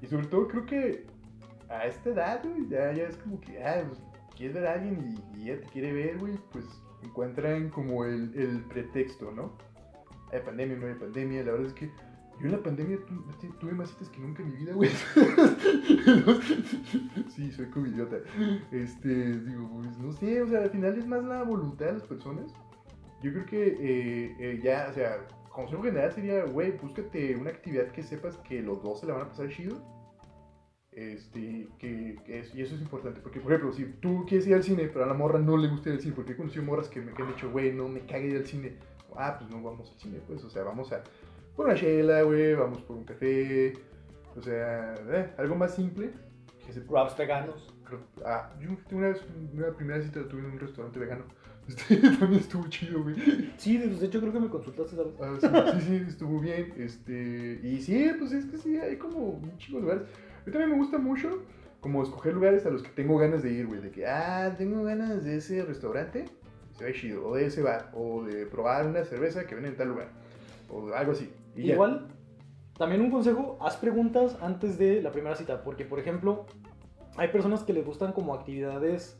Y 0.00 0.06
sobre 0.06 0.26
todo, 0.28 0.48
creo 0.48 0.64
que 0.64 1.04
a 1.68 1.86
esta 1.86 2.10
edad, 2.10 2.42
güey, 2.42 2.68
ya, 2.70 2.92
ya 2.92 3.04
es 3.04 3.16
como 3.16 3.38
que, 3.40 3.62
ah, 3.62 3.82
pues, 3.86 4.00
quieres 4.36 4.54
ver 4.54 4.66
a 4.66 4.72
alguien 4.74 5.14
y, 5.36 5.40
y 5.42 5.50
ella 5.50 5.60
te 5.60 5.66
quiere 5.66 5.92
ver, 5.92 6.16
güey, 6.18 6.32
pues 6.52 6.64
encuentran 7.02 7.70
como 7.70 8.04
el, 8.04 8.32
el 8.38 8.62
pretexto, 8.64 9.32
¿no? 9.32 9.56
Hay 10.32 10.40
pandemia, 10.40 10.76
no 10.76 10.86
hay 10.86 10.94
pandemia. 10.94 11.42
La 11.44 11.52
verdad 11.52 11.66
es 11.68 11.72
que 11.74 11.86
yo 12.38 12.46
en 12.46 12.52
la 12.52 12.62
pandemia 12.62 12.98
tu- 13.06 13.22
tu- 13.40 13.52
tuve 13.58 13.72
más 13.72 13.90
citas 13.90 14.08
que 14.10 14.20
nunca 14.20 14.42
en 14.42 14.50
mi 14.50 14.56
vida, 14.58 14.72
güey. 14.72 14.90
sí, 17.34 17.50
soy 17.52 17.66
como 17.66 17.86
idiota. 17.86 18.16
Este, 18.70 19.38
digo, 19.40 19.68
pues 19.74 19.98
no 19.98 20.12
sé, 20.12 20.42
o 20.42 20.48
sea, 20.48 20.62
al 20.62 20.70
final 20.70 20.98
es 20.98 21.06
más 21.06 21.24
la 21.24 21.42
voluntad 21.42 21.86
de 21.86 21.92
las 21.94 22.02
personas. 22.04 22.52
Yo 23.22 23.32
creo 23.32 23.46
que 23.46 23.66
eh, 23.68 24.36
eh, 24.38 24.60
ya, 24.62 24.88
o 24.90 24.94
sea, 24.94 25.26
consejo 25.50 25.82
general 25.82 26.12
sería, 26.12 26.44
güey, 26.44 26.72
búscate 26.78 27.36
una 27.36 27.50
actividad 27.50 27.88
que 27.92 28.02
sepas 28.02 28.36
que 28.38 28.62
los 28.62 28.82
dos 28.82 29.00
se 29.00 29.06
la 29.06 29.14
van 29.14 29.22
a 29.24 29.28
pasar 29.28 29.48
chido. 29.50 29.76
Este, 30.92 31.68
que, 31.78 32.16
que 32.24 32.40
es- 32.40 32.54
y 32.54 32.62
eso 32.62 32.74
es 32.74 32.80
importante, 32.82 33.20
porque 33.20 33.38
por 33.40 33.52
ejemplo, 33.52 33.72
si 33.72 33.84
tú 34.00 34.24
quieres 34.26 34.46
ir 34.48 34.54
al 34.54 34.64
cine, 34.64 34.88
pero 34.92 35.04
a 35.04 35.08
la 35.08 35.14
morra 35.14 35.38
no 35.38 35.56
le 35.56 35.68
gusta 35.68 35.88
ir 35.90 35.94
al 35.96 36.00
cine, 36.00 36.14
porque 36.14 36.32
he 36.32 36.36
conocido 36.36 36.64
morras 36.64 36.88
que 36.88 37.00
me 37.00 37.12
que 37.12 37.22
han 37.22 37.28
dicho, 37.28 37.50
güey, 37.50 37.72
no 37.72 37.88
me 37.88 38.00
cague 38.00 38.26
ir 38.28 38.36
al 38.38 38.46
cine. 38.46 38.76
Ah, 39.16 39.36
pues 39.38 39.50
no 39.50 39.62
vamos 39.62 39.90
al 39.92 39.98
cine, 39.98 40.18
pues, 40.26 40.42
o 40.44 40.50
sea, 40.50 40.62
vamos 40.64 40.92
a 40.92 41.02
por 41.54 41.66
una 41.66 41.74
chela, 41.74 42.22
güey, 42.22 42.54
vamos 42.54 42.80
por 42.82 42.96
un 42.96 43.04
café, 43.04 43.72
o 44.36 44.42
sea, 44.42 44.94
eh, 45.10 45.30
algo 45.38 45.54
más 45.56 45.74
simple. 45.74 46.10
Que 46.66 46.72
se 46.72 46.80
Wraps 46.80 47.16
veganos. 47.16 47.72
Ah, 48.24 48.52
yo 48.60 48.70
una 48.96 49.08
vez, 49.08 49.24
una 49.52 49.70
primera 49.76 50.00
cita 50.00 50.26
tuve 50.28 50.40
en 50.40 50.46
un 50.52 50.58
restaurante 50.58 50.98
vegano. 50.98 51.24
Este, 51.68 51.96
también 52.18 52.40
estuvo 52.40 52.66
chido, 52.68 53.00
güey. 53.02 53.14
Sí, 53.56 53.76
de 53.78 54.04
hecho 54.04 54.18
creo 54.20 54.32
que 54.32 54.40
me 54.40 54.48
consultaste, 54.48 54.96
¿sabes? 54.96 55.14
Ah, 55.44 55.72
sí, 55.74 55.80
sí, 55.82 55.86
sí, 56.00 56.04
estuvo 56.08 56.40
bien. 56.40 56.72
Este, 56.76 57.60
y 57.62 57.80
sí, 57.80 58.10
pues 58.18 58.32
es 58.32 58.46
que 58.46 58.58
sí, 58.58 58.76
hay 58.76 58.96
como 58.96 59.18
un 59.18 59.56
chingo 59.58 59.78
de 59.78 59.82
lugares. 59.82 60.08
También 60.50 60.70
me 60.70 60.76
gusta 60.76 60.98
mucho 60.98 61.42
como 61.80 62.02
escoger 62.02 62.34
lugares 62.34 62.66
a 62.66 62.70
los 62.70 62.82
que 62.82 62.90
tengo 62.90 63.16
ganas 63.18 63.42
de 63.42 63.52
ir, 63.52 63.66
güey. 63.66 63.80
De 63.80 63.90
que, 63.90 64.06
ah, 64.06 64.54
tengo 64.56 64.82
ganas 64.84 65.24
de 65.24 65.36
ese 65.36 65.64
restaurante, 65.64 66.26
se 66.72 66.84
ve 66.84 66.92
chido. 66.92 67.26
O 67.26 67.34
de 67.34 67.46
ese 67.46 67.62
bar, 67.62 67.90
o 67.94 68.22
de 68.22 68.46
probar 68.46 68.86
una 68.86 69.04
cerveza 69.04 69.46
que 69.46 69.54
venden 69.54 69.72
en 69.72 69.78
tal 69.78 69.88
lugar. 69.88 70.08
O 70.68 70.92
algo 70.94 71.12
así. 71.12 71.32
Y 71.56 71.68
ya. 71.68 71.74
Igual, 71.74 72.08
también 72.80 73.02
un 73.02 73.10
consejo, 73.10 73.58
haz 73.60 73.76
preguntas 73.76 74.38
antes 74.40 74.78
de 74.78 75.02
la 75.02 75.12
primera 75.12 75.36
cita, 75.36 75.62
porque 75.62 75.84
por 75.84 75.98
ejemplo, 75.98 76.46
hay 77.16 77.28
personas 77.28 77.62
que 77.62 77.74
les 77.74 77.84
gustan 77.84 78.12
como 78.12 78.32
actividades, 78.32 79.18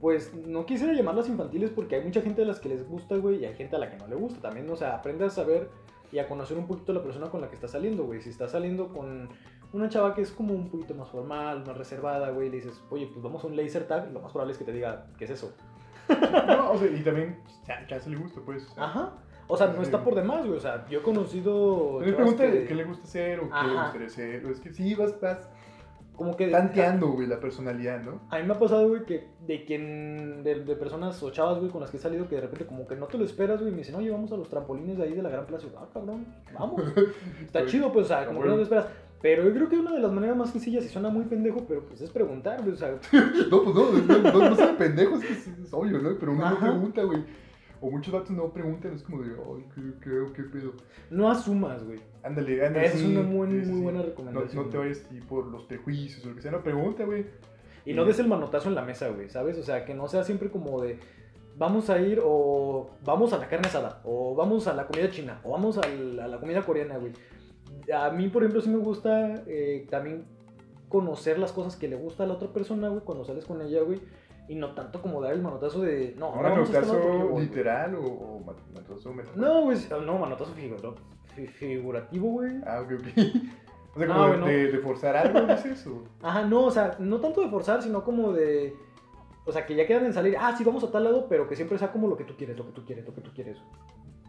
pues 0.00 0.32
no 0.34 0.64
quisiera 0.64 0.94
llamarlas 0.94 1.28
infantiles 1.28 1.68
porque 1.68 1.96
hay 1.96 2.04
mucha 2.04 2.22
gente 2.22 2.40
a 2.40 2.46
las 2.46 2.60
que 2.60 2.70
les 2.70 2.88
gusta, 2.88 3.16
güey, 3.16 3.40
y 3.40 3.44
hay 3.44 3.54
gente 3.54 3.76
a 3.76 3.78
la 3.78 3.90
que 3.90 3.98
no 3.98 4.06
le 4.06 4.14
gusta 4.14 4.40
también, 4.40 4.70
o 4.70 4.76
sea, 4.76 4.94
aprende 4.94 5.26
a 5.26 5.30
saber 5.30 5.68
y 6.10 6.18
a 6.20 6.26
conocer 6.26 6.56
un 6.56 6.66
poquito 6.66 6.92
a 6.92 6.94
la 6.94 7.02
persona 7.02 7.28
con 7.28 7.42
la 7.42 7.48
que 7.48 7.54
estás 7.54 7.72
saliendo, 7.72 8.04
güey. 8.04 8.22
Si 8.22 8.30
estás 8.30 8.52
saliendo 8.52 8.88
con 8.88 9.28
una 9.74 9.88
chava 9.88 10.14
que 10.14 10.22
es 10.22 10.30
como 10.30 10.54
un 10.54 10.68
poquito 10.70 10.94
más 10.94 11.08
formal, 11.08 11.64
más 11.66 11.76
reservada, 11.76 12.30
güey, 12.30 12.48
le 12.48 12.56
dices, 12.56 12.80
oye, 12.90 13.06
pues 13.06 13.22
vamos 13.22 13.44
a 13.44 13.46
un 13.48 13.56
laser 13.56 13.86
tag, 13.86 14.10
lo 14.12 14.20
más 14.20 14.32
probable 14.32 14.52
es 14.52 14.58
que 14.58 14.64
te 14.64 14.72
diga, 14.72 15.06
¿qué 15.18 15.24
es 15.24 15.30
eso? 15.30 15.52
No, 16.46 16.72
o 16.72 16.78
sea, 16.78 16.88
y 16.88 17.02
también, 17.02 17.38
se 18.00 18.10
le 18.10 18.16
gusta, 18.16 18.40
pues. 18.44 18.64
o 18.70 18.74
sea. 18.74 18.84
Ajá. 18.84 19.12
O 19.46 19.56
sea, 19.56 19.66
no 19.68 19.82
está 19.82 20.02
por 20.02 20.14
demás, 20.14 20.46
güey. 20.46 20.56
O 20.56 20.60
sea, 20.60 20.86
yo 20.88 21.00
he 21.00 21.02
conocido. 21.02 22.00
Chavas 22.00 22.14
pregunta 22.14 22.50
que- 22.50 22.64
qué 22.66 22.74
le 22.74 22.84
gusta 22.84 23.04
hacer 23.04 23.40
o 23.40 23.42
qué 23.50 23.66
le 23.68 23.74
gustaría 23.74 24.06
hacer. 24.06 24.46
Es 24.46 24.60
que 24.60 24.72
sí, 24.72 24.94
vas, 24.94 25.20
vas 25.20 25.48
como 26.16 26.36
que 26.36 26.46
tanteando, 26.48 27.08
güey, 27.08 27.26
la 27.26 27.40
personalidad, 27.40 28.00
¿no? 28.02 28.20
A 28.30 28.38
mí 28.38 28.44
me 28.44 28.54
ha 28.54 28.58
pasado, 28.58 28.88
güey, 28.88 29.04
que 29.04 29.28
de 29.46 29.64
quien, 29.64 30.44
de, 30.44 30.62
de 30.64 30.76
personas 30.76 31.20
o 31.22 31.30
chavas, 31.30 31.58
güey, 31.58 31.70
con 31.70 31.80
las 31.80 31.90
que 31.90 31.96
he 31.96 32.00
salido, 32.00 32.28
que 32.28 32.36
de 32.36 32.42
repente 32.42 32.66
como 32.66 32.86
que 32.86 32.96
no 32.96 33.06
te 33.06 33.18
lo 33.18 33.24
esperas, 33.24 33.58
güey, 33.58 33.68
y 33.70 33.72
me 33.72 33.78
dicen, 33.78 33.96
oye, 33.96 34.10
vamos 34.10 34.30
a 34.32 34.36
los 34.36 34.48
trampolines 34.48 34.96
de 34.96 35.04
ahí 35.04 35.12
de 35.14 35.22
la 35.22 35.28
Gran 35.28 35.46
Plaza. 35.46 35.66
Ah, 35.76 35.86
cabrón, 35.92 36.24
vamos. 36.52 36.82
Está 37.44 37.66
chido, 37.66 37.92
pues, 37.92 38.06
o 38.06 38.08
sea, 38.08 38.26
como 38.26 38.40
que 38.42 38.48
no 38.48 38.56
te 38.56 38.62
esperas. 38.62 38.86
Pero 39.24 39.42
yo 39.42 39.54
creo 39.54 39.68
que 39.70 39.78
una 39.78 39.92
de 39.92 40.00
las 40.00 40.12
maneras 40.12 40.36
más 40.36 40.50
sencillas, 40.50 40.84
y 40.84 40.88
suena 40.90 41.08
muy 41.08 41.24
pendejo, 41.24 41.64
pero 41.66 41.82
pues 41.86 41.98
es 42.02 42.10
preguntar, 42.10 42.60
güey, 42.60 42.74
o 42.74 42.76
sea, 42.76 42.90
No, 43.50 43.62
pues 43.62 43.74
no, 43.74 43.90
no, 43.90 44.18
no, 44.18 44.50
no 44.50 44.54
sean 44.54 44.76
pendejos, 44.76 45.22
es, 45.24 45.44
que 45.44 45.50
es, 45.50 45.58
es 45.60 45.72
obvio, 45.72 45.98
¿no? 45.98 46.18
Pero 46.20 46.32
uno 46.32 46.50
no 46.50 46.60
pregunta, 46.60 47.02
güey. 47.04 47.24
O 47.80 47.90
muchos 47.90 48.12
vatos 48.12 48.32
no 48.32 48.52
preguntan, 48.52 48.92
es 48.92 49.02
como 49.02 49.22
de, 49.22 49.30
ay, 49.30 49.64
¿qué, 49.74 49.80
qué, 50.02 50.32
qué 50.36 50.42
pedo? 50.42 50.74
no 51.08 51.30
asumas, 51.30 51.82
güey. 51.84 52.00
Ándale, 52.22 52.66
ándale. 52.66 52.84
Es 52.84 52.92
sí, 52.92 53.16
una 53.16 53.22
muy, 53.22 53.64
sí, 53.64 53.72
muy 53.72 53.80
buena 53.80 54.02
recomendación. 54.02 54.62
no 54.62 54.68
te 54.68 54.76
vayas 54.76 55.06
por 55.26 55.46
los 55.46 55.62
prejuicios 55.62 56.22
o 56.26 56.28
lo 56.28 56.36
que 56.36 56.42
sea, 56.42 56.50
no, 56.50 56.62
pregunta, 56.62 57.04
güey. 57.06 57.24
Y 57.86 57.94
no 57.94 58.04
des 58.04 58.18
el 58.18 58.28
manotazo 58.28 58.68
en 58.68 58.74
la 58.74 58.82
mesa, 58.82 59.08
güey, 59.08 59.30
¿sabes? 59.30 59.56
O 59.56 59.62
sea, 59.62 59.86
que 59.86 59.94
no 59.94 60.06
sea 60.06 60.22
siempre 60.24 60.50
como 60.50 60.82
de 60.82 60.98
vamos 61.56 61.88
a 61.88 61.98
ir 61.98 62.20
o 62.22 62.90
vamos 63.02 63.32
a 63.32 63.38
la 63.38 63.48
carne 63.48 63.68
asada, 63.68 64.02
o 64.04 64.34
vamos 64.34 64.66
a 64.66 64.74
la 64.74 64.86
comida 64.86 65.10
china, 65.10 65.40
o 65.44 65.52
vamos 65.52 65.78
a 65.78 65.88
la 65.88 66.38
comida 66.38 66.60
coreana, 66.60 66.98
güey. 66.98 67.12
A 67.92 68.10
mí, 68.10 68.28
por 68.28 68.42
ejemplo, 68.42 68.60
sí 68.60 68.70
me 68.70 68.78
gusta 68.78 69.42
eh, 69.46 69.86
también 69.90 70.24
conocer 70.88 71.38
las 71.38 71.52
cosas 71.52 71.76
que 71.76 71.88
le 71.88 71.96
gusta 71.96 72.22
a 72.22 72.26
la 72.26 72.34
otra 72.34 72.48
persona, 72.48 72.88
güey, 72.88 73.02
cuando 73.02 73.24
sales 73.24 73.44
con 73.44 73.60
ella, 73.62 73.82
güey. 73.82 74.00
Y 74.46 74.54
no 74.56 74.74
tanto 74.74 75.00
como 75.00 75.22
dar 75.22 75.32
el 75.32 75.40
manotazo 75.42 75.80
de, 75.80 76.14
no, 76.18 76.28
¿Un 76.28 76.36
ahora 76.36 76.50
vamos 76.50 76.68
a 76.68 76.80
lado 76.80 76.92
porque 76.92 77.06
yo 77.06 77.12
manotazo 77.14 77.40
literal 77.40 77.94
o, 77.94 78.00
o 78.04 78.40
ma- 78.40 78.52
manotazo 78.74 79.12
metafórico? 79.14 79.46
No, 79.46 79.62
güey, 79.62 79.78
no, 80.04 80.18
manotazo 80.18 80.54
figu- 80.54 80.94
fi- 81.34 81.46
figurativo, 81.46 82.28
güey. 82.28 82.52
Ah, 82.66 82.80
ok, 82.82 82.92
ok. 82.98 83.06
O 83.94 83.98
sea, 83.98 84.08
No, 84.08 84.14
como 84.14 84.28
de, 84.32 84.38
no. 84.38 84.46
de, 84.72 84.78
forzar 84.80 85.16
algo, 85.16 85.40
dices, 85.54 85.86
o... 85.86 86.02
Ajá, 86.20 86.42
no, 86.42 86.64
o 86.64 86.70
sea, 86.72 86.96
no 86.98 87.20
tanto 87.20 87.40
de 87.42 87.48
forzar, 87.48 87.80
sino 87.80 88.02
como 88.02 88.32
de. 88.32 88.74
O 89.46 89.52
sea, 89.52 89.64
que 89.66 89.76
ya 89.76 89.86
quedan 89.86 90.04
en 90.06 90.12
salir, 90.12 90.36
ah, 90.36 90.52
sí, 90.58 90.64
vamos 90.64 90.82
a 90.82 90.90
tal 90.90 91.04
lado, 91.04 91.26
pero 91.28 91.48
que 91.48 91.54
siempre 91.54 91.78
sea 91.78 91.92
como 91.92 92.08
lo 92.08 92.16
que 92.16 92.24
tú 92.24 92.34
quieres, 92.36 92.58
lo 92.58 92.66
que 92.66 92.72
tú 92.72 92.84
quieres, 92.84 93.06
lo 93.06 93.14
que 93.14 93.20
tú 93.20 93.30
quieres. 93.32 93.56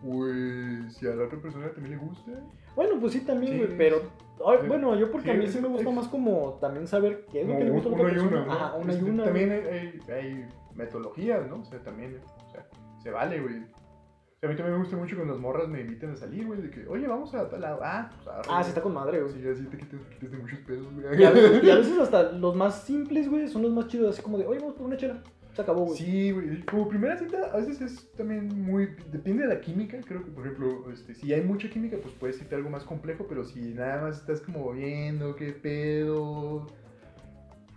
Pues, 0.06 0.94
si 0.96 1.08
a 1.08 1.16
la 1.16 1.26
otra 1.26 1.40
persona 1.42 1.68
también 1.72 1.98
le 2.00 2.06
gusta. 2.06 2.32
Bueno, 2.76 3.00
pues 3.00 3.14
sí, 3.14 3.22
también, 3.22 3.54
Sí, 3.54 3.58
güey, 3.66 3.78
pero. 3.78 4.00
sí. 4.02 4.06
ay, 4.46 4.58
Sí. 4.62 4.68
bueno, 4.68 4.96
yo 4.96 5.12
porque 5.12 5.32
a 5.32 5.34
Sí, 5.34 5.40
mí 5.40 5.48
sí 5.48 5.60
me 5.60 5.68
gusta 5.68 5.90
es- 5.90 5.96
más 5.96 6.08
como 6.08 6.58
también 6.62 6.88
saber 6.88 7.26
qué 7.32 7.42
es 7.42 7.48
lo 7.48 7.58
que 7.58 7.64
le 7.64 7.72
gusta 7.72 7.90
a 7.90 7.92
la 7.92 7.98
otra 7.98 8.12
y 8.12 8.14
persona. 8.16 8.46
¿no? 8.46 8.52
Ajá, 8.52 8.76
una 8.76 8.94
y 8.94 8.96
Este, 8.98 9.10
una. 9.10 9.24
También 9.24 9.52
hay, 9.52 9.60
hay, 9.60 10.00
hay 10.14 10.50
metodologías, 10.76 11.48
¿no? 11.50 11.62
O 11.62 11.66
sea, 11.66 11.80
también, 11.80 12.20
o 12.48 12.52
sea, 12.52 12.68
se 13.02 13.10
vale, 13.12 13.40
güey. 13.42 13.56
O 13.64 14.38
sea, 14.40 14.50
a 14.50 14.52
mí 14.52 14.58
también 14.58 14.74
me 14.74 14.80
gusta 14.84 14.98
mucho 14.98 15.16
cuando 15.16 15.34
las 15.34 15.42
morras 15.42 15.68
me 15.70 15.82
invitan 15.82 16.12
a 16.12 16.16
salir, 16.18 16.46
güey, 16.46 16.62
de 16.62 16.70
que, 16.70 16.86
oye, 16.88 17.08
vamos 17.08 17.34
a 17.34 17.50
tal 17.50 17.62
lado. 17.62 17.80
Ah, 17.82 18.10
pues 18.14 18.28
arre, 18.28 18.42
Ah, 18.50 18.62
sí, 18.64 18.70
está 18.70 18.82
con 18.82 18.94
madre, 18.94 19.22
güey. 19.22 19.34
Sí, 19.34 19.48
así 19.48 19.64
te 19.66 19.78
quitas, 19.78 20.00
te 20.02 20.16
quitas 20.16 20.32
de 20.32 20.38
muchos 20.38 20.60
pedos, 20.60 20.94
güey. 20.94 21.20
Y 21.20 21.24
a, 21.24 21.32
veces, 21.32 21.64
y 21.64 21.70
a 21.72 21.76
veces 21.78 21.98
hasta 22.00 22.32
los 22.34 22.56
más 22.56 22.84
simples, 22.84 23.30
güey, 23.30 23.48
son 23.48 23.62
los 23.64 23.72
más 23.72 23.88
chidos, 23.88 24.10
así 24.14 24.22
como 24.22 24.38
de, 24.38 24.46
oye, 24.46 24.60
vamos 24.60 24.76
por 24.76 24.86
una 24.86 24.98
chela. 24.98 25.24
Se 25.56 25.62
acabó, 25.62 25.86
güey. 25.86 25.98
Sí, 25.98 26.32
güey. 26.32 26.62
Como 26.66 26.90
primera 26.90 27.18
cita, 27.18 27.38
a 27.54 27.58
veces 27.58 27.80
es 27.82 28.12
también 28.18 28.48
muy. 28.62 28.90
Depende 29.12 29.44
de 29.48 29.54
la 29.56 29.62
química. 29.62 29.98
Creo 30.06 30.24
que, 30.24 30.32
por 30.32 30.46
ejemplo, 30.46 30.92
este, 30.92 31.16
si 31.16 31.32
hay 31.34 31.42
mucha 31.42 31.70
química, 31.70 31.98
pues 32.02 32.14
puedes 32.20 32.40
irte 32.42 32.56
algo 32.56 32.70
más 32.70 32.84
complejo. 32.84 33.26
Pero 33.30 33.46
si 33.46 33.74
nada 33.74 34.02
más 34.02 34.18
estás 34.18 34.42
como 34.42 34.72
viendo 34.74 35.36
qué 35.36 35.54
pedo. 35.54 36.68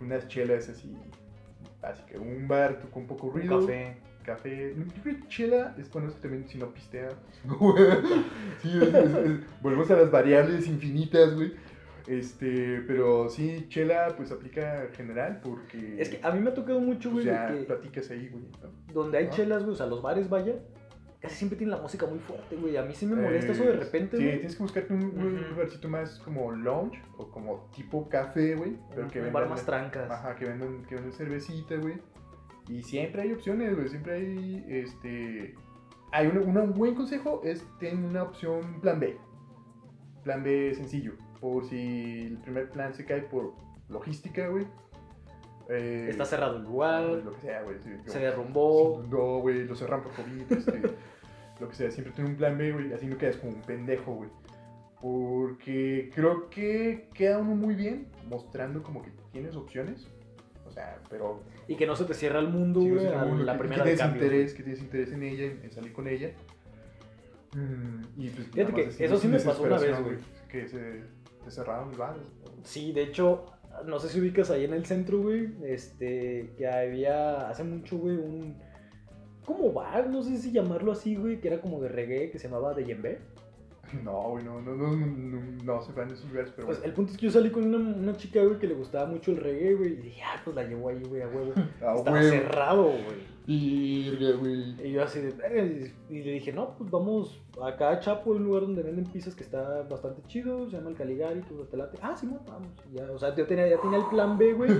Unas 0.01 0.27
chelas 0.27 0.67
así. 0.69 0.95
Así 1.81 2.03
que 2.03 2.17
un 2.17 2.47
bar 2.47 2.81
con 2.91 3.07
poco 3.07 3.27
Un 3.27 3.33
ruido. 3.33 3.59
café. 3.61 3.95
Café. 4.23 4.75
Yo 4.77 4.83
creo 5.01 5.15
que 5.21 5.27
chela 5.29 5.73
es 5.79 5.89
bueno 5.91 6.09
esto 6.09 6.21
también 6.21 6.47
si 6.47 6.57
no 6.57 6.67
güey. 6.67 7.83
sí, 8.61 8.69
es- 8.81 8.93
es- 8.93 9.15
es- 9.15 9.61
volvemos 9.61 9.89
a 9.89 9.95
las 9.95 10.11
variables 10.11 10.67
infinitas, 10.67 11.33
güey. 11.35 11.53
Este, 12.09 12.81
pero 12.87 13.29
sí, 13.29 13.67
chela 13.69 14.07
pues 14.17 14.31
aplica 14.31 14.85
en 14.85 14.93
general 14.93 15.41
porque... 15.43 16.01
Es 16.01 16.09
que 16.09 16.19
a 16.23 16.31
mí 16.31 16.39
me 16.41 16.49
ha 16.49 16.53
tocado 16.55 16.79
mucho, 16.79 17.11
pues, 17.11 17.25
güey, 17.25 17.35
ya 17.37 17.51
de 17.51 17.59
que 17.59 17.65
platicas 17.65 18.09
ahí, 18.09 18.27
güey. 18.29 18.43
¿no? 18.63 18.93
donde 18.93 19.19
hay 19.19 19.25
¿no? 19.25 19.31
chelas, 19.31 19.61
güey, 19.63 19.73
o 19.73 19.77
sea, 19.77 19.85
los 19.85 20.01
bares, 20.01 20.27
vaya, 20.27 20.55
casi 21.21 21.35
siempre 21.35 21.57
tienen 21.57 21.75
la 21.75 21.81
música 21.83 22.07
muy 22.07 22.17
fuerte, 22.17 22.55
güey. 22.55 22.77
A 22.77 22.81
mí 22.83 22.95
sí 22.95 23.05
me 23.05 23.15
molesta 23.15 23.51
eso 23.51 23.63
de 23.63 23.73
Eh, 23.73 23.77
repente, 23.77 24.17
Sí, 24.17 24.23
güey. 24.23 24.35
tienes 24.37 24.55
que 24.55 24.63
buscarte 24.63 24.93
un, 24.93 25.03
un 25.03 25.35
Ujú. 25.35 25.51
lugarcito 25.53 25.87
más 25.87 26.17
como 26.19 26.51
lounge 26.51 26.99
o 27.17 27.29
como 27.29 27.69
tipo 27.75 28.09
café, 28.09 28.55
güey. 28.55 28.75
Pero 28.95 29.07
que 29.07 29.21
Un 29.21 29.31
bar 29.31 29.43
vendan- 29.43 29.49
más 29.49 29.65
trancas. 29.65 30.09
Ajá, 30.09 30.35
que 30.35 30.45
venden, 30.45 30.83
que 30.85 30.95
venden 30.95 31.13
cervecita, 31.13 31.75
güey. 31.75 31.95
Y 32.67 32.81
siempre 32.81 33.21
hay 33.21 33.33
opciones, 33.33 33.75
güey. 33.75 33.87
Siempre 33.89 34.13
hay, 34.13 34.65
este... 34.67 35.55
Hay 36.11 36.25
un, 36.25 36.37
un 36.57 36.73
buen 36.73 36.95
consejo 36.95 37.41
es 37.43 37.63
tener 37.77 38.03
una 38.03 38.23
opción 38.23 38.81
plan 38.81 38.99
B. 38.99 39.15
Plan 40.23 40.41
B 40.43 40.73
sencillo. 40.73 41.13
Por 41.39 41.65
si 41.65 42.27
el 42.27 42.37
primer 42.37 42.69
plan 42.69 42.93
se 42.93 43.05
cae 43.05 43.21
por 43.21 43.53
logística, 43.87 44.47
güey. 44.47 44.65
Eh, 45.69 46.07
Está 46.09 46.25
cerrado 46.25 46.57
el 46.57 46.63
lugar, 46.63 47.03
Lo 47.03 47.33
que 47.33 47.41
sea, 47.41 47.61
güey. 47.61 47.77
sí, 47.79 47.91
se 48.05 48.19
derrumbó. 48.19 49.05
no, 49.09 49.39
güey, 49.39 49.65
lo 49.65 49.75
cerran 49.75 50.01
por 50.01 50.11
COVID, 50.13 50.51
este, 50.51 50.81
lo 51.59 51.69
que 51.69 51.75
sea, 51.75 51.91
siempre 51.91 52.11
tiene 52.13 52.31
un 52.31 52.35
plan 52.37 52.57
B, 52.57 52.71
güey, 52.71 52.93
así 52.93 53.05
no 53.05 53.17
quedas 53.17 53.37
como 53.37 53.53
un 53.53 53.61
pendejo, 53.61 54.15
güey. 54.15 54.29
Porque 54.99 56.11
creo 56.13 56.49
que 56.49 57.07
queda 57.13 57.37
uno 57.37 57.55
muy 57.55 57.75
bien 57.75 58.07
mostrando 58.27 58.83
como 58.83 59.01
que 59.01 59.11
tienes 59.31 59.55
opciones. 59.55 60.07
O 60.67 60.71
sea, 60.71 60.99
pero 61.09 61.41
Y 61.67 61.75
que 61.75 61.87
no 61.87 61.95
se 61.95 62.05
te 62.05 62.13
cierra 62.13 62.39
el 62.39 62.49
mundo, 62.49 62.81
sí, 62.81 62.89
güey, 62.89 63.05
la 63.05 63.53
que, 63.53 63.59
primera 63.59 63.83
que 63.83 63.95
tienes 63.95 64.13
interés, 64.13 64.53
que 64.53 64.63
tienes 64.63 64.81
interés 64.81 65.11
en 65.13 65.23
ella, 65.23 65.45
en, 65.45 65.61
en 65.63 65.71
salir 65.71 65.93
con 65.93 66.07
ella. 66.07 66.31
Mm, 67.55 68.21
y 68.21 68.29
pues, 68.29 68.47
Fíjate 68.47 68.73
que 68.73 69.05
eso 69.05 69.17
sí 69.17 69.27
me 69.27 69.39
pasó 69.39 69.63
una 69.63 69.77
vez, 69.79 69.89
desesperación, 69.89 70.25
Que 70.49 70.67
se 70.67 71.03
te 71.43 71.51
cerraron 71.51 71.91
el 71.91 71.97
bar. 71.97 72.17
Sí, 72.63 72.91
de 72.91 73.03
hecho, 73.03 73.45
no 73.85 73.99
sé 73.99 74.09
si 74.09 74.19
ubicas 74.19 74.49
ahí 74.51 74.65
en 74.65 74.73
el 74.73 74.85
centro, 74.85 75.21
güey, 75.21 75.55
este, 75.63 76.53
que 76.57 76.67
había 76.67 77.49
hace 77.49 77.63
mucho, 77.63 77.97
güey, 77.97 78.17
un... 78.17 78.57
como 79.45 79.71
bar, 79.71 80.09
no 80.09 80.21
sé 80.21 80.37
si 80.37 80.51
llamarlo 80.51 80.91
así, 80.91 81.15
güey, 81.15 81.39
que 81.39 81.47
era 81.47 81.61
como 81.61 81.79
de 81.79 81.89
reggae, 81.89 82.31
que 82.31 82.39
se 82.39 82.47
llamaba 82.47 82.73
de 82.73 82.85
Yembe. 82.85 83.19
No, 84.03 84.29
güey, 84.31 84.43
no, 84.43 84.61
no, 84.61 84.75
no, 84.75 84.95
no, 84.95 85.05
no, 85.05 85.63
no 85.63 85.81
se 85.81 85.91
van 85.93 86.07
de 86.09 86.15
esos 86.15 86.29
lugares, 86.29 86.51
pero 86.55 86.67
Pues 86.67 86.81
el 86.83 86.93
punto 86.93 87.11
es 87.11 87.17
que 87.17 87.25
yo 87.25 87.31
salí 87.31 87.49
con 87.49 87.73
una, 87.73 88.15
chica, 88.15 88.43
güey, 88.43 88.59
que 88.59 88.67
le 88.67 88.75
gustaba 88.75 89.05
mucho 89.05 89.31
el 89.31 89.37
reggae, 89.37 89.75
güey, 89.75 89.93
y 89.93 89.95
dije, 89.97 90.21
ah, 90.23 90.39
pues 90.43 90.55
la 90.55 90.63
llevo 90.63 90.89
ahí, 90.89 91.01
güey, 91.03 91.21
a 91.21 91.27
huevo. 91.27 91.53
Estaba 91.95 92.21
cerrado, 92.21 92.83
güey. 92.83 93.39
Virga, 93.45 94.37
güey. 94.37 94.75
Y 94.85 94.91
yo 94.91 95.03
así 95.03 95.21
de, 95.21 95.93
y 96.09 96.15
y 96.15 96.23
le 96.23 96.33
dije, 96.33 96.53
no, 96.53 96.75
pues 96.77 96.91
vamos 96.91 97.41
acá 97.63 97.89
a 97.89 97.99
Chapo, 97.99 98.31
un 98.31 98.43
lugar 98.43 98.61
donde 98.61 98.83
venden 98.83 99.05
pizzas 99.05 99.33
que 99.33 99.43
está 99.43 99.83
bastante 99.89 100.21
chido, 100.27 100.69
se 100.69 100.77
llama 100.77 100.91
el 100.91 100.95
Caligari, 100.95 101.41
todo 101.41 101.63
te 101.63 101.75
late. 101.75 101.97
Ah, 102.01 102.15
sí, 102.15 102.27
no, 102.27 102.39
vamos. 102.47 102.69
Y 102.91 102.97
Ya, 102.97 103.11
o 103.11 103.17
sea, 103.17 103.35
yo 103.35 103.47
tenía, 103.47 103.67
ya 103.67 103.81
tenía 103.81 103.97
el 103.97 104.05
plan 104.05 104.37
B, 104.37 104.53
güey, 104.53 104.71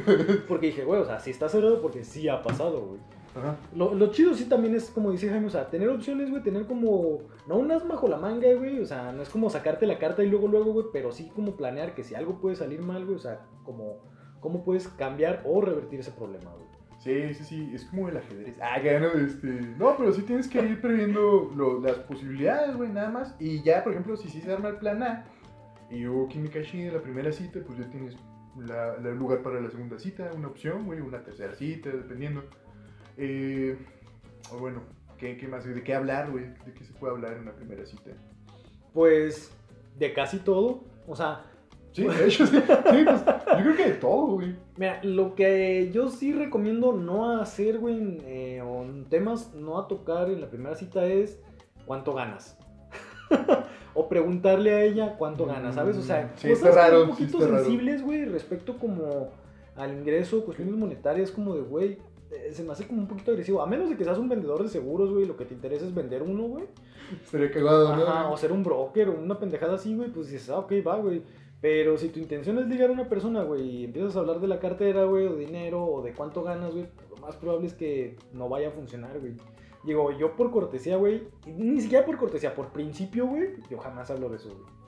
porque 0.47 0.67
dije, 0.67 0.83
güey, 0.83 1.01
o 1.01 1.05
sea, 1.05 1.19
sí 1.19 1.31
está 1.31 1.49
cerrado 1.49 1.81
porque 1.81 2.03
sí 2.03 2.29
ha 2.29 2.43
pasado, 2.43 2.79
güey. 2.81 2.99
Ajá. 3.39 3.57
Lo, 3.75 3.93
lo 3.93 4.11
chido 4.11 4.33
sí 4.33 4.45
también 4.45 4.75
es, 4.75 4.89
como 4.89 5.11
dice 5.11 5.29
Jaime, 5.29 5.47
o 5.47 5.49
sea, 5.49 5.69
tener 5.69 5.89
opciones, 5.89 6.29
güey, 6.29 6.43
tener 6.43 6.65
como, 6.67 7.19
no 7.47 7.57
un 7.57 7.71
as 7.71 7.87
bajo 7.87 8.07
la 8.07 8.17
manga, 8.17 8.53
güey, 8.53 8.79
o 8.79 8.85
sea, 8.85 9.11
no 9.11 9.21
es 9.21 9.29
como 9.29 9.49
sacarte 9.49 9.85
la 9.87 9.97
carta 9.99 10.23
y 10.23 10.29
luego, 10.29 10.47
luego, 10.47 10.73
güey, 10.73 10.85
pero 10.93 11.11
sí 11.11 11.29
como 11.35 11.55
planear 11.57 11.95
que 11.95 12.03
si 12.03 12.15
algo 12.15 12.39
puede 12.39 12.55
salir 12.55 12.81
mal, 12.81 13.03
güey, 13.05 13.15
o 13.15 13.19
sea, 13.19 13.41
como, 13.63 13.97
cómo 14.39 14.63
puedes 14.63 14.87
cambiar 14.87 15.41
o 15.45 15.61
revertir 15.61 15.99
ese 16.01 16.11
problema, 16.11 16.51
güey. 16.51 16.69
Sí, 16.99 17.33
sí, 17.33 17.43
sí, 17.45 17.71
es 17.73 17.85
como 17.85 18.09
el 18.09 18.17
ajedrez. 18.17 18.57
Ah, 18.61 18.77
ya 18.83 18.99
no, 18.99 19.07
este. 19.07 19.47
No, 19.77 19.95
pero 19.97 20.11
sí 20.11 20.21
tienes 20.23 20.49
que 20.49 20.59
ir 20.61 20.81
previendo 20.81 21.49
lo- 21.55 21.79
las 21.79 21.95
posibilidades, 21.99 22.75
güey, 22.75 22.89
nada 22.91 23.09
más. 23.09 23.35
Y 23.39 23.63
ya, 23.63 23.83
por 23.85 23.93
ejemplo, 23.93 24.17
si 24.17 24.27
sí 24.27 24.41
se 24.41 24.51
arma 24.51 24.67
el 24.67 24.79
plan 24.79 25.01
A 25.03 25.25
y 25.89 26.05
hubo 26.07 26.27
química 26.27 26.61
chida 26.61 26.87
en 26.89 26.93
la 26.95 27.01
primera 27.01 27.31
cita, 27.31 27.61
pues 27.65 27.79
ya 27.79 27.89
tienes 27.89 28.17
la- 28.57 28.97
la- 28.97 29.09
el 29.11 29.15
lugar 29.17 29.41
para 29.41 29.61
la 29.61 29.69
segunda 29.69 29.97
cita, 29.97 30.29
una 30.35 30.49
opción, 30.49 30.85
güey, 30.85 30.99
una 30.99 31.23
tercera 31.23 31.55
cita, 31.55 31.89
dependiendo. 31.89 32.43
Eh, 33.19 33.77
o 34.51 34.57
bueno, 34.57 34.81
¿qué, 35.17 35.37
qué 35.37 35.47
más? 35.47 35.65
¿De 35.65 35.83
qué 35.83 35.93
hablar, 35.93 36.31
güey? 36.31 36.45
¿De 36.65 36.73
qué 36.73 36.83
se 36.83 36.93
puede 36.93 37.13
hablar 37.13 37.33
en 37.33 37.41
una 37.41 37.51
primera 37.51 37.85
cita? 37.85 38.11
Pues, 38.93 39.51
de 39.97 40.13
casi 40.13 40.39
todo, 40.39 40.85
o 41.05 41.15
sea, 41.15 41.45
Sí, 41.91 42.03
de 42.03 42.27
hecho, 42.27 42.45
sí. 42.45 42.57
Sí, 42.57 43.03
pues, 43.03 43.25
yo 43.25 43.63
creo 43.63 43.75
que 43.75 43.85
de 43.85 43.95
todo, 43.95 44.27
güey. 44.27 44.55
Mira, 44.77 44.99
lo 45.03 45.35
que 45.35 45.89
yo 45.91 46.09
sí 46.09 46.33
recomiendo 46.33 46.93
no 46.93 47.39
hacer, 47.41 47.79
güey, 47.79 48.21
eh, 48.25 48.61
o 48.61 48.83
en 48.83 49.05
temas 49.05 49.53
no 49.55 49.79
a 49.79 49.87
tocar 49.87 50.29
en 50.29 50.39
la 50.39 50.49
primera 50.49 50.75
cita 50.75 51.05
es 51.05 51.39
cuánto 51.85 52.13
ganas. 52.13 52.57
o 53.95 54.07
preguntarle 54.07 54.73
a 54.73 54.83
ella 54.83 55.15
cuánto 55.17 55.45
ganas, 55.45 55.75
¿sabes? 55.75 55.97
O 55.97 56.01
sea, 56.01 56.25
Mm, 56.25 56.37
sí, 56.37 56.49
cosas 56.49 56.75
raro, 56.75 57.03
un 57.03 57.09
poquito 57.09 57.39
sensibles, 57.39 58.03
güey, 58.03 58.25
respecto 58.25 58.77
como 58.77 59.31
al 59.75 59.93
ingreso, 59.93 60.45
cuestiones 60.45 60.75
monetarias, 60.75 61.31
como 61.31 61.55
de, 61.55 61.61
güey, 61.61 61.97
se 62.51 62.63
me 62.63 62.71
hace 62.71 62.87
como 62.87 63.01
un 63.01 63.07
poquito 63.07 63.31
agresivo. 63.31 63.61
A 63.61 63.65
menos 63.65 63.89
de 63.89 63.97
que 63.97 64.03
seas 64.03 64.17
un 64.17 64.29
vendedor 64.29 64.61
de 64.63 64.69
seguros, 64.69 65.11
güey, 65.11 65.25
lo 65.25 65.35
que 65.35 65.45
te 65.45 65.53
interesa 65.53 65.85
es 65.85 65.93
vender 65.93 66.21
uno, 66.21 66.43
güey. 66.43 66.65
Estaría 67.23 67.51
cagado, 67.51 67.95
¿no? 67.95 68.03
Ajá, 68.03 68.29
o 68.29 68.37
ser 68.37 68.51
un 68.51 68.63
broker 68.63 69.09
o 69.09 69.19
una 69.19 69.39
pendejada 69.39 69.75
así, 69.75 69.95
güey, 69.95 70.09
pues 70.11 70.29
dices, 70.29 70.49
ah, 70.49 70.59
ok, 70.59 70.73
va, 70.85 70.97
güey. 70.97 71.23
Pero 71.61 71.97
si 71.97 72.09
tu 72.09 72.19
intención 72.19 72.57
es 72.59 72.67
ligar 72.67 72.89
a 72.89 72.93
una 72.93 73.09
persona, 73.09 73.43
güey, 73.43 73.61
y 73.61 73.83
empiezas 73.85 74.15
a 74.15 74.19
hablar 74.19 74.39
de 74.39 74.47
la 74.47 74.59
cartera, 74.59 75.03
güey, 75.05 75.25
o 75.27 75.35
dinero, 75.35 75.83
o 75.83 76.01
de 76.01 76.13
cuánto 76.13 76.43
ganas, 76.43 76.71
güey, 76.71 76.87
lo 77.09 77.17
más 77.17 77.35
probable 77.35 77.67
es 77.67 77.73
que 77.73 78.15
no 78.31 78.47
vaya 78.47 78.69
a 78.69 78.71
funcionar, 78.71 79.19
güey. 79.19 79.33
Digo, 79.83 80.11
yo 80.17 80.35
por 80.35 80.51
cortesía, 80.51 80.97
güey, 80.97 81.23
ni 81.47 81.81
siquiera 81.81 82.05
por 82.05 82.17
cortesía, 82.17 82.53
por 82.53 82.69
principio, 82.69 83.27
güey, 83.27 83.55
yo 83.69 83.77
jamás 83.77 84.09
hablo 84.11 84.29
de 84.29 84.37
eso, 84.37 84.49
güey. 84.49 84.78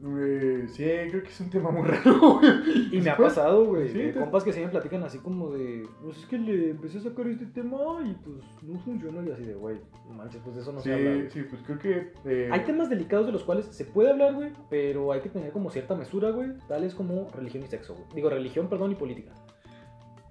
Güey, 0.00 0.68
sí, 0.68 0.84
creo 0.84 1.22
que 1.22 1.28
es 1.28 1.40
un 1.40 1.50
tema 1.50 1.70
muy 1.70 1.82
raro, 1.88 2.38
güey. 2.38 2.88
Y 2.96 3.00
me 3.00 3.10
ha 3.10 3.16
pasado, 3.16 3.64
güey, 3.66 3.88
sí, 3.88 3.98
de 3.98 4.12
te- 4.12 4.18
compas 4.20 4.42
que 4.44 4.52
se 4.52 4.60
me 4.60 4.68
platican 4.68 5.02
así 5.02 5.18
como 5.18 5.50
de, 5.50 5.86
pues 6.02 6.18
es 6.18 6.26
que 6.26 6.38
le 6.38 6.70
empecé 6.70 6.98
a 6.98 7.02
sacar 7.02 7.26
este 7.28 7.46
tema 7.46 7.78
y 8.04 8.14
pues 8.14 8.36
no 8.62 8.78
funciona, 8.80 9.22
y 9.26 9.30
así 9.32 9.44
de, 9.44 9.54
güey, 9.54 9.78
manches, 10.10 10.40
pues 10.42 10.56
de 10.56 10.62
eso 10.62 10.72
no 10.72 10.80
se 10.80 10.92
habla, 10.94 11.10
Sí, 11.12 11.18
güey. 11.18 11.30
sí, 11.30 11.42
pues 11.48 11.62
creo 11.62 11.78
que. 11.78 12.12
eh, 12.24 12.48
Hay 12.52 12.60
temas 12.64 12.88
delicados 12.90 13.26
de 13.26 13.32
los 13.32 13.44
cuales 13.44 13.66
se 13.66 13.84
puede 13.84 14.10
hablar, 14.10 14.34
güey, 14.34 14.52
pero 14.70 15.12
hay 15.12 15.20
que 15.20 15.28
tener 15.28 15.52
como 15.52 15.70
cierta 15.70 15.94
mesura, 15.94 16.30
güey, 16.30 16.50
tales 16.68 16.94
como 16.94 17.28
religión 17.34 17.62
y 17.64 17.66
sexo, 17.66 17.94
güey. 17.94 18.06
Digo, 18.14 18.30
religión, 18.30 18.68
perdón, 18.68 18.92
y 18.92 18.94
política. 18.94 19.32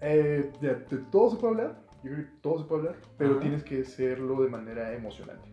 eh, 0.01 0.51
de, 0.61 0.75
de 0.75 0.97
todo 1.11 1.29
se 1.29 1.37
puede 1.37 1.53
hablar. 1.53 1.81
Yo 2.03 2.11
creo 2.11 2.25
que 2.25 2.31
todo 2.41 2.57
se 2.59 2.65
puede 2.65 2.79
hablar, 2.81 2.95
pero 3.17 3.31
Ajá. 3.33 3.39
tienes 3.41 3.63
que 3.63 3.81
hacerlo 3.81 4.41
de 4.41 4.49
manera 4.49 4.91
emocionante. 4.95 5.47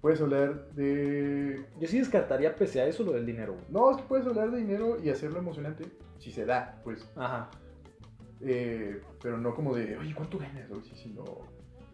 Puedes 0.00 0.20
hablar 0.20 0.70
de. 0.72 1.64
Yo 1.78 1.86
sí 1.88 1.98
descartaría 1.98 2.54
pese 2.56 2.80
a 2.80 2.86
eso 2.86 3.02
lo 3.04 3.12
del 3.12 3.26
dinero, 3.26 3.52
güey. 3.54 3.64
No, 3.68 3.90
es 3.90 3.98
que 3.98 4.02
puedes 4.04 4.26
hablar 4.26 4.50
de 4.50 4.58
dinero 4.58 4.96
y 5.02 5.10
hacerlo 5.10 5.38
emocionante, 5.38 5.84
si 6.18 6.30
se 6.32 6.44
da, 6.46 6.80
pues. 6.84 7.08
Ajá. 7.16 7.50
Eh, 8.40 9.02
pero 9.22 9.36
no 9.36 9.54
como 9.54 9.74
de, 9.74 9.98
oye, 9.98 10.14
¿cuánto 10.14 10.38
ganas? 10.38 10.66
Sí, 10.84 10.94
sino, 10.94 11.24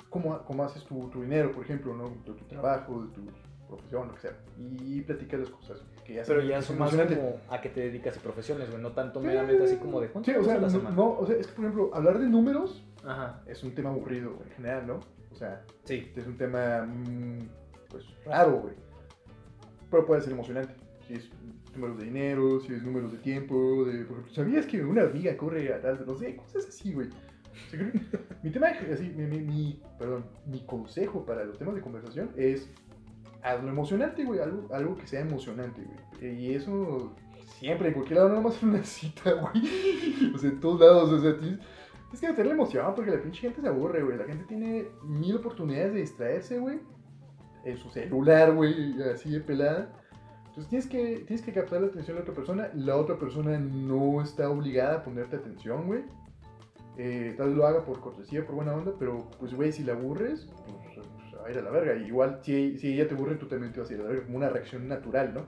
¿cómo, 0.09 0.39
cómo 0.45 0.63
haces 0.65 0.85
tu, 0.85 1.09
tu 1.11 1.23
dinero, 1.23 1.51
por 1.51 1.65
ejemplo, 1.65 1.95
¿no? 1.95 2.09
de 2.09 2.17
tu 2.39 2.45
trabajo, 2.45 3.03
de 3.05 3.13
tu 3.13 3.23
profesión, 3.67 4.07
lo 4.09 4.15
que 4.15 4.21
sea. 4.21 4.33
Y 4.57 5.01
platica 5.01 5.37
las 5.39 5.51
cosas 5.51 5.83
que 6.05 6.15
ya 6.15 6.23
Pero 6.25 6.41
ya 6.43 6.63
son 6.63 6.79
más 6.79 6.95
como 6.95 7.41
a 7.51 7.61
que 7.61 7.69
te 7.71 7.81
dedicas 7.81 8.17
y 8.17 8.21
profesiones, 8.21 8.71
güey, 8.71 8.81
no 8.81 8.93
tanto 8.93 9.21
Sí, 9.21 9.27
meramente 9.27 9.65
así 9.65 9.77
como 9.79 10.01
de 10.01 10.09
cuánto 10.09 10.31
Sí, 10.31 10.37
o 10.37 10.45
sea, 10.45 10.59
la 10.59 10.71
semana. 10.71 10.95
no, 10.95 11.19
o 11.19 11.27
sea, 11.27 11.35
es 11.37 11.49
que, 11.49 11.53
por 11.55 11.65
ejemplo, 11.65 11.91
hablar 11.93 12.21
de 12.21 12.29
números 12.29 12.85
Ajá. 13.05 13.43
es 13.47 13.65
un 13.65 13.75
tema 13.75 13.91
aburrido, 13.91 14.39
en 14.45 14.51
general, 14.53 14.87
¿no? 14.87 15.01
O 15.33 15.35
sea, 15.35 15.65
Sí. 15.83 16.13
es 16.15 16.27
un 16.29 16.37
tema, 16.37 16.83
mm, 16.87 17.39
pues, 17.91 18.05
raro, 18.25 18.61
güey. 18.61 18.75
Pero 19.91 20.05
puede 20.07 20.21
ser 20.23 20.33
emocionante. 20.33 20.75
Si 21.07 21.15
es 21.15 21.31
números 21.75 21.99
de 21.99 22.05
dinero, 22.05 22.61
si 22.61 22.73
es 22.75 22.83
números 22.83 23.13
de 23.13 23.19
tiempo, 23.19 23.85
de, 23.85 24.05
por 24.05 24.13
ejemplo, 24.19 24.35
¿sabías 24.35 24.67
que 24.67 24.83
una 24.85 25.03
hormiga 25.05 25.37
corre 25.37 25.73
a 25.73 25.81
tal, 25.81 26.05
no 26.07 26.15
sé, 26.17 26.35
cosas 26.37 26.67
así, 26.67 26.93
güey? 26.95 27.09
Mi 28.43 28.51
tema, 28.51 28.69
así, 28.93 29.13
mi, 29.17 29.25
mi- 29.27 29.41
mi- 29.41 29.83
perdón, 29.99 30.25
mi 30.47 30.61
consejo 30.67 31.25
para 31.25 31.45
los 31.45 31.59
temas 31.59 31.75
de 31.75 31.81
conversación 31.81 32.31
es 32.37 32.69
hazlo 33.43 33.69
emocionante, 33.71 34.25
güey, 34.25 34.41
algo, 34.41 34.67
algo 34.75 34.97
que 34.97 35.07
sea 35.07 35.21
emocionante, 35.21 35.83
güey. 35.83 36.35
Y 36.41 36.55
eso 36.55 37.15
siempre, 37.59 37.89
en 37.89 37.95
cualquier 37.95 38.19
lado, 38.19 38.29
no 38.41 38.53
en 38.53 38.69
una 38.69 38.85
cita, 38.85 39.33
güey. 39.53 40.33
O 40.35 40.39
sea, 40.39 40.51
en 40.51 40.61
todos 40.61 40.81
lados, 40.81 41.13
o 41.13 41.19
sea, 41.21 41.39
tienes, 41.39 41.61
tienes 41.61 42.21
que 42.21 42.29
meterle 42.29 42.53
emoción 42.53 42.95
porque 42.95 43.11
la 43.13 43.23
pinche 43.23 43.41
gente 43.43 43.61
se 43.61 43.69
aburre, 43.69 44.03
güey. 44.03 44.19
La 44.19 44.25
gente 44.25 44.45
tiene 44.45 44.89
mil 45.05 45.37
oportunidades 45.37 45.95
de 45.95 46.01
distraerse, 46.01 46.59
güey. 46.59 46.81
En 47.67 47.77
su 47.77 47.91
celular, 47.91 48.55
güey, 48.55 49.03
así 49.13 49.29
de 49.29 49.41
pelada. 49.41 49.91
Entonces 50.47 50.69
tienes 50.69 50.87
que, 50.87 51.25
tienes 51.27 51.45
que 51.45 51.53
captar 51.53 51.81
la 51.83 51.89
atención 51.89 52.17
de 52.17 52.23
la 52.23 52.23
otra 52.23 52.35
persona. 52.35 52.71
La 52.75 52.97
otra 52.97 53.19
persona 53.19 53.59
no 53.59 54.23
está 54.23 54.49
obligada 54.49 54.99
a 54.99 55.03
ponerte 55.03 55.37
atención, 55.37 55.87
güey. 55.87 56.05
Eh, 56.97 57.35
tal 57.37 57.49
vez 57.49 57.57
lo 57.57 57.67
haga 57.67 57.85
por 57.85 58.01
cortesía, 58.01 58.47
por 58.47 58.55
buena 58.55 58.73
onda, 58.73 58.93
pero 58.99 59.29
pues, 59.41 59.53
güey, 59.53 59.73
si 59.73 59.83
la 59.83 59.95
aburres, 59.95 60.49
pues, 60.65 61.07
pues, 61.17 61.45
a 61.45 61.51
ir 61.51 61.59
a 61.59 61.63
la 61.63 61.71
verga. 61.71 61.95
Igual, 61.97 62.39
si, 62.43 62.79
si 62.79 62.95
ella 62.95 63.09
te 63.09 63.15
aburre, 63.15 63.35
tú 63.35 63.47
también 63.47 63.73
te 63.73 63.81
vas 63.81 63.91
a 63.91 63.95
ir 63.95 64.01
a 64.01 64.05
la 64.05 64.11
verga, 64.11 64.25
como 64.27 64.39
una 64.39 64.49
reacción 64.49 64.87
natural, 64.87 65.35
¿no? 65.35 65.47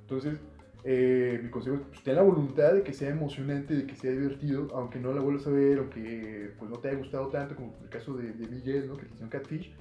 Entonces, 0.00 0.40
eh, 0.84 1.38
mi 1.42 1.50
consejo 1.50 1.76
es, 1.76 1.82
pues, 1.82 2.02
ten 2.02 2.16
la 2.16 2.22
voluntad 2.22 2.72
de 2.72 2.82
que 2.82 2.94
sea 2.94 3.10
emocionante, 3.10 3.74
de 3.74 3.86
que 3.86 3.94
sea 3.94 4.10
divertido, 4.10 4.68
aunque 4.74 4.98
no 4.98 5.12
la 5.12 5.20
vuelvas 5.20 5.46
a 5.46 5.50
ver, 5.50 5.78
aunque 5.78 6.52
pues, 6.58 6.70
no 6.70 6.78
te 6.78 6.88
haya 6.88 6.98
gustado 6.98 7.28
tanto, 7.28 7.54
como 7.54 7.76
el 7.82 7.90
caso 7.90 8.14
de, 8.14 8.32
de 8.32 8.86
¿no? 8.86 8.96
Que 8.96 9.04
te 9.04 9.12
hicieron 9.12 9.28
Catfish. 9.28 9.72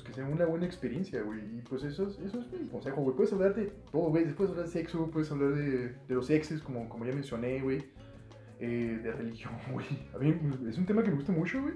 Pues 0.00 0.08
que 0.08 0.22
sea 0.22 0.24
una 0.24 0.46
buena 0.46 0.64
experiencia, 0.64 1.20
güey. 1.22 1.40
Y 1.40 1.62
pues 1.68 1.84
eso 1.84 2.06
es, 2.06 2.18
eso 2.20 2.40
es 2.40 2.60
mi 2.60 2.68
consejo, 2.68 3.02
güey. 3.02 3.14
Puedes 3.14 3.32
hablar 3.32 3.54
de 3.54 3.66
todo, 3.92 4.04
güey. 4.04 4.24
Puedes 4.32 4.50
hablar 4.52 4.66
de 4.66 4.72
sexo, 4.72 5.10
puedes 5.10 5.30
hablar 5.30 5.54
de, 5.54 5.88
de 5.88 6.14
los 6.14 6.30
exes, 6.30 6.62
como, 6.62 6.88
como 6.88 7.04
ya 7.04 7.12
mencioné, 7.12 7.60
güey. 7.60 7.82
Eh, 8.60 8.98
de 9.02 9.12
religión, 9.12 9.52
güey. 9.72 9.86
A 10.14 10.18
mí 10.18 10.34
es 10.68 10.78
un 10.78 10.86
tema 10.86 11.02
que 11.02 11.10
me 11.10 11.16
gusta 11.16 11.32
mucho, 11.32 11.60
güey. 11.60 11.74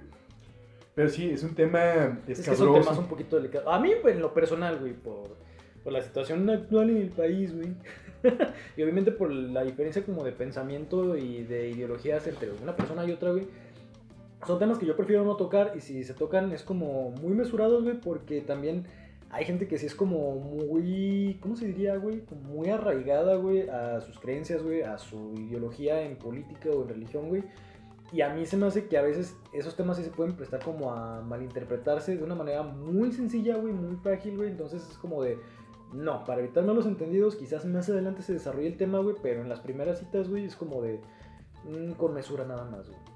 Pero 0.95 1.09
sí, 1.09 1.29
es 1.29 1.43
un 1.43 1.55
tema 1.55 2.21
Es 2.27 2.41
que 2.41 2.55
son 2.55 2.81
temas 2.81 2.99
un 2.99 3.09
poquito 3.09 3.37
delicados. 3.37 3.69
A 3.73 3.79
mí, 3.79 3.93
en 4.05 4.21
lo 4.21 4.33
personal, 4.33 4.79
güey, 4.79 4.95
por, 4.95 5.37
por 5.83 5.93
la 5.93 6.01
situación 6.01 6.49
actual 6.49 6.91
en 6.91 6.97
el 6.99 7.11
país, 7.11 7.55
güey. 7.55 7.75
y 8.77 8.83
obviamente 8.83 9.13
por 9.13 9.31
la 9.31 9.65
diferencia 9.65 10.03
como 10.03 10.25
de 10.25 10.33
pensamiento 10.33 11.17
y 11.17 11.43
de 11.43 11.71
ideologías 11.71 12.27
entre 12.27 12.53
una 12.53 12.75
persona 12.75 13.05
y 13.05 13.13
otra, 13.13 13.33
güey. 13.33 13.47
Son 14.47 14.59
temas 14.59 14.79
que 14.79 14.87
yo 14.87 14.97
prefiero 14.97 15.25
no 15.25 15.37
tocar 15.37 15.73
y 15.77 15.81
si 15.81 16.05
se 16.05 16.15
tocan 16.15 16.53
es 16.53 16.63
como 16.63 17.11
muy 17.11 17.33
mesurados, 17.33 17.83
güey, 17.83 17.99
porque 17.99 18.41
también 18.41 18.87
hay 19.31 19.45
gente 19.45 19.67
que 19.67 19.79
sí 19.79 19.87
es 19.87 19.95
como 19.95 20.37
muy, 20.37 21.39
¿cómo 21.41 21.57
se 21.57 21.67
diría, 21.67 21.97
güey? 21.97 22.23
Muy 22.47 22.69
arraigada, 22.69 23.37
güey, 23.37 23.69
a 23.69 24.01
sus 24.01 24.21
creencias, 24.21 24.63
güey, 24.63 24.83
a 24.83 24.99
su 24.99 25.33
ideología 25.35 26.03
en 26.03 26.17
política 26.17 26.71
o 26.71 26.83
en 26.83 26.89
religión, 26.89 27.29
güey. 27.29 27.43
Y 28.13 28.21
a 28.21 28.33
mí 28.33 28.47
se 28.47 28.57
me 28.57 28.67
hace 28.67 28.87
que 28.87 28.97
a 28.97 29.03
veces 29.03 29.37
esos 29.53 29.75
temas 29.75 29.97
sí 29.97 30.05
se 30.05 30.11
pueden 30.11 30.37
prestar 30.37 30.63
como 30.63 30.93
a 30.93 31.21
malinterpretarse 31.23 32.17
de 32.17 32.23
una 32.23 32.37
manera 32.37 32.63
muy 32.63 33.11
sencilla, 33.11 33.57
güey, 33.57 33.73
muy 33.73 33.97
frágil, 33.97 34.37
güey. 34.37 34.51
Entonces 34.51 34.89
es 34.89 34.99
como 34.99 35.23
de, 35.23 35.39
no, 35.93 36.25
para 36.25 36.41
evitar 36.41 36.65
malos 36.65 36.87
entendidos, 36.87 37.35
quizás 37.35 37.65
más 37.65 37.89
adelante 37.89 38.23
se 38.23 38.35
desarrolle 38.35 38.69
el 38.69 38.77
tema, 38.77 39.01
güey, 39.01 39.17
pero 39.21 39.41
en 39.41 39.49
las 39.49 39.61
primeras 39.61 39.99
citas, 39.99 40.29
güey, 40.29 40.45
es 40.45 40.55
como 40.55 40.81
de, 40.83 41.01
mm, 41.65 41.93
con 41.95 42.15
mesura 42.15 42.45
nada 42.45 42.65
más, 42.67 42.89
güey. 42.89 43.14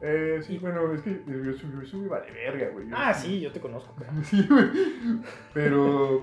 Eh, 0.00 0.40
sí, 0.42 0.58
bueno, 0.58 0.92
es 0.92 1.02
que 1.02 1.22
yo 1.26 1.36
yo 1.50 1.84
soy 1.86 2.06
vale 2.06 2.30
verga, 2.30 2.70
güey. 2.70 2.88
Yo- 2.88 2.94
Ah, 2.96 3.12
sí, 3.12 3.40
yo 3.40 3.50
te 3.52 3.60
conozco. 3.60 3.94
cara. 3.98 4.12
Sí, 4.24 4.46
güey. 4.48 4.68
Pero 5.54 6.22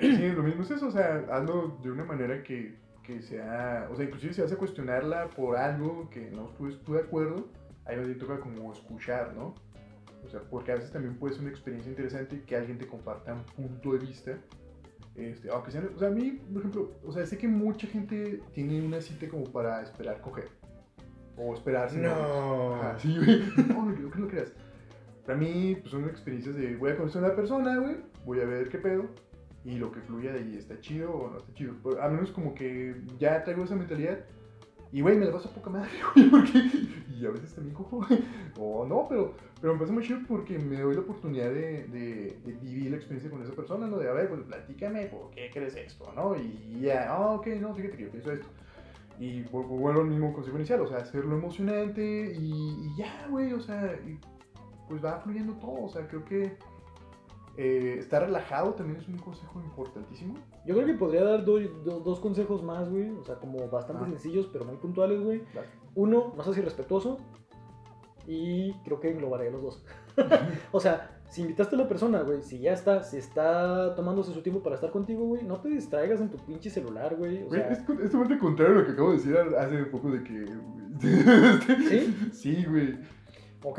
sí, 0.00 0.28
lo 0.30 0.42
mismo 0.42 0.62
es 0.62 0.70
eso, 0.70 0.88
o 0.88 0.90
sea, 0.90 1.24
hazlo 1.30 1.78
de 1.82 1.90
una 1.90 2.04
manera 2.04 2.42
que, 2.42 2.76
que 3.02 3.20
sea, 3.22 3.88
o 3.90 3.96
sea, 3.96 4.04
inclusive 4.04 4.32
si 4.32 4.40
vas 4.40 4.52
a 4.52 4.56
cuestionarla 4.56 5.28
por 5.30 5.56
algo 5.56 6.08
que 6.10 6.30
no 6.30 6.46
estuve, 6.48 6.72
tú 6.84 6.94
de 6.94 7.00
acuerdo, 7.00 7.48
ahí 7.84 7.96
más 7.96 8.06
bien 8.06 8.18
toca 8.18 8.40
como 8.40 8.72
escuchar, 8.72 9.34
¿no? 9.34 9.54
O 10.24 10.28
sea, 10.28 10.40
porque 10.48 10.72
a 10.72 10.74
veces 10.76 10.92
también 10.92 11.16
puede 11.16 11.34
ser 11.34 11.42
una 11.42 11.50
experiencia 11.50 11.90
interesante 11.90 12.42
que 12.46 12.56
alguien 12.56 12.78
te 12.78 12.86
comparta 12.86 13.34
un 13.34 13.44
punto 13.44 13.92
de 13.94 13.98
vista. 13.98 14.38
Este, 15.16 15.50
aunque 15.50 15.70
sea, 15.72 15.82
o 15.94 15.98
sea, 15.98 16.08
a 16.08 16.12
mí, 16.12 16.40
por 16.52 16.60
ejemplo, 16.60 16.90
o 17.04 17.12
sea, 17.12 17.26
sé 17.26 17.36
que 17.36 17.48
mucha 17.48 17.86
gente 17.86 18.40
tiene 18.52 18.80
una 18.80 19.00
cita 19.00 19.28
como 19.28 19.44
para 19.44 19.82
esperar 19.82 20.20
coger. 20.20 20.48
O 21.42 21.54
esperarse. 21.54 21.98
No. 21.98 22.74
Ajá, 22.74 22.98
sí, 22.98 23.16
güey. 23.16 23.42
No, 23.68 23.86
no, 23.86 23.92
no, 23.92 24.10
que 24.10 24.18
no 24.18 24.28
creas. 24.28 24.52
Para 25.24 25.38
mí, 25.38 25.76
pues 25.80 25.90
son 25.90 26.04
experiencias 26.04 26.54
de 26.56 26.76
voy 26.76 26.90
a 26.90 26.96
conocer 26.96 27.22
a 27.22 27.26
una 27.26 27.36
persona, 27.36 27.78
güey, 27.78 27.96
voy 28.24 28.40
a 28.40 28.44
ver 28.44 28.68
qué 28.68 28.78
pedo, 28.78 29.06
y 29.64 29.76
lo 29.76 29.92
que 29.92 30.00
fluya 30.00 30.32
de 30.32 30.40
ahí 30.40 30.56
está 30.56 30.80
chido 30.80 31.12
o 31.12 31.30
no 31.30 31.38
está 31.38 31.52
chido. 31.54 31.74
Pero 31.82 32.02
a 32.02 32.08
menos 32.08 32.30
como 32.30 32.54
que 32.54 32.96
ya 33.18 33.42
traigo 33.44 33.64
esa 33.64 33.76
mentalidad, 33.76 34.18
y 34.92 35.02
güey, 35.02 35.16
me 35.16 35.26
la 35.26 35.32
paso 35.32 35.48
a 35.48 35.52
poca 35.52 35.70
madre, 35.70 35.90
güey, 36.14 36.28
porque. 36.30 36.62
Y 37.20 37.26
a 37.26 37.30
veces 37.30 37.54
también 37.54 37.74
cojo, 37.74 37.98
güey. 37.98 38.20
O 38.58 38.84
no, 38.86 39.06
pero, 39.08 39.34
pero 39.60 39.74
me 39.74 39.80
pasa 39.80 39.92
muy 39.92 40.02
chido 40.02 40.20
porque 40.26 40.58
me 40.58 40.80
doy 40.80 40.94
la 40.94 41.02
oportunidad 41.02 41.50
de, 41.50 41.84
de, 41.84 42.38
de 42.44 42.52
vivir 42.60 42.90
la 42.90 42.96
experiencia 42.96 43.30
con 43.30 43.42
esa 43.42 43.52
persona, 43.52 43.86
¿no? 43.86 43.98
De 43.98 44.08
a 44.08 44.12
ver, 44.12 44.28
pues 44.28 44.40
platícame 44.42 45.06
por 45.06 45.30
qué 45.30 45.50
crees 45.52 45.76
esto, 45.76 46.12
¿no? 46.16 46.34
Y 46.34 46.80
ya, 46.80 47.10
ah, 47.10 47.32
ok, 47.32 47.46
no, 47.60 47.74
fíjate 47.74 47.96
que 47.96 48.04
yo 48.04 48.10
pienso 48.10 48.32
esto. 48.32 48.46
Y 49.20 49.42
vu- 49.44 49.62
vu- 49.64 49.78
vuelvo 49.78 50.00
al 50.00 50.08
mismo 50.08 50.32
consejo 50.32 50.56
inicial, 50.56 50.80
o 50.80 50.86
sea, 50.88 50.98
hacerlo 50.98 51.36
emocionante 51.36 52.32
y, 52.36 52.50
y 52.86 52.96
ya, 52.96 53.26
güey, 53.30 53.52
o 53.52 53.60
sea, 53.60 53.94
y 54.06 54.18
pues 54.88 55.04
va 55.04 55.20
fluyendo 55.20 55.52
todo, 55.54 55.84
o 55.84 55.88
sea, 55.88 56.08
creo 56.08 56.24
que 56.24 56.56
eh, 57.56 57.96
estar 57.98 58.22
relajado 58.22 58.72
también 58.72 58.98
es 58.98 59.06
un 59.08 59.18
consejo 59.18 59.60
importantísimo. 59.60 60.34
Yo 60.64 60.74
creo 60.74 60.86
que 60.86 60.94
podría 60.94 61.22
dar 61.24 61.44
do- 61.44 61.58
do- 61.60 62.00
dos 62.00 62.18
consejos 62.20 62.62
más, 62.62 62.88
güey. 62.88 63.10
O 63.10 63.24
sea, 63.24 63.36
como 63.36 63.68
bastante 63.68 64.04
Ah. 64.04 64.08
sencillos, 64.08 64.48
pero 64.52 64.64
muy 64.64 64.76
puntuales, 64.76 65.20
güey. 65.22 65.42
Uno, 65.94 66.32
no 66.36 66.42
seas 66.42 66.56
irrespetuoso. 66.58 67.18
Y 68.26 68.72
creo 68.84 69.00
que 69.00 69.10
englobaré 69.10 69.50
los 69.50 69.62
dos. 69.62 69.84
o 70.72 70.80
sea, 70.80 71.18
si 71.28 71.42
invitaste 71.42 71.76
a 71.76 71.78
la 71.78 71.88
persona, 71.88 72.22
güey, 72.22 72.42
si 72.42 72.58
ya 72.58 72.72
está, 72.72 73.02
si 73.02 73.16
está 73.16 73.94
tomándose 73.94 74.32
su 74.32 74.42
tiempo 74.42 74.62
para 74.62 74.74
estar 74.74 74.90
contigo, 74.90 75.24
güey, 75.26 75.42
no 75.44 75.60
te 75.60 75.68
distraigas 75.68 76.20
en 76.20 76.28
tu 76.30 76.36
pinche 76.38 76.70
celular, 76.70 77.16
güey. 77.16 77.42
O 77.44 77.50
sea, 77.50 77.68
es, 77.70 77.78
es 77.78 77.84
totalmente 77.86 78.38
contrario 78.38 78.74
a 78.74 78.78
lo 78.80 78.86
que 78.86 78.92
acabo 78.92 79.10
de 79.10 79.16
decir 79.16 79.36
hace 79.36 79.84
poco 79.84 80.10
de 80.10 80.22
que... 80.22 80.44
¿Sí? 81.00 82.16
Sí, 82.32 82.64
güey. 82.68 82.98
ok. 83.64 83.78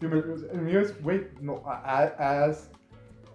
Sí, 0.00 0.06
El 0.52 0.62
mío 0.62 0.80
es, 0.80 1.02
güey, 1.02 1.28
no, 1.40 1.62
ha- 1.66 1.82
ha- 1.82 2.44
haz, 2.44 2.70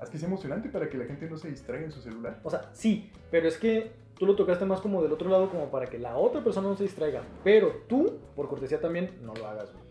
haz 0.01 0.10
que 0.10 0.18
sea 0.18 0.28
emocionante 0.28 0.70
para 0.70 0.89
que 0.89 0.97
la 0.97 1.06
gente 1.06 1.30
no 1.30 1.38
se 1.38 1.49
distraiga 1.49 1.86
en 1.86 1.91
su 1.91 2.01
celular. 2.01 2.39
O 2.43 2.49
sea, 2.49 2.70
sí, 2.74 3.12
pero 3.30 3.47
es 3.47 3.58
que 3.58 3.91
tú 4.18 4.26
lo 4.26 4.36
tocaste 4.36 4.66
más 4.66 4.82
como 4.82 5.03
del 5.03 5.12
otro 5.12 5.30
lado, 5.30 5.49
como 5.49 5.70
para 5.70 5.86
que 5.88 5.99
la 5.99 6.18
otra 6.18 6.43
persona 6.43 6.68
no 6.70 6.76
se 6.76 6.84
distraiga. 6.84 7.22
Pero 7.43 7.72
tú, 7.88 8.20
por 8.36 8.47
cortesía 8.47 8.80
también, 8.80 9.12
no 9.22 9.34
lo 9.36 9.45
hagas, 9.47 9.72
güey. 9.74 9.85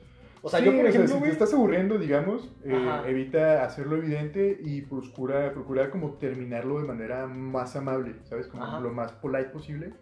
O 0.47 0.51
sea, 0.51 0.59
Sí, 0.59 0.66
yo, 0.66 0.72
por 0.72 0.80
o 0.80 0.82
sea, 0.82 0.90
ejemplo, 0.90 1.16
si 1.16 1.22
te 1.22 1.30
estás 1.30 1.55
aburriendo, 1.55 1.97
digamos, 1.97 2.51
eh, 2.64 3.03
evita 3.07 3.64
hacerlo 3.64 3.97
evidente 3.97 4.59
y 4.62 4.82
procura, 4.82 5.51
procura 5.55 5.90
como 5.90 6.18
terminarlo 6.18 6.78
de 6.82 6.86
manera 6.86 7.26
más 7.26 7.74
amable, 7.76 8.16
¿sabes? 8.24 8.47
Como 8.49 8.62
Ajá. 8.62 8.78
lo 8.78 8.92
más 8.92 9.12
polite 9.12 9.49
posible 9.49 9.95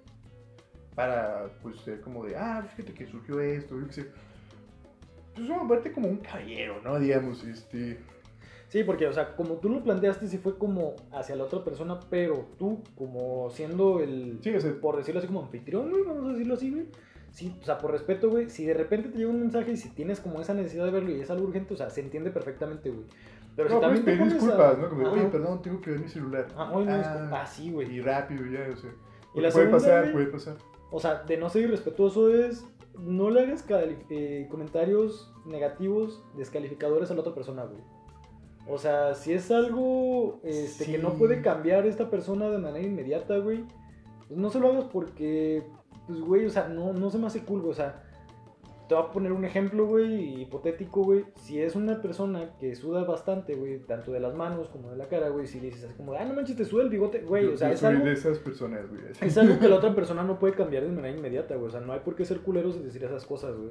para, 0.97 1.45
pues, 1.63 1.77
ser 1.83 2.01
como 2.01 2.25
de, 2.25 2.35
ah, 2.37 2.61
fíjate 2.75 2.93
que 2.93 3.07
surgió 3.07 3.39
esto, 3.39 3.79
yo 3.79 3.87
qué 3.87 3.93
sé. 3.93 4.07
Pues, 5.37 5.49
verte 5.69 5.93
como 5.93 6.09
un 6.09 6.17
caballero, 6.17 6.81
¿no? 6.83 6.99
Digamos, 6.99 7.45
este... 7.45 8.01
Sí, 8.67 8.83
porque, 8.83 9.07
o 9.07 9.13
sea, 9.13 9.37
como 9.37 9.59
tú 9.59 9.69
lo 9.69 9.85
planteaste, 9.85 10.27
sí 10.27 10.39
fue 10.39 10.59
como 10.59 10.97
hacia 11.13 11.37
la 11.37 11.45
otra 11.45 11.63
persona, 11.63 12.01
pero 12.11 12.49
tú, 12.59 12.83
como 12.97 13.49
siendo 13.51 14.01
el, 14.01 14.41
Sí, 14.43 14.53
o 14.53 14.61
sea, 14.61 14.73
por 14.81 14.97
decirlo 14.97 15.21
así, 15.21 15.29
como 15.29 15.43
anfitrión, 15.43 15.89
güey, 15.89 16.03
vamos 16.03 16.25
a 16.25 16.33
decirlo 16.33 16.55
así, 16.55 16.69
güey. 16.69 16.87
Sí, 17.33 17.57
o 17.61 17.65
sea, 17.65 17.79
por 17.79 17.91
respeto, 17.91 18.31
güey, 18.31 18.51
si 18.51 18.65
de 18.65 18.75
repente 18.75 19.09
te 19.09 19.19
llega 19.19 19.31
un 19.31 19.41
mensaje 19.41 19.73
y 19.73 19.77
si 19.77 19.89
tienes 19.89 20.21
como 20.21 20.41
esa 20.41 20.55
necesidad 20.55 20.85
de 20.85 20.91
verlo 20.91 21.11
y 21.11 21.21
es 21.21 21.31
algo 21.31 21.47
urgente, 21.47 21.75
o 21.75 21.77
sea, 21.77 21.89
se 21.89 22.03
entiende 22.03 22.31
perfectamente, 22.31 22.91
güey. 22.91 23.07
Pero 23.57 23.69
no, 23.69 23.75
si 23.75 23.81
también 23.81 24.05
te 24.05 24.17
pones 24.17 24.35
disculpas, 24.35 24.75
a... 24.75 24.79
¿no? 24.79 24.89
Como, 24.89 25.07
Ajá. 25.07 25.13
oye, 25.13 25.25
perdón, 25.27 25.63
tengo 25.63 25.81
que 25.81 25.91
ver 25.91 26.01
mi 26.01 26.09
celular. 26.09 26.47
Ah, 26.57 26.71
oye, 26.73 26.87
no, 26.87 26.93
Ah. 26.93 27.31
Ah, 27.33 27.47
sí, 27.47 27.71
güey. 27.71 27.97
Y 27.97 28.01
rápido, 28.01 28.45
ya, 28.47 28.71
o 28.73 28.77
sea. 28.77 28.91
Y 29.35 29.41
la 29.41 29.51
puede 29.51 29.53
segunda, 29.53 29.71
pasar, 29.73 30.03
güey, 30.03 30.13
puede 30.13 30.27
pasar. 30.27 30.57
O 30.91 31.01
sea, 31.01 31.23
de 31.23 31.37
no 31.39 31.49
ser 31.49 31.63
irrespetuoso 31.63 32.33
es 32.33 32.67
no 32.99 33.31
le 33.31 33.43
hagas 33.43 33.65
eh, 34.11 34.47
comentarios 34.51 35.33
negativos, 35.47 36.23
descalificadores 36.37 37.11
a 37.11 37.15
la 37.15 37.21
otra 37.21 37.35
persona, 37.35 37.65
güey. 37.65 37.81
O 38.69 38.79
sea, 38.79 39.15
si 39.15 39.33
es 39.33 39.51
algo 39.51 40.41
este, 40.45 40.85
que 40.85 40.99
no 40.99 41.15
puede 41.15 41.43
cambiar 41.43 41.87
esta 41.87 42.11
persona 42.11 42.49
de 42.49 42.59
manera 42.59 42.87
inmediata, 42.87 43.39
güey, 43.39 43.65
pues 44.29 44.39
no 44.39 44.51
se 44.51 44.61
lo 44.61 44.69
hagas 44.69 44.85
porque, 44.85 45.65
pues, 46.13 46.21
güey, 46.21 46.47
o 46.47 46.51
sea, 46.51 46.69
no, 46.69 46.93
no 46.93 47.11
se 47.11 47.19
me 47.19 47.27
hace 47.27 47.43
cool, 47.43 47.61
güey. 47.61 47.73
O 47.73 47.75
sea, 47.75 48.03
te 48.87 48.95
voy 48.95 49.05
a 49.05 49.11
poner 49.11 49.33
un 49.33 49.47
ejemplo, 49.47 49.87
güey, 49.87 50.43
hipotético, 50.43 51.03
güey. 51.03 51.25
Si 51.37 51.59
es 51.59 51.75
una 51.75 52.03
persona 52.03 52.51
que 52.61 52.75
suda 52.75 53.05
bastante, 53.05 53.55
güey, 53.55 53.79
tanto 53.79 54.13
de 54.13 54.21
las 54.21 54.35
manos 54.35 54.69
como 54.69 54.91
de 54.91 54.97
la 54.97 55.09
cara, 55.09 55.31
güey, 55.31 55.47
si 55.47 55.61
le 55.61 55.69
dices 55.69 55.85
así 55.85 55.95
como, 55.95 56.13
ah, 56.13 56.25
no 56.25 56.35
manches, 56.35 56.57
te 56.57 56.67
suda 56.67 56.83
el 56.83 56.91
bigote, 56.91 57.21
güey, 57.21 57.47
o 57.47 57.57
sea, 57.57 57.69
yo 57.69 57.75
es 57.75 57.81
soy 57.81 57.95
algo... 57.95 58.05
de 58.05 58.13
esas 58.13 58.39
personas, 58.39 58.87
güey. 58.91 59.01
Es 59.21 59.39
algo 59.39 59.59
que 59.59 59.69
la 59.69 59.77
otra 59.77 59.95
persona 59.95 60.23
no 60.23 60.39
puede 60.39 60.53
cambiar 60.53 60.83
de 60.83 60.91
manera 60.91 61.17
inmediata, 61.17 61.55
güey. 61.57 61.69
O 61.69 61.71
sea, 61.71 61.81
no 61.81 61.95
hay 61.95 62.01
por 62.01 62.15
qué 62.15 62.27
ser 62.27 62.41
culeros 62.41 62.77
y 62.77 62.81
decir 62.81 63.03
esas 63.03 63.25
cosas, 63.25 63.57
güey. 63.57 63.71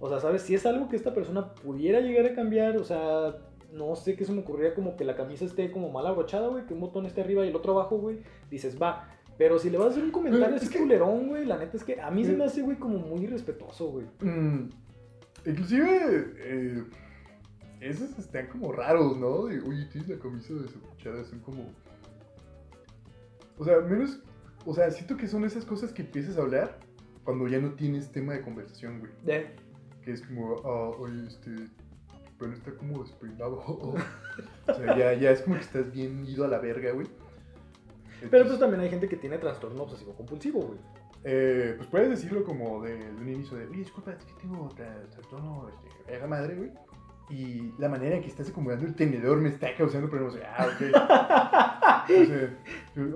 O 0.00 0.08
sea, 0.08 0.20
¿sabes? 0.20 0.42
Si 0.42 0.54
es 0.54 0.64
algo 0.64 0.88
que 0.88 0.96
esta 0.96 1.12
persona 1.12 1.52
pudiera 1.54 2.00
llegar 2.00 2.24
a 2.26 2.34
cambiar, 2.34 2.78
o 2.78 2.84
sea, 2.84 3.36
no 3.72 3.96
sé 3.96 4.16
qué 4.16 4.24
se 4.24 4.32
me 4.32 4.40
ocurriría 4.40 4.74
como 4.74 4.96
que 4.96 5.04
la 5.04 5.16
camisa 5.16 5.44
esté 5.44 5.70
como 5.70 5.90
mal 5.90 6.06
abrochada, 6.06 6.48
güey, 6.48 6.66
que 6.66 6.74
un 6.74 6.80
botón 6.80 7.06
esté 7.06 7.20
arriba 7.20 7.44
y 7.44 7.48
el 7.48 7.56
otro 7.56 7.72
abajo, 7.72 7.98
güey. 7.98 8.20
Dices, 8.50 8.80
va. 8.80 9.10
Pero 9.38 9.58
si 9.58 9.68
le 9.70 9.76
vas 9.78 9.88
a 9.88 9.90
hacer 9.90 10.04
un 10.04 10.10
comentario 10.12 10.56
así 10.56 10.68
culerón, 10.68 11.28
güey, 11.28 11.44
la 11.44 11.58
neta 11.58 11.76
es 11.76 11.84
que 11.84 12.00
a 12.00 12.10
mí 12.10 12.24
se 12.24 12.32
Eh. 12.32 12.36
me 12.36 12.44
hace, 12.44 12.62
güey, 12.62 12.78
como 12.78 12.98
muy 12.98 13.24
irrespetuoso, 13.24 13.90
güey. 13.90 14.06
Mm, 14.20 14.70
inclusive, 15.44 16.34
eh, 16.38 16.84
esos 17.80 18.18
están 18.18 18.46
como 18.46 18.72
raros, 18.72 19.16
¿no? 19.18 19.44
De, 19.44 19.60
oye, 19.60 19.84
tienes 19.92 20.08
la 20.08 20.18
camisa 20.18 20.54
desabrochada, 20.54 21.24
son 21.24 21.40
como... 21.40 21.70
O 23.58 23.64
sea, 23.64 23.80
menos... 23.80 24.20
O 24.64 24.74
sea, 24.74 24.90
siento 24.90 25.16
que 25.16 25.28
son 25.28 25.44
esas 25.44 25.64
cosas 25.64 25.92
que 25.92 26.02
empiezas 26.02 26.36
a 26.38 26.42
hablar 26.42 26.78
cuando 27.24 27.46
ya 27.46 27.58
no 27.60 27.72
tienes 27.72 28.10
tema 28.10 28.32
de 28.32 28.40
conversación, 28.42 28.98
güey. 29.00 29.12
De- 29.24 29.54
Que 30.02 30.12
es 30.12 30.22
como, 30.22 30.56
ah, 30.64 30.90
oye, 30.98 31.26
este... 31.26 31.50
Pero 32.38 32.52
está 32.52 32.72
como 32.72 33.02
despeinado. 33.02 33.56
o 34.68 34.74
sea, 34.74 34.96
ya, 34.98 35.12
ya 35.14 35.30
es 35.30 35.42
como 35.42 35.56
que 35.56 35.62
estás 35.62 35.90
bien 35.92 36.24
ido 36.26 36.44
a 36.44 36.48
la 36.48 36.58
verga, 36.58 36.92
güey. 36.92 37.06
Pero 38.30 38.46
pues 38.46 38.58
también 38.58 38.80
hay 38.80 38.90
gente 38.90 39.08
que 39.08 39.16
tiene 39.16 39.38
trastorno 39.38 39.82
obsesivo 39.82 40.14
compulsivo, 40.14 40.60
güey. 40.60 40.78
Eh, 41.24 41.74
pues 41.76 41.88
puedes 41.88 42.08
decirlo 42.10 42.44
como 42.44 42.82
de, 42.82 42.96
de 42.98 43.10
un 43.20 43.28
inicio 43.28 43.56
de, 43.56 43.66
oye, 43.66 43.78
disculpa, 43.78 44.12
es 44.12 44.24
que 44.24 44.32
tengo 44.40 44.68
tra- 44.70 45.08
trastorno, 45.10 45.68
este, 46.08 46.26
madre, 46.26 46.54
güey. 46.54 46.70
Y 47.28 47.72
la 47.78 47.88
manera 47.88 48.14
en 48.14 48.22
que 48.22 48.28
estás 48.28 48.48
acomodando 48.50 48.86
el 48.86 48.94
tenedor 48.94 49.38
me 49.38 49.48
está 49.48 49.74
causando 49.76 50.08
problemas. 50.08 50.38
Ah, 50.56 50.66
ok. 50.68 51.72
O 52.06 52.24
sea, 52.24 52.56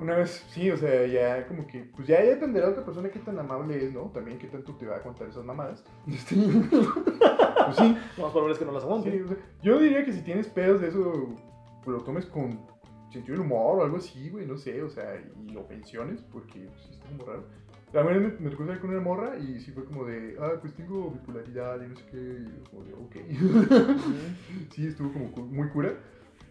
una 0.00 0.16
vez, 0.16 0.44
sí, 0.50 0.68
o 0.68 0.76
sea, 0.76 1.06
ya 1.06 1.46
como 1.46 1.64
que, 1.64 1.84
pues 1.94 2.08
ya, 2.08 2.24
ya 2.24 2.30
dependerá 2.30 2.66
de 2.66 2.72
otra 2.72 2.84
persona 2.84 3.08
qué 3.08 3.20
tan 3.20 3.38
amable 3.38 3.76
es, 3.84 3.92
¿no? 3.92 4.10
También 4.12 4.36
qué 4.36 4.48
tanto 4.48 4.74
te 4.74 4.84
va 4.84 4.96
a 4.96 5.00
contar 5.02 5.28
esas 5.28 5.44
mamadas. 5.44 5.84
Este, 6.08 6.34
pues 6.34 7.76
sí, 7.76 7.96
Lo 8.16 8.24
más 8.24 8.32
probable 8.32 8.52
es 8.54 8.58
que 8.58 8.64
no 8.64 8.72
las 8.72 8.82
aguante. 8.82 9.12
sí, 9.12 9.20
o 9.20 9.28
sea, 9.28 9.36
yo 9.62 9.78
diría 9.78 10.04
que 10.04 10.12
si 10.12 10.22
tienes 10.22 10.48
pedos 10.48 10.80
de 10.80 10.88
eso, 10.88 11.28
pues, 11.84 11.96
lo 11.98 12.02
tomes 12.02 12.26
con 12.26 12.58
sentido 13.12 13.36
del 13.36 13.46
humor 13.46 13.78
o 13.80 13.84
algo 13.84 13.96
así, 13.96 14.28
güey, 14.30 14.46
no 14.46 14.56
sé, 14.56 14.82
o 14.82 14.88
sea, 14.88 15.20
y 15.46 15.50
lo 15.52 15.66
pensiones, 15.66 16.20
porque 16.32 16.60
pues, 16.68 16.82
sí 16.84 16.90
está 16.92 17.06
como 17.08 17.24
raro. 17.26 17.44
Verdad 17.92 18.10
me, 18.20 18.28
me 18.38 18.50
tocó 18.50 18.64
salir 18.66 18.80
con 18.80 18.90
una 18.90 19.00
morra 19.00 19.36
y 19.36 19.58
sí 19.60 19.72
fue 19.72 19.84
como 19.84 20.04
de, 20.04 20.36
ah, 20.40 20.52
pues 20.60 20.72
tengo 20.74 21.10
bipolaridad 21.10 21.80
y 21.82 21.88
no 21.88 21.96
sé 21.96 22.04
qué, 22.10 22.16
y 22.18 22.68
como 22.70 22.84
de, 22.84 22.92
ok. 22.94 23.16
sí, 24.74 24.86
estuvo 24.86 25.12
como 25.12 25.26
muy 25.48 25.68
cura, 25.70 25.94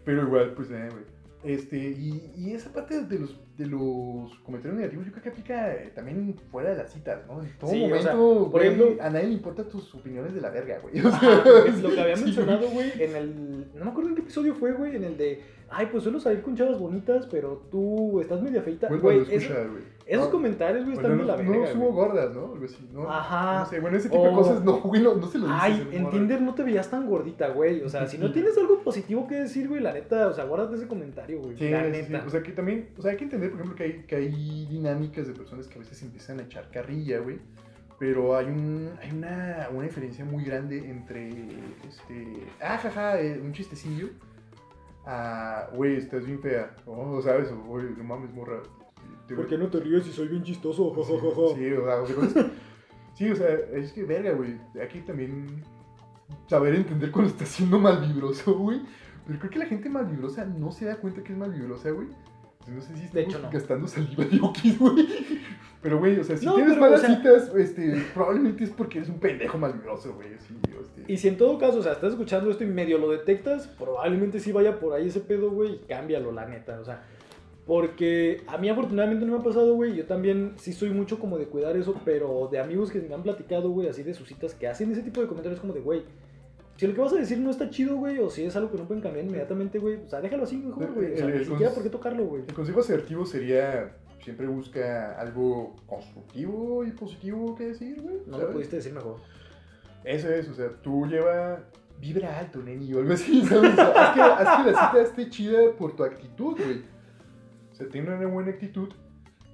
pero 0.04 0.22
igual, 0.22 0.52
pues, 0.54 0.70
eh, 0.70 0.88
güey. 0.90 1.04
Este, 1.42 1.78
y, 1.78 2.30
y 2.36 2.52
esa 2.52 2.70
parte 2.70 3.00
de 3.06 3.18
los, 3.18 3.34
de 3.56 3.64
los 3.64 4.38
comentarios 4.40 4.76
negativos 4.78 5.06
yo 5.06 5.12
creo 5.12 5.22
que 5.22 5.28
aplica 5.30 5.72
eh, 5.74 5.90
también 5.94 6.34
fuera 6.50 6.68
de 6.72 6.76
las 6.76 6.92
citas, 6.92 7.26
¿no? 7.26 7.42
En 7.42 7.48
todo 7.58 7.70
Sí, 7.70 7.82
o 7.90 7.98
sea, 8.02 8.14
momento, 8.14 8.50
por 8.50 8.60
güey, 8.60 8.66
ejemplo- 8.74 9.02
a 9.02 9.08
nadie 9.08 9.26
le 9.28 9.32
importan 9.32 9.68
tus 9.70 9.94
opiniones 9.94 10.34
de 10.34 10.42
la 10.42 10.50
verga, 10.50 10.78
güey. 10.80 11.00
O 11.00 11.10
sea, 11.10 11.42
es 11.66 11.80
lo 11.82 11.88
que 11.88 11.98
había 11.98 12.16
sí, 12.18 12.24
mencionado, 12.24 12.68
güey, 12.68 12.92
en 13.02 13.16
el. 13.16 13.70
No 13.74 13.86
me 13.86 13.90
acuerdo 13.90 14.10
en 14.10 14.16
qué 14.16 14.20
episodio 14.20 14.54
fue, 14.54 14.72
güey, 14.72 14.96
en 14.96 15.04
el 15.04 15.16
de. 15.16 15.40
Ay, 15.72 15.86
pues 15.90 16.02
suelo 16.02 16.18
salir 16.18 16.42
con 16.42 16.56
chavas 16.56 16.78
bonitas, 16.78 17.26
pero 17.30 17.62
tú 17.70 18.20
estás 18.20 18.42
media 18.42 18.60
feita. 18.60 18.88
Güey, 18.88 19.18
escuchar, 19.20 19.40
eso- 19.62 19.70
güey. 19.70 19.82
esos 20.04 20.24
No, 20.26 20.30
comentarios, 20.32 20.84
güey, 20.84 20.96
están 20.96 21.16
de 21.18 21.24
la 21.24 21.36
no, 21.36 21.42
no 21.44 21.50
verga. 21.60 21.72
subo 21.72 21.92
gordas, 21.92 22.34
¿no? 22.34 22.52
Algo 22.52 22.64
así, 22.64 22.88
¿no? 22.92 23.08
Ajá. 23.08 23.60
No 23.60 23.66
sé, 23.66 23.78
bueno, 23.80 23.96
ese 23.96 24.08
tipo 24.08 24.24
de 24.24 24.32
cosas 24.32 24.64
no, 24.64 24.80
güey, 24.80 25.00
no, 25.00 25.14
no 25.14 25.26
se 25.28 25.38
lo 25.38 25.46
dices. 25.46 25.60
Ay, 25.62 25.88
en 25.92 26.02
morra. 26.02 26.12
Tinder 26.16 26.42
no 26.42 26.54
te 26.54 26.62
veías 26.64 26.90
tan 26.90 27.06
gordita, 27.08 27.48
güey. 27.50 27.82
O 27.82 27.88
sea, 27.88 28.06
si 28.08 28.18
no 28.18 28.32
tienes 28.32 28.58
algo 28.58 28.80
positivo 28.82 29.28
que 29.28 29.36
decir, 29.36 29.68
güey, 29.68 29.80
la 29.80 29.92
neta, 29.92 30.26
o 30.26 30.32
sea, 30.32 30.44
guárdate 30.44 30.74
ese 30.74 30.88
comentario, 30.88 31.40
güey. 31.40 31.56
Sí, 31.56 31.68
la 31.70 31.84
sí, 31.84 32.02
sí. 32.02 32.12
neta. 32.12 32.24
O 32.26 32.30
sea, 32.30 32.42
que 32.42 32.50
también, 32.50 32.88
o 32.98 33.02
sea, 33.02 33.12
hay 33.12 33.16
que 33.16 33.24
entender, 33.24 33.50
por 33.50 33.60
ejemplo, 33.60 33.76
que 33.76 33.84
hay, 33.84 34.04
que 34.08 34.16
hay 34.16 34.66
dinámicas 34.68 35.28
de 35.28 35.34
personas 35.34 35.68
que 35.68 35.76
a 35.76 35.78
veces 35.78 36.02
empiezan 36.02 36.40
a 36.40 36.42
echar 36.42 36.68
carrilla, 36.72 37.20
güey. 37.20 37.38
Pero 38.00 38.34
hay, 38.34 38.46
un, 38.46 38.88
hay 39.02 39.10
una, 39.12 39.68
una 39.72 39.82
diferencia 39.82 40.24
muy 40.24 40.42
grande 40.42 40.78
entre, 40.90 41.28
este, 41.86 42.46
ah, 42.60 42.78
jaja, 42.78 43.20
eh, 43.20 43.38
un 43.44 43.52
chistecillo, 43.52 44.08
a, 45.12 45.68
güey, 45.74 45.96
estás 45.96 46.24
bien 46.24 46.40
fea, 46.40 46.76
o 46.86 47.20
sabes, 47.22 47.50
o, 47.50 47.56
güey, 47.64 47.86
no 47.96 48.04
mames, 48.04 48.32
morra. 48.32 48.62
¿Por 49.34 49.46
qué 49.46 49.56
no 49.58 49.68
te 49.68 49.80
ríes 49.80 50.04
si 50.04 50.12
soy 50.12 50.28
bien 50.28 50.42
chistoso? 50.42 50.92
Sí, 51.04 51.12
sí, 51.56 51.72
o 51.72 51.84
sea, 51.84 52.00
o 52.02 52.06
sea, 52.06 52.16
cosas- 52.16 52.46
sí, 53.14 53.30
o 53.30 53.36
sea, 53.36 53.48
es 53.74 53.92
que 53.92 54.04
verga, 54.04 54.32
güey. 54.32 54.56
Aquí 54.82 55.00
también 55.00 55.62
saber 56.48 56.74
entender 56.74 57.10
cuando 57.10 57.30
está 57.30 57.44
siendo 57.46 57.78
malvibroso, 57.78 58.54
güey. 58.58 58.82
Pero 59.26 59.38
creo 59.38 59.50
que 59.50 59.58
la 59.60 59.66
gente 59.66 59.88
malvibrosa 59.88 60.44
no 60.44 60.72
se 60.72 60.86
da 60.86 60.96
cuenta 60.96 61.22
que 61.22 61.32
es 61.32 61.38
malvibrosa, 61.38 61.90
güey. 61.90 62.08
No 62.68 62.80
sé 62.80 62.94
si 62.94 63.00
De 63.00 63.06
estamos 63.06 63.28
hecho, 63.28 63.38
no. 63.40 63.50
gastando 63.50 63.86
saliva 63.88 64.24
de 64.24 64.40
okis, 64.40 64.78
güey. 64.78 65.08
Pero, 65.82 65.98
güey, 65.98 66.18
o 66.18 66.24
sea, 66.24 66.36
si 66.36 66.44
No, 66.44 66.54
tienes 66.56 66.74
pero, 66.74 66.84
o 66.86 66.88
malas 66.88 67.00
sea- 67.00 67.16
citas, 67.16 67.50
este, 67.56 68.02
probablemente 68.12 68.64
es 68.64 68.70
porque 68.70 68.98
eres 68.98 69.08
un 69.10 69.18
pendejo 69.18 69.56
malvibroso, 69.56 70.12
güey. 70.14 70.28
Sí, 70.46 70.54
este. 70.80 71.10
Y 71.12 71.16
si 71.16 71.28
en 71.28 71.38
todo 71.38 71.58
caso, 71.58 71.78
o 71.78 71.82
sea, 71.82 71.92
estás 71.92 72.10
escuchando 72.12 72.50
esto 72.50 72.64
y 72.64 72.66
medio 72.66 72.98
lo 72.98 73.10
detectas, 73.10 73.66
probablemente 73.66 74.40
sí 74.40 74.52
vaya 74.52 74.78
por 74.78 74.92
ahí 74.92 75.08
ese 75.08 75.20
pedo, 75.20 75.50
güey, 75.50 75.76
y 75.76 75.78
cámbialo, 75.88 76.32
la 76.32 76.46
neta, 76.46 76.78
o 76.80 76.84
sea. 76.84 77.02
Porque 77.66 78.42
a 78.48 78.58
mí 78.58 78.68
afortunadamente 78.68 79.24
no 79.24 79.32
me 79.34 79.38
ha 79.38 79.42
pasado, 79.44 79.74
güey, 79.74 79.94
yo 79.94 80.04
también 80.04 80.54
sí 80.56 80.72
soy 80.72 80.90
mucho 80.90 81.18
como 81.18 81.38
de 81.38 81.46
cuidar 81.46 81.76
eso, 81.76 81.94
pero 82.04 82.48
de 82.50 82.58
amigos 82.58 82.90
que 82.90 83.00
me 83.00 83.14
han 83.14 83.22
platicado, 83.22 83.70
güey, 83.70 83.88
así 83.88 84.02
de 84.02 84.12
sus 84.12 84.28
citas, 84.28 84.54
que 84.54 84.66
hacen 84.66 84.90
ese 84.90 85.02
tipo 85.02 85.20
de 85.20 85.28
comentarios 85.28 85.60
como 85.60 85.72
de, 85.72 85.80
güey, 85.80 86.02
si 86.76 86.86
lo 86.86 86.94
que 86.94 87.00
vas 87.00 87.12
a 87.12 87.16
decir 87.16 87.38
no 87.38 87.50
está 87.50 87.70
chido, 87.70 87.96
güey, 87.96 88.18
o 88.18 88.28
si 88.28 88.42
es 88.44 88.56
algo 88.56 88.72
que 88.72 88.78
no 88.78 88.84
pueden 88.84 89.02
cambiar 89.02 89.24
inmediatamente, 89.24 89.78
güey, 89.78 89.96
o 90.04 90.08
sea, 90.08 90.20
déjalo 90.20 90.42
así 90.44 90.56
mejor, 90.56 90.92
güey, 90.94 91.12
o 91.14 91.16
sea, 91.16 91.26
ni 91.28 91.44
siquiera 91.44 91.72
por 91.72 91.82
qué 91.82 91.90
tocarlo, 91.90 92.24
güey. 92.24 92.42
El 92.48 92.54
consejo 92.54 92.80
asertivo 92.80 93.24
sería 93.24 93.94
siempre 94.22 94.46
busca 94.46 95.18
algo 95.18 95.76
constructivo 95.86 96.84
y 96.84 96.92
positivo 96.92 97.54
que 97.56 97.68
decir, 97.68 98.00
güey. 98.00 98.16
No 98.26 98.32
lo 98.32 98.38
¿sabes? 98.38 98.54
pudiste 98.54 98.76
decir 98.76 98.92
mejor. 98.92 99.16
Eso 100.04 100.28
es, 100.30 100.48
o 100.48 100.54
sea, 100.54 100.70
tú 100.82 101.06
lleva 101.06 101.64
vibra 102.00 102.38
alto, 102.38 102.62
neni, 102.62 102.92
o 102.94 103.00
algo 103.00 103.12
así, 103.12 103.44
¿sabes? 103.46 103.72
O 103.72 103.74
sea, 103.74 103.88
haz, 103.88 104.14
que, 104.14 104.20
haz 104.22 104.64
que 104.64 104.70
la 104.70 104.86
cita 104.86 105.02
esté 105.02 105.30
chida 105.30 105.72
por 105.78 105.94
tu 105.94 106.04
actitud, 106.04 106.56
güey. 106.56 106.82
O 107.72 107.74
sea, 107.74 107.88
tiene 107.88 108.14
una 108.14 108.26
buena 108.26 108.50
actitud 108.50 108.88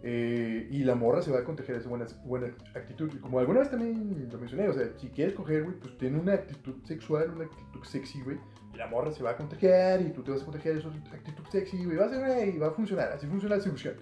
eh, 0.02 0.68
y 0.70 0.84
la 0.84 0.94
morra 0.94 1.22
se 1.22 1.32
va 1.32 1.40
a 1.40 1.44
contagiar 1.44 1.78
esa 1.78 1.88
buena, 1.88 2.06
buena 2.24 2.48
actitud. 2.74 3.10
Y 3.12 3.18
como 3.18 3.38
alguna 3.38 3.60
vez 3.60 3.70
también 3.70 4.28
lo 4.30 4.38
mencioné, 4.38 4.68
o 4.68 4.72
sea, 4.72 4.88
si 4.98 5.08
quieres 5.08 5.34
coger, 5.34 5.64
güey, 5.64 5.76
pues 5.76 5.98
tiene 5.98 6.18
una 6.18 6.34
actitud 6.34 6.74
sexual, 6.84 7.30
una 7.30 7.44
actitud 7.44 7.82
sexy, 7.84 8.20
güey. 8.22 8.38
Y 8.72 8.76
la 8.76 8.86
morra 8.86 9.10
se 9.10 9.22
va 9.22 9.30
a 9.30 9.36
contagiar 9.36 10.02
y 10.02 10.10
tú 10.10 10.22
te 10.22 10.30
vas 10.30 10.42
a 10.42 10.44
contagiar 10.44 10.74
de 10.74 10.80
esa 10.80 10.88
actitud 11.12 11.44
sexy, 11.50 11.84
güey. 11.84 11.96
Va 11.96 12.06
a 12.06 12.08
ser, 12.08 12.24
güey, 12.24 12.58
va 12.58 12.68
a 12.68 12.70
funcionar, 12.70 13.12
así 13.12 13.26
funciona 13.26 13.56
la 13.56 13.62
seducción. 13.62 13.94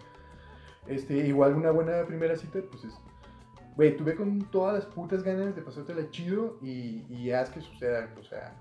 Este, 0.87 1.17
igual 1.27 1.55
una 1.55 1.71
buena 1.71 2.05
primera 2.05 2.37
cita, 2.37 2.61
pues 2.71 2.85
es 2.85 2.95
Güey, 3.77 3.97
tú 3.97 4.05
ve 4.05 4.15
con 4.15 4.41
todas 4.51 4.75
las 4.75 4.87
putas 4.87 5.23
ganas 5.25 5.57
de 5.57 5.63
pasártela 5.63 6.09
chido 6.11 6.57
y, 6.63 7.03
y 7.11 7.33
haz 7.33 7.51
que 7.51 7.61
suceda, 7.61 8.09
o 8.21 8.23
sea, 8.23 8.55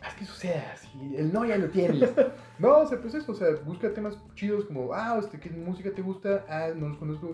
haz 0.00 0.14
que 0.14 0.24
suceda, 0.24 0.76
si 0.76 1.16
el 1.16 1.32
no 1.32 1.44
ya 1.44 1.58
lo 1.58 1.68
tienes. 1.68 2.08
no, 2.58 2.78
o 2.78 2.86
sea, 2.86 3.00
pues 3.00 3.14
eso, 3.14 3.32
o 3.32 3.34
sea, 3.34 3.48
busca 3.64 3.92
temas 3.92 4.16
chidos 4.36 4.66
como, 4.66 4.92
ah, 4.92 5.18
este, 5.18 5.40
¿qué 5.40 5.50
música 5.50 5.90
te 5.92 6.02
gusta? 6.02 6.44
Ah, 6.48 6.68
no 6.74 6.88
los 6.88 6.98
conozco, 6.98 7.32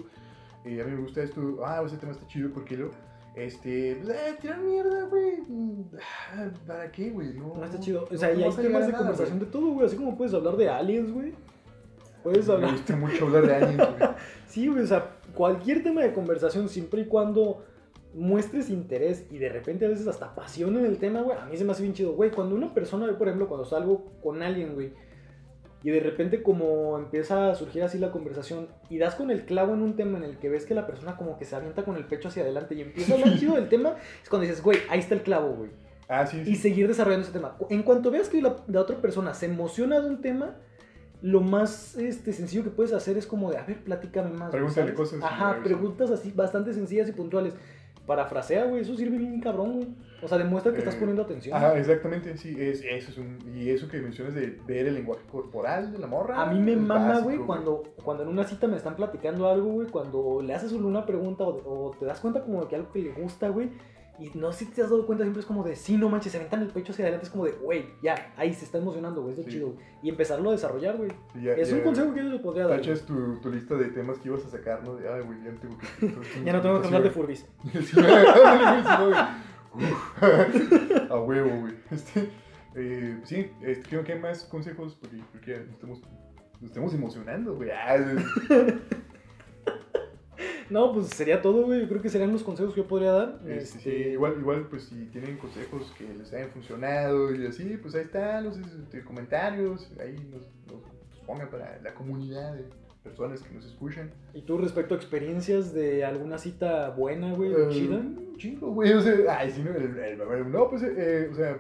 eh, 0.65 0.81
a 0.81 0.85
mí 0.85 0.93
me 0.93 1.03
gusta 1.03 1.23
esto, 1.23 1.59
ah, 1.63 1.83
ese 1.85 1.99
tema 1.99 2.13
está 2.13 2.27
chido, 2.27 2.51
¿por 2.51 2.65
qué 2.65 2.79
lo? 2.79 2.91
Este, 3.35 3.99
pues, 4.03 4.17
eh, 4.17 4.39
tirar 4.41 4.59
mierda, 4.61 5.05
güey, 5.05 5.43
ah, 6.33 6.49
¿para 6.67 6.91
qué, 6.91 7.11
güey? 7.11 7.35
No, 7.35 7.55
No 7.55 7.65
está 7.67 7.79
chido. 7.79 8.09
O 8.11 8.17
sea, 8.17 8.33
no 8.33 8.41
y 8.41 8.45
hay 8.45 8.51
temas 8.51 8.87
de 8.87 8.93
nada, 8.93 8.99
conversación 8.99 9.39
güey. 9.39 9.47
de 9.47 9.53
todo, 9.53 9.73
güey. 9.73 9.87
Así 9.87 9.95
como 9.97 10.17
puedes 10.17 10.33
hablar 10.33 10.57
de 10.57 10.71
aliens, 10.71 11.13
güey. 11.13 11.35
Puedes 12.27 12.49
Me 12.49 12.55
hablar. 12.55 12.73
gusta 12.73 12.97
mucho 12.97 13.27
hablar 13.27 13.47
de 13.47 13.55
alguien, 13.55 13.77
güey. 13.77 14.11
Sí, 14.49 14.67
güey. 14.67 14.83
O 14.83 14.87
sea, 14.87 15.13
cualquier 15.33 15.85
tema 15.85 16.03
de 16.03 16.13
conversación, 16.13 16.69
siempre 16.69 17.03
y 17.03 17.05
cuando 17.05 17.65
muestres 18.15 18.69
interés 18.69 19.27
y 19.31 19.39
de 19.39 19.49
repente 19.49 19.87
a 19.87 19.89
veces 19.89 20.09
hasta 20.09 20.35
pasión 20.35 20.77
en 20.77 20.87
el 20.87 20.99
tema, 20.99 21.23
güey. 21.23 21.39
A 21.39 21.45
mí 21.45 21.57
se 21.57 21.65
me 21.65 21.71
hace 21.71 21.83
bien 21.85 21.95
chido, 21.95 22.15
güey. 22.15 22.33
Cuando 22.33 22.57
una 22.57 22.75
persona, 22.75 23.07
por 23.17 23.29
ejemplo, 23.29 23.47
cuando 23.47 23.65
salgo 23.65 24.07
con 24.25 24.43
alguien, 24.43 24.75
güey. 24.75 24.93
Y 25.85 25.91
de 25.91 26.01
repente 26.01 26.43
como 26.43 26.99
empieza 26.99 27.53
a 27.53 27.55
surgir 27.55 27.85
así 27.85 27.97
la 27.99 28.11
conversación 28.11 28.71
y 28.91 28.99
das 28.99 29.15
con 29.15 29.31
el 29.31 29.45
clavo 29.45 29.75
en 29.75 29.83
un 29.83 29.95
tema 29.95 30.19
en 30.19 30.25
el 30.25 30.39
que 30.39 30.49
ves 30.49 30.67
que 30.67 30.75
la 30.75 30.85
persona 30.85 31.17
como 31.17 31.39
que 31.39 31.45
se 31.45 31.55
avienta 31.55 31.85
con 31.85 31.95
el 31.95 32.07
pecho 32.07 32.27
hacia 32.27 32.43
adelante 32.43 32.75
y 32.75 32.81
empieza 32.81 33.15
a 33.15 33.19
hablar 33.19 33.39
chido 33.39 33.55
del 33.55 33.69
tema, 33.69 33.95
es 34.21 34.29
cuando 34.29 34.49
dices, 34.49 34.65
güey, 34.65 34.79
ahí 34.89 34.99
está 34.99 35.15
el 35.15 35.23
clavo, 35.23 35.53
güey. 35.53 35.71
Ah, 36.09 36.27
sí, 36.27 36.45
sí. 36.45 36.51
y 36.51 36.57
seguir 36.57 36.89
desarrollando 36.89 37.23
ese 37.23 37.33
tema. 37.33 37.57
En 37.71 37.85
cuanto 37.85 38.11
veas 38.11 38.29
que 38.29 38.43
la, 38.43 38.57
la 38.67 38.81
otra 38.81 38.97
persona 38.97 39.33
se 39.33 39.47
emociona 39.47 40.01
de 40.01 40.09
un 40.09 40.21
tema, 40.21 40.57
lo 41.27 41.41
más 41.41 41.97
este, 41.97 42.33
sencillo 42.33 42.63
que 42.63 42.71
puedes 42.71 42.93
hacer 42.93 43.19
es 43.19 43.27
como 43.27 43.51
de, 43.51 43.59
a 43.59 43.65
ver, 43.65 43.83
platícame 43.83 44.31
más. 44.31 44.39
güey", 44.39 44.51
Pregúntale 44.53 44.93
¿sabes? 44.95 44.95
cosas 44.95 45.25
Ajá, 45.25 45.59
preguntas 45.65 46.09
así 46.13 46.31
bastante 46.31 46.73
sencillas 46.73 47.09
y 47.09 47.13
puntuales. 47.13 47.53
Parafrasea, 48.07 48.67
güey, 48.67 48.83
eso 48.83 48.95
sirve 48.95 49.19
bien 49.19 49.41
cabrón, 49.41 49.73
güey. 49.73 49.89
O 50.23 50.29
sea, 50.29 50.39
demuestra 50.39 50.73
que 50.73 50.79
estás 50.79 50.95
Eh, 50.95 50.99
poniendo 51.01 51.23
atención. 51.23 51.57
Ajá, 51.57 51.77
exactamente, 51.77 52.37
sí, 52.37 52.55
es, 52.57 52.81
eso 52.85 53.11
es 53.11 53.19
un, 53.19 53.39
y 53.53 53.71
eso 53.71 53.89
que 53.89 54.01
mencionas 54.01 54.37
de 54.37 54.57
ver 54.69 54.87
el 54.87 54.95
lenguaje 54.95 55.23
corporal 55.29 55.91
de 55.91 55.99
la 55.99 56.07
morra. 56.07 56.41
A 56.41 56.47
mí 56.47 56.61
me 56.61 56.77
mama, 56.77 57.19
güey, 57.19 57.39
cuando, 57.39 57.83
cuando 58.05 58.23
en 58.23 58.29
una 58.29 58.45
cita 58.45 58.69
me 58.69 58.77
están 58.77 58.95
platicando 58.95 59.49
algo, 59.49 59.69
güey, 59.73 59.89
cuando 59.89 60.41
le 60.41 60.55
haces 60.55 60.71
una 60.71 61.05
pregunta 61.05 61.43
o, 61.43 61.89
o 61.89 61.91
te 61.99 62.07
das 62.07 62.21
cuenta 62.21 62.45
como 62.45 62.63
de 62.63 62.69
que 62.69 62.77
algo 62.77 62.93
que 62.93 63.01
le 63.03 63.11
gusta, 63.11 63.49
güey, 63.49 63.71
y 64.19 64.31
no 64.39 64.53
sé 64.53 64.65
si 64.65 64.71
te 64.73 64.83
has 64.83 64.91
dado 64.91 65.05
cuenta, 65.07 65.25
siempre 65.25 65.41
es 65.41 65.47
como 65.47 65.63
de, 65.65 65.77
sí, 65.77 65.97
no 65.97 66.09
manches, 66.09 66.33
se 66.33 66.39
aventan 66.39 66.63
el 66.63 66.69
pecho 66.69 66.93
hacia 66.93 67.05
adelante, 67.05 67.27
es 67.27 67.31
como 67.31 67.45
de, 67.45 67.53
güey, 67.53 67.87
ya, 68.03 68.33
ahí 68.37 68.53
se 68.55 68.65
está 68.65 68.79
emocionando, 68.79 69.21
güey, 69.23 69.33
es 69.33 69.39
de 69.39 69.45
Sí. 69.45 69.51
chido. 69.59 69.75
Y 70.03 70.09
empezarlo 70.09 70.49
a 70.51 70.53
desarrollar, 70.53 70.97
güey. 70.97 71.11
Y 71.35 71.43
ya- 71.43 71.53
Es 71.55 71.69
ya 71.71 71.77
un 71.77 71.83
consejo 71.83 72.15
que 72.15 72.23
yo 72.23 72.29
les 72.31 72.41
podría 72.41 72.67
dar. 72.67 72.79
Tachas 72.81 73.03
tu, 73.03 73.39
tu 73.41 73.51
lista 73.51 73.75
de 73.77 73.87
temas 73.91 74.19
que 74.19 74.29
ibas 74.29 74.45
a 74.45 74.49
sacar, 74.51 74.83
¿no? 74.85 74.95
De, 74.97 75.09
ay, 75.09 75.23
güey, 75.23 75.43
ya 75.45 75.53
no 75.53 75.59
tengo 75.61 75.77
que... 75.79 76.45
Ya 76.45 76.53
no 76.53 76.61
tengo 76.61 76.81
que 76.81 76.87
hablar 76.87 77.03
de 77.03 77.11
Furbis. 77.11 77.47
A 81.11 81.21
huevo, 81.21 81.61
güey. 81.61 81.75
Este, 81.91 82.31
eh, 82.75 83.21
sí, 83.25 83.51
este, 83.63 83.89
creo 83.89 84.05
que 84.05 84.13
hay 84.15 84.19
más 84.21 84.45
consejos 84.45 84.95
porque 85.01 85.19
que 85.45 85.59
nos 85.61 85.71
estamos, 85.75 86.01
nos 86.61 86.71
estamos 86.71 86.95
emocionando, 86.95 87.55
güey. 87.57 87.71
Ah, 87.71 87.97
No, 90.71 90.93
pues 90.93 91.09
sería 91.09 91.41
todo, 91.43 91.65
güey. 91.67 91.83
Yo 91.83 91.89
creo 91.89 92.03
que 92.03 92.09
serían 92.09 92.33
los 92.33 92.43
consejos 92.43 92.75
que 92.75 92.81
yo 92.83 92.87
podría 92.89 93.13
dar. 93.13 93.41
este, 93.47 93.67
sí, 93.79 93.89
Este, 93.91 94.11
igual, 94.13 94.37
igual, 94.41 94.67
pues 94.69 94.85
si 94.85 95.07
tienen 95.07 95.37
consejos 95.39 95.93
que 95.97 96.13
les 96.13 96.33
hayan 96.33 96.51
funcionado 96.51 97.35
y 97.35 97.47
así, 97.47 97.77
pues 97.81 97.95
ahí 97.95 98.03
están 98.03 98.45
los 98.45 98.59
este, 98.59 99.03
comentarios, 99.05 99.91
ahí 100.01 100.17
nos, 100.31 100.43
nos, 100.73 100.83
pongan 101.27 101.51
para 101.51 101.81
la 101.83 101.93
comunidad 101.95 102.55
de 102.55 102.65
personas 103.03 103.43
que 103.43 103.53
nos 103.55 103.65
escuchan. 103.67 104.13
¿Y 104.35 104.43
tú 104.43 104.59
respecto 104.59 104.95
a 104.95 104.97
experiencias 104.97 105.73
de 105.75 106.05
alguna 106.05 106.39
cita 106.39 106.91
buena, 106.91 107.33
güey, 107.35 107.53
Eh, 107.53 107.69
chida? 107.71 108.03
Chingo, 108.37 108.73
güey. 108.73 108.93
O 108.93 109.01
sea, 109.01 109.15
ay, 109.39 109.51
sí, 109.51 109.63
no, 109.63 109.71
el, 109.73 109.97
el- 109.99 110.21
el- 110.21 110.51
no, 110.53 110.69
pues, 110.71 110.83
eh, 110.83 111.29
o 111.31 111.35
sea, 111.35 111.59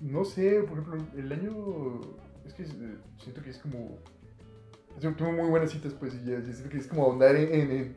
no 0.00 0.24
sé, 0.24 0.62
por 0.68 0.78
ejemplo, 0.78 0.96
el 1.16 1.32
año. 1.32 2.00
Es 2.44 2.52
que 2.54 2.62
eh, 2.64 2.96
siento 3.18 3.40
que 3.42 3.50
es 3.50 3.58
como. 3.58 3.98
Yo 5.00 5.12
tuve 5.14 5.32
muy 5.32 5.48
buenas 5.48 5.70
citas, 5.72 5.92
pues, 5.98 6.14
y 6.14 6.30
ya 6.30 6.40
siento 6.42 6.68
que 6.68 6.78
es 6.78 6.86
como 6.86 7.04
ahondar 7.04 7.34
en, 7.34 7.52
en, 7.52 7.70
en- 7.72 7.96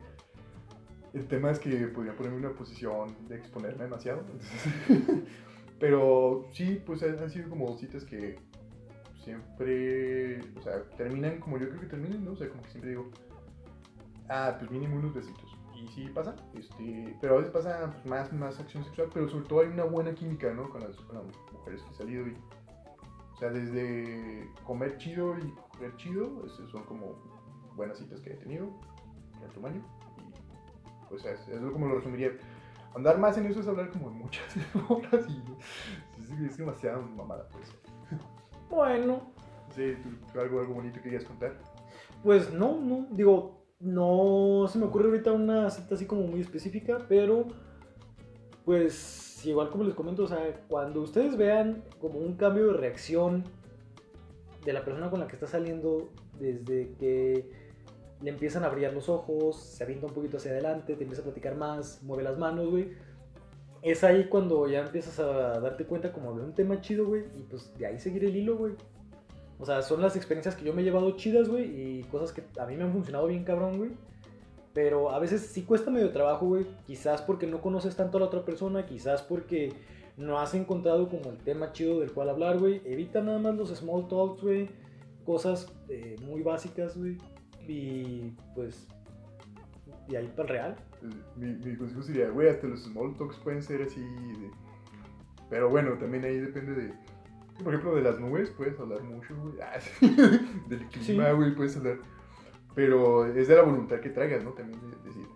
en 1.12 1.28
temas 1.28 1.58
que 1.58 1.70
podrían 1.88 2.16
ponerme 2.16 2.38
en 2.38 2.44
una 2.46 2.54
posición 2.54 3.16
de 3.28 3.36
exponerme 3.36 3.84
demasiado. 3.84 4.20
entonces, 4.20 5.24
pero 5.78 6.46
sí, 6.52 6.82
pues 6.84 7.02
han 7.02 7.30
sido 7.30 7.48
como 7.48 7.76
citas 7.78 8.04
que 8.04 8.38
siempre. 9.24 10.40
O 10.56 10.62
sea, 10.62 10.82
terminan 10.96 11.40
como 11.40 11.58
yo 11.58 11.68
creo 11.68 11.80
que 11.80 11.86
terminan, 11.86 12.24
¿no? 12.24 12.32
O 12.32 12.36
sea, 12.36 12.48
como 12.48 12.62
que 12.62 12.70
siempre 12.70 12.90
digo. 12.90 13.10
Ah, 14.28 14.56
pues 14.58 14.70
mínimo 14.70 14.96
unos 14.96 15.14
besitos. 15.14 15.56
Y 15.74 15.86
sí 15.88 16.08
pasa, 16.12 16.34
este, 16.54 17.16
pero 17.20 17.36
a 17.36 17.38
veces 17.38 17.52
pasa 17.52 17.92
pues, 17.92 18.06
más, 18.06 18.32
más 18.32 18.58
acción 18.58 18.84
sexual, 18.84 19.08
pero 19.14 19.28
sobre 19.28 19.46
todo 19.46 19.60
hay 19.60 19.68
una 19.68 19.84
buena 19.84 20.12
química, 20.12 20.52
¿no? 20.52 20.68
Con 20.70 20.80
las, 20.82 20.96
con 20.96 21.16
las 21.16 21.24
mujeres 21.52 21.82
que 21.82 21.90
he 21.90 21.94
salido 21.94 22.26
y 22.26 22.36
O 23.34 23.36
sea, 23.38 23.50
desde 23.50 24.50
comer 24.64 24.98
chido 24.98 25.38
y 25.38 25.54
comer 25.72 25.94
chido, 25.96 26.44
esos 26.44 26.68
son 26.72 26.82
como 26.84 27.14
buenas 27.76 27.98
citas 27.98 28.20
que 28.20 28.32
he 28.32 28.36
tenido 28.36 28.68
en 29.36 29.44
el 29.44 29.50
tamaño. 29.52 29.97
Pues 31.08 31.24
es, 31.24 31.48
es 31.48 31.60
como 31.72 31.86
lo 31.88 31.96
resumiría. 31.96 32.32
Andar 32.94 33.18
más 33.18 33.36
en 33.38 33.46
eso 33.46 33.60
es 33.60 33.68
hablar 33.68 33.90
como 33.90 34.10
de 34.10 34.16
muchas 34.16 34.56
horas 34.88 35.26
y 35.28 36.22
es, 36.22 36.50
es 36.50 36.56
demasiado 36.56 37.02
mamada, 37.02 37.48
pues. 37.50 37.68
Bueno, 38.70 39.32
Sí, 39.74 39.94
¿tú, 40.02 40.08
tú 40.32 40.40
algo, 40.40 40.60
algo 40.60 40.74
bonito 40.74 40.96
que 40.96 41.04
querías 41.04 41.24
contar. 41.24 41.56
pues 42.22 42.52
no, 42.52 42.80
no, 42.80 43.06
digo, 43.10 43.64
no 43.80 44.66
se 44.68 44.78
me 44.78 44.86
ocurre 44.86 45.06
ahorita 45.06 45.32
una 45.32 45.70
cita 45.70 45.94
así 45.94 46.06
como 46.06 46.22
muy 46.22 46.40
específica, 46.40 46.98
pero 47.08 47.46
pues 48.64 49.44
igual 49.46 49.70
como 49.70 49.84
les 49.84 49.94
comento, 49.94 50.24
o 50.24 50.28
sea, 50.28 50.38
cuando 50.68 51.02
ustedes 51.02 51.36
vean 51.36 51.84
como 52.00 52.18
un 52.18 52.34
cambio 52.36 52.68
de 52.68 52.78
reacción 52.78 53.44
de 54.64 54.72
la 54.72 54.84
persona 54.84 55.10
con 55.10 55.20
la 55.20 55.28
que 55.28 55.36
está 55.36 55.46
saliendo, 55.46 56.10
desde 56.38 56.92
que 56.98 57.67
le 58.20 58.30
empiezan 58.30 58.64
a 58.64 58.68
brillar 58.68 58.92
los 58.92 59.08
ojos, 59.08 59.56
se 59.56 59.84
avienta 59.84 60.06
un 60.06 60.12
poquito 60.12 60.38
hacia 60.38 60.50
adelante, 60.50 60.94
te 60.94 61.02
empieza 61.02 61.22
a 61.22 61.24
platicar 61.24 61.54
más, 61.56 62.02
mueve 62.02 62.22
las 62.24 62.38
manos, 62.38 62.68
güey. 62.68 62.92
Es 63.82 64.02
ahí 64.02 64.28
cuando 64.28 64.66
ya 64.68 64.80
empiezas 64.80 65.20
a 65.20 65.60
darte 65.60 65.84
cuenta 65.84 66.12
como 66.12 66.36
de 66.36 66.42
un 66.42 66.52
tema 66.52 66.80
chido, 66.80 67.06
güey, 67.06 67.24
y 67.38 67.42
pues 67.42 67.72
de 67.78 67.86
ahí 67.86 67.98
seguir 67.98 68.24
el 68.24 68.34
hilo, 68.34 68.56
güey. 68.56 68.74
O 69.60 69.66
sea, 69.66 69.82
son 69.82 70.00
las 70.02 70.16
experiencias 70.16 70.54
que 70.54 70.64
yo 70.64 70.72
me 70.72 70.82
he 70.82 70.84
llevado 70.84 71.10
chidas, 71.16 71.48
güey, 71.48 71.64
y 71.64 72.02
cosas 72.04 72.32
que 72.32 72.42
a 72.60 72.66
mí 72.66 72.76
me 72.76 72.84
han 72.84 72.92
funcionado 72.92 73.26
bien 73.26 73.44
cabrón, 73.44 73.78
güey. 73.78 73.90
Pero 74.72 75.10
a 75.10 75.18
veces 75.18 75.42
sí 75.42 75.62
cuesta 75.62 75.90
medio 75.90 76.10
trabajo, 76.10 76.46
güey. 76.46 76.66
Quizás 76.86 77.22
porque 77.22 77.46
no 77.46 77.60
conoces 77.60 77.96
tanto 77.96 78.18
a 78.18 78.20
la 78.20 78.26
otra 78.26 78.44
persona, 78.44 78.86
quizás 78.86 79.22
porque 79.22 79.72
no 80.16 80.38
has 80.38 80.54
encontrado 80.54 81.08
como 81.08 81.30
el 81.30 81.38
tema 81.38 81.72
chido 81.72 81.98
del 82.00 82.12
cual 82.12 82.28
hablar, 82.28 82.58
güey. 82.58 82.80
Evita 82.84 83.20
nada 83.20 83.38
más 83.38 83.56
los 83.56 83.70
small 83.70 84.06
talks, 84.06 84.42
güey. 84.42 84.68
Cosas 85.24 85.72
eh, 85.88 86.16
muy 86.22 86.42
básicas, 86.42 86.96
güey. 86.96 87.18
Y 87.68 88.32
pues, 88.54 88.88
y 90.08 90.16
ahí 90.16 90.26
para 90.36 90.42
el 90.42 90.48
real. 90.48 90.76
Mi, 91.36 91.52
mi 91.54 91.76
consejo 91.76 92.02
sería, 92.02 92.28
güey, 92.30 92.48
hasta 92.48 92.66
los 92.66 92.82
small 92.84 93.14
talks 93.16 93.36
pueden 93.36 93.62
ser 93.62 93.82
así 93.82 94.00
de... 94.00 94.50
Pero 95.50 95.68
bueno, 95.70 95.92
también 95.98 96.24
ahí 96.24 96.38
depende 96.38 96.72
de... 96.74 96.92
Por 97.62 97.74
ejemplo, 97.74 97.94
de 97.96 98.02
las 98.02 98.18
nubes 98.18 98.50
puedes 98.50 98.78
hablar 98.80 99.02
mucho, 99.02 99.36
güey. 99.36 99.54
Ah, 99.62 99.78
sí. 99.80 100.08
Del 100.68 100.86
clima, 100.88 101.28
Sí. 101.30 101.36
güey, 101.36 101.54
puedes 101.54 101.76
hablar. 101.76 101.98
Pero 102.74 103.26
es 103.26 103.48
de 103.48 103.56
la 103.56 103.62
voluntad 103.62 104.00
que 104.00 104.10
traigas, 104.10 104.42
¿no? 104.44 104.50
También 104.52 104.80
de 104.80 104.96
decir, 105.08 105.26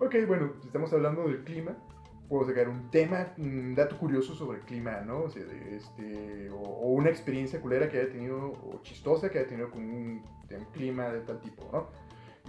ok, 0.00 0.14
bueno, 0.28 0.52
estamos 0.64 0.92
hablando 0.92 1.24
del 1.26 1.42
clima, 1.44 1.76
puedo 2.28 2.46
sacar 2.46 2.68
un 2.68 2.90
tema, 2.90 3.32
un 3.38 3.74
dato 3.74 3.98
curioso 3.98 4.34
sobre 4.34 4.58
el 4.58 4.64
clima, 4.64 5.00
¿no? 5.00 5.22
O 5.22 5.30
sea, 5.30 5.42
este, 5.70 6.50
o, 6.50 6.56
o 6.56 6.88
una 6.92 7.10
experiencia 7.10 7.60
culera 7.60 7.88
que 7.88 7.98
haya 8.00 8.10
tenido, 8.10 8.52
o 8.52 8.80
chistosa 8.82 9.30
que 9.30 9.38
haya 9.38 9.48
tenido 9.48 9.70
con 9.70 9.82
un, 9.82 10.22
un 10.50 10.64
clima 10.72 11.10
de 11.10 11.20
tal 11.20 11.40
tipo, 11.40 11.68
¿no? 11.72 11.90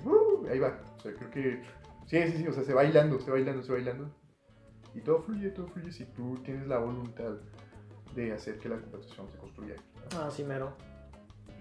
Uh, 0.09 0.47
ahí 0.49 0.59
va. 0.59 0.79
O 0.97 0.99
sea, 0.99 1.13
creo 1.13 1.29
que 1.31 1.61
Sí, 2.07 2.17
sí, 2.31 2.37
sí, 2.37 2.47
o 2.47 2.53
sea, 2.53 2.63
se 2.63 2.73
va 2.73 2.83
bailando, 2.83 3.19
se 3.19 3.25
va 3.29 3.33
bailando, 3.33 3.61
se 3.61 3.69
va 3.69 3.75
bailando. 3.75 4.09
Y 4.95 5.01
todo 5.01 5.21
fluye, 5.21 5.49
todo 5.49 5.67
fluye 5.67 5.91
si 5.91 6.05
tú 6.05 6.35
tienes 6.43 6.65
la 6.67 6.79
voluntad 6.79 7.33
de 8.15 8.31
hacer 8.31 8.59
que 8.59 8.69
la 8.69 8.79
conversación 8.79 9.29
se 9.29 9.37
construya. 9.37 9.75
¿no? 9.75 10.21
Ah, 10.21 10.31
sí, 10.31 10.43
mero. 10.45 10.73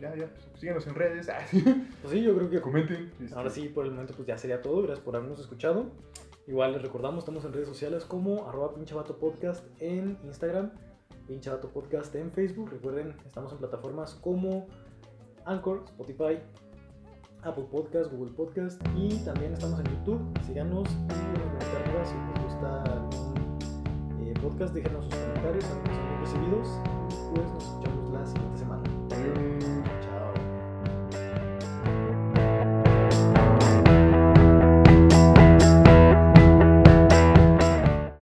Ya, 0.00 0.14
ya, 0.14 0.28
pues, 0.28 0.60
síganos 0.60 0.86
en 0.86 0.94
redes, 0.94 1.28
ah, 1.28 1.40
Pues 1.50 2.12
sí, 2.12 2.22
yo 2.22 2.36
creo 2.36 2.48
que 2.48 2.60
comenten. 2.60 3.10
este, 3.20 3.34
Ahora 3.34 3.50
sí, 3.50 3.68
por 3.68 3.86
el 3.86 3.90
momento 3.90 4.14
pues 4.14 4.28
ya 4.28 4.38
sería 4.38 4.62
todo. 4.62 4.82
Gracias 4.82 5.04
por 5.04 5.16
habernos 5.16 5.40
escuchado. 5.40 5.90
Igual 6.46 6.72
les 6.72 6.82
recordamos, 6.82 7.20
estamos 7.20 7.44
en 7.44 7.52
redes 7.52 7.66
sociales 7.66 8.04
como 8.04 8.46
arroba 8.48 8.72
podcast 9.18 9.66
en 9.80 10.16
Instagram, 10.22 10.70
pinche 11.26 11.50
vato 11.50 11.70
podcast 11.70 12.14
en 12.14 12.30
Facebook. 12.30 12.70
Recuerden, 12.70 13.16
estamos 13.26 13.50
en 13.50 13.58
plataformas 13.58 14.14
como 14.14 14.68
Anchor, 15.44 15.82
Spotify, 15.86 16.38
Apple 17.42 17.66
Podcast, 17.68 18.12
Google 18.12 18.32
Podcast 18.32 18.80
y 18.96 19.16
también 19.24 19.54
estamos 19.54 19.80
en 19.80 19.86
YouTube. 19.86 20.20
Síganos 20.46 20.88
y 20.88 21.14
si 22.06 22.14
les 22.14 22.44
gusta 22.44 22.82
algún 22.84 23.58
eh, 24.20 24.34
podcast, 24.40 24.72
déjenos 24.72 25.04
sus 25.04 25.14
comentarios, 25.16 25.64
bien 25.82 26.20
recibidos. 26.20 27.75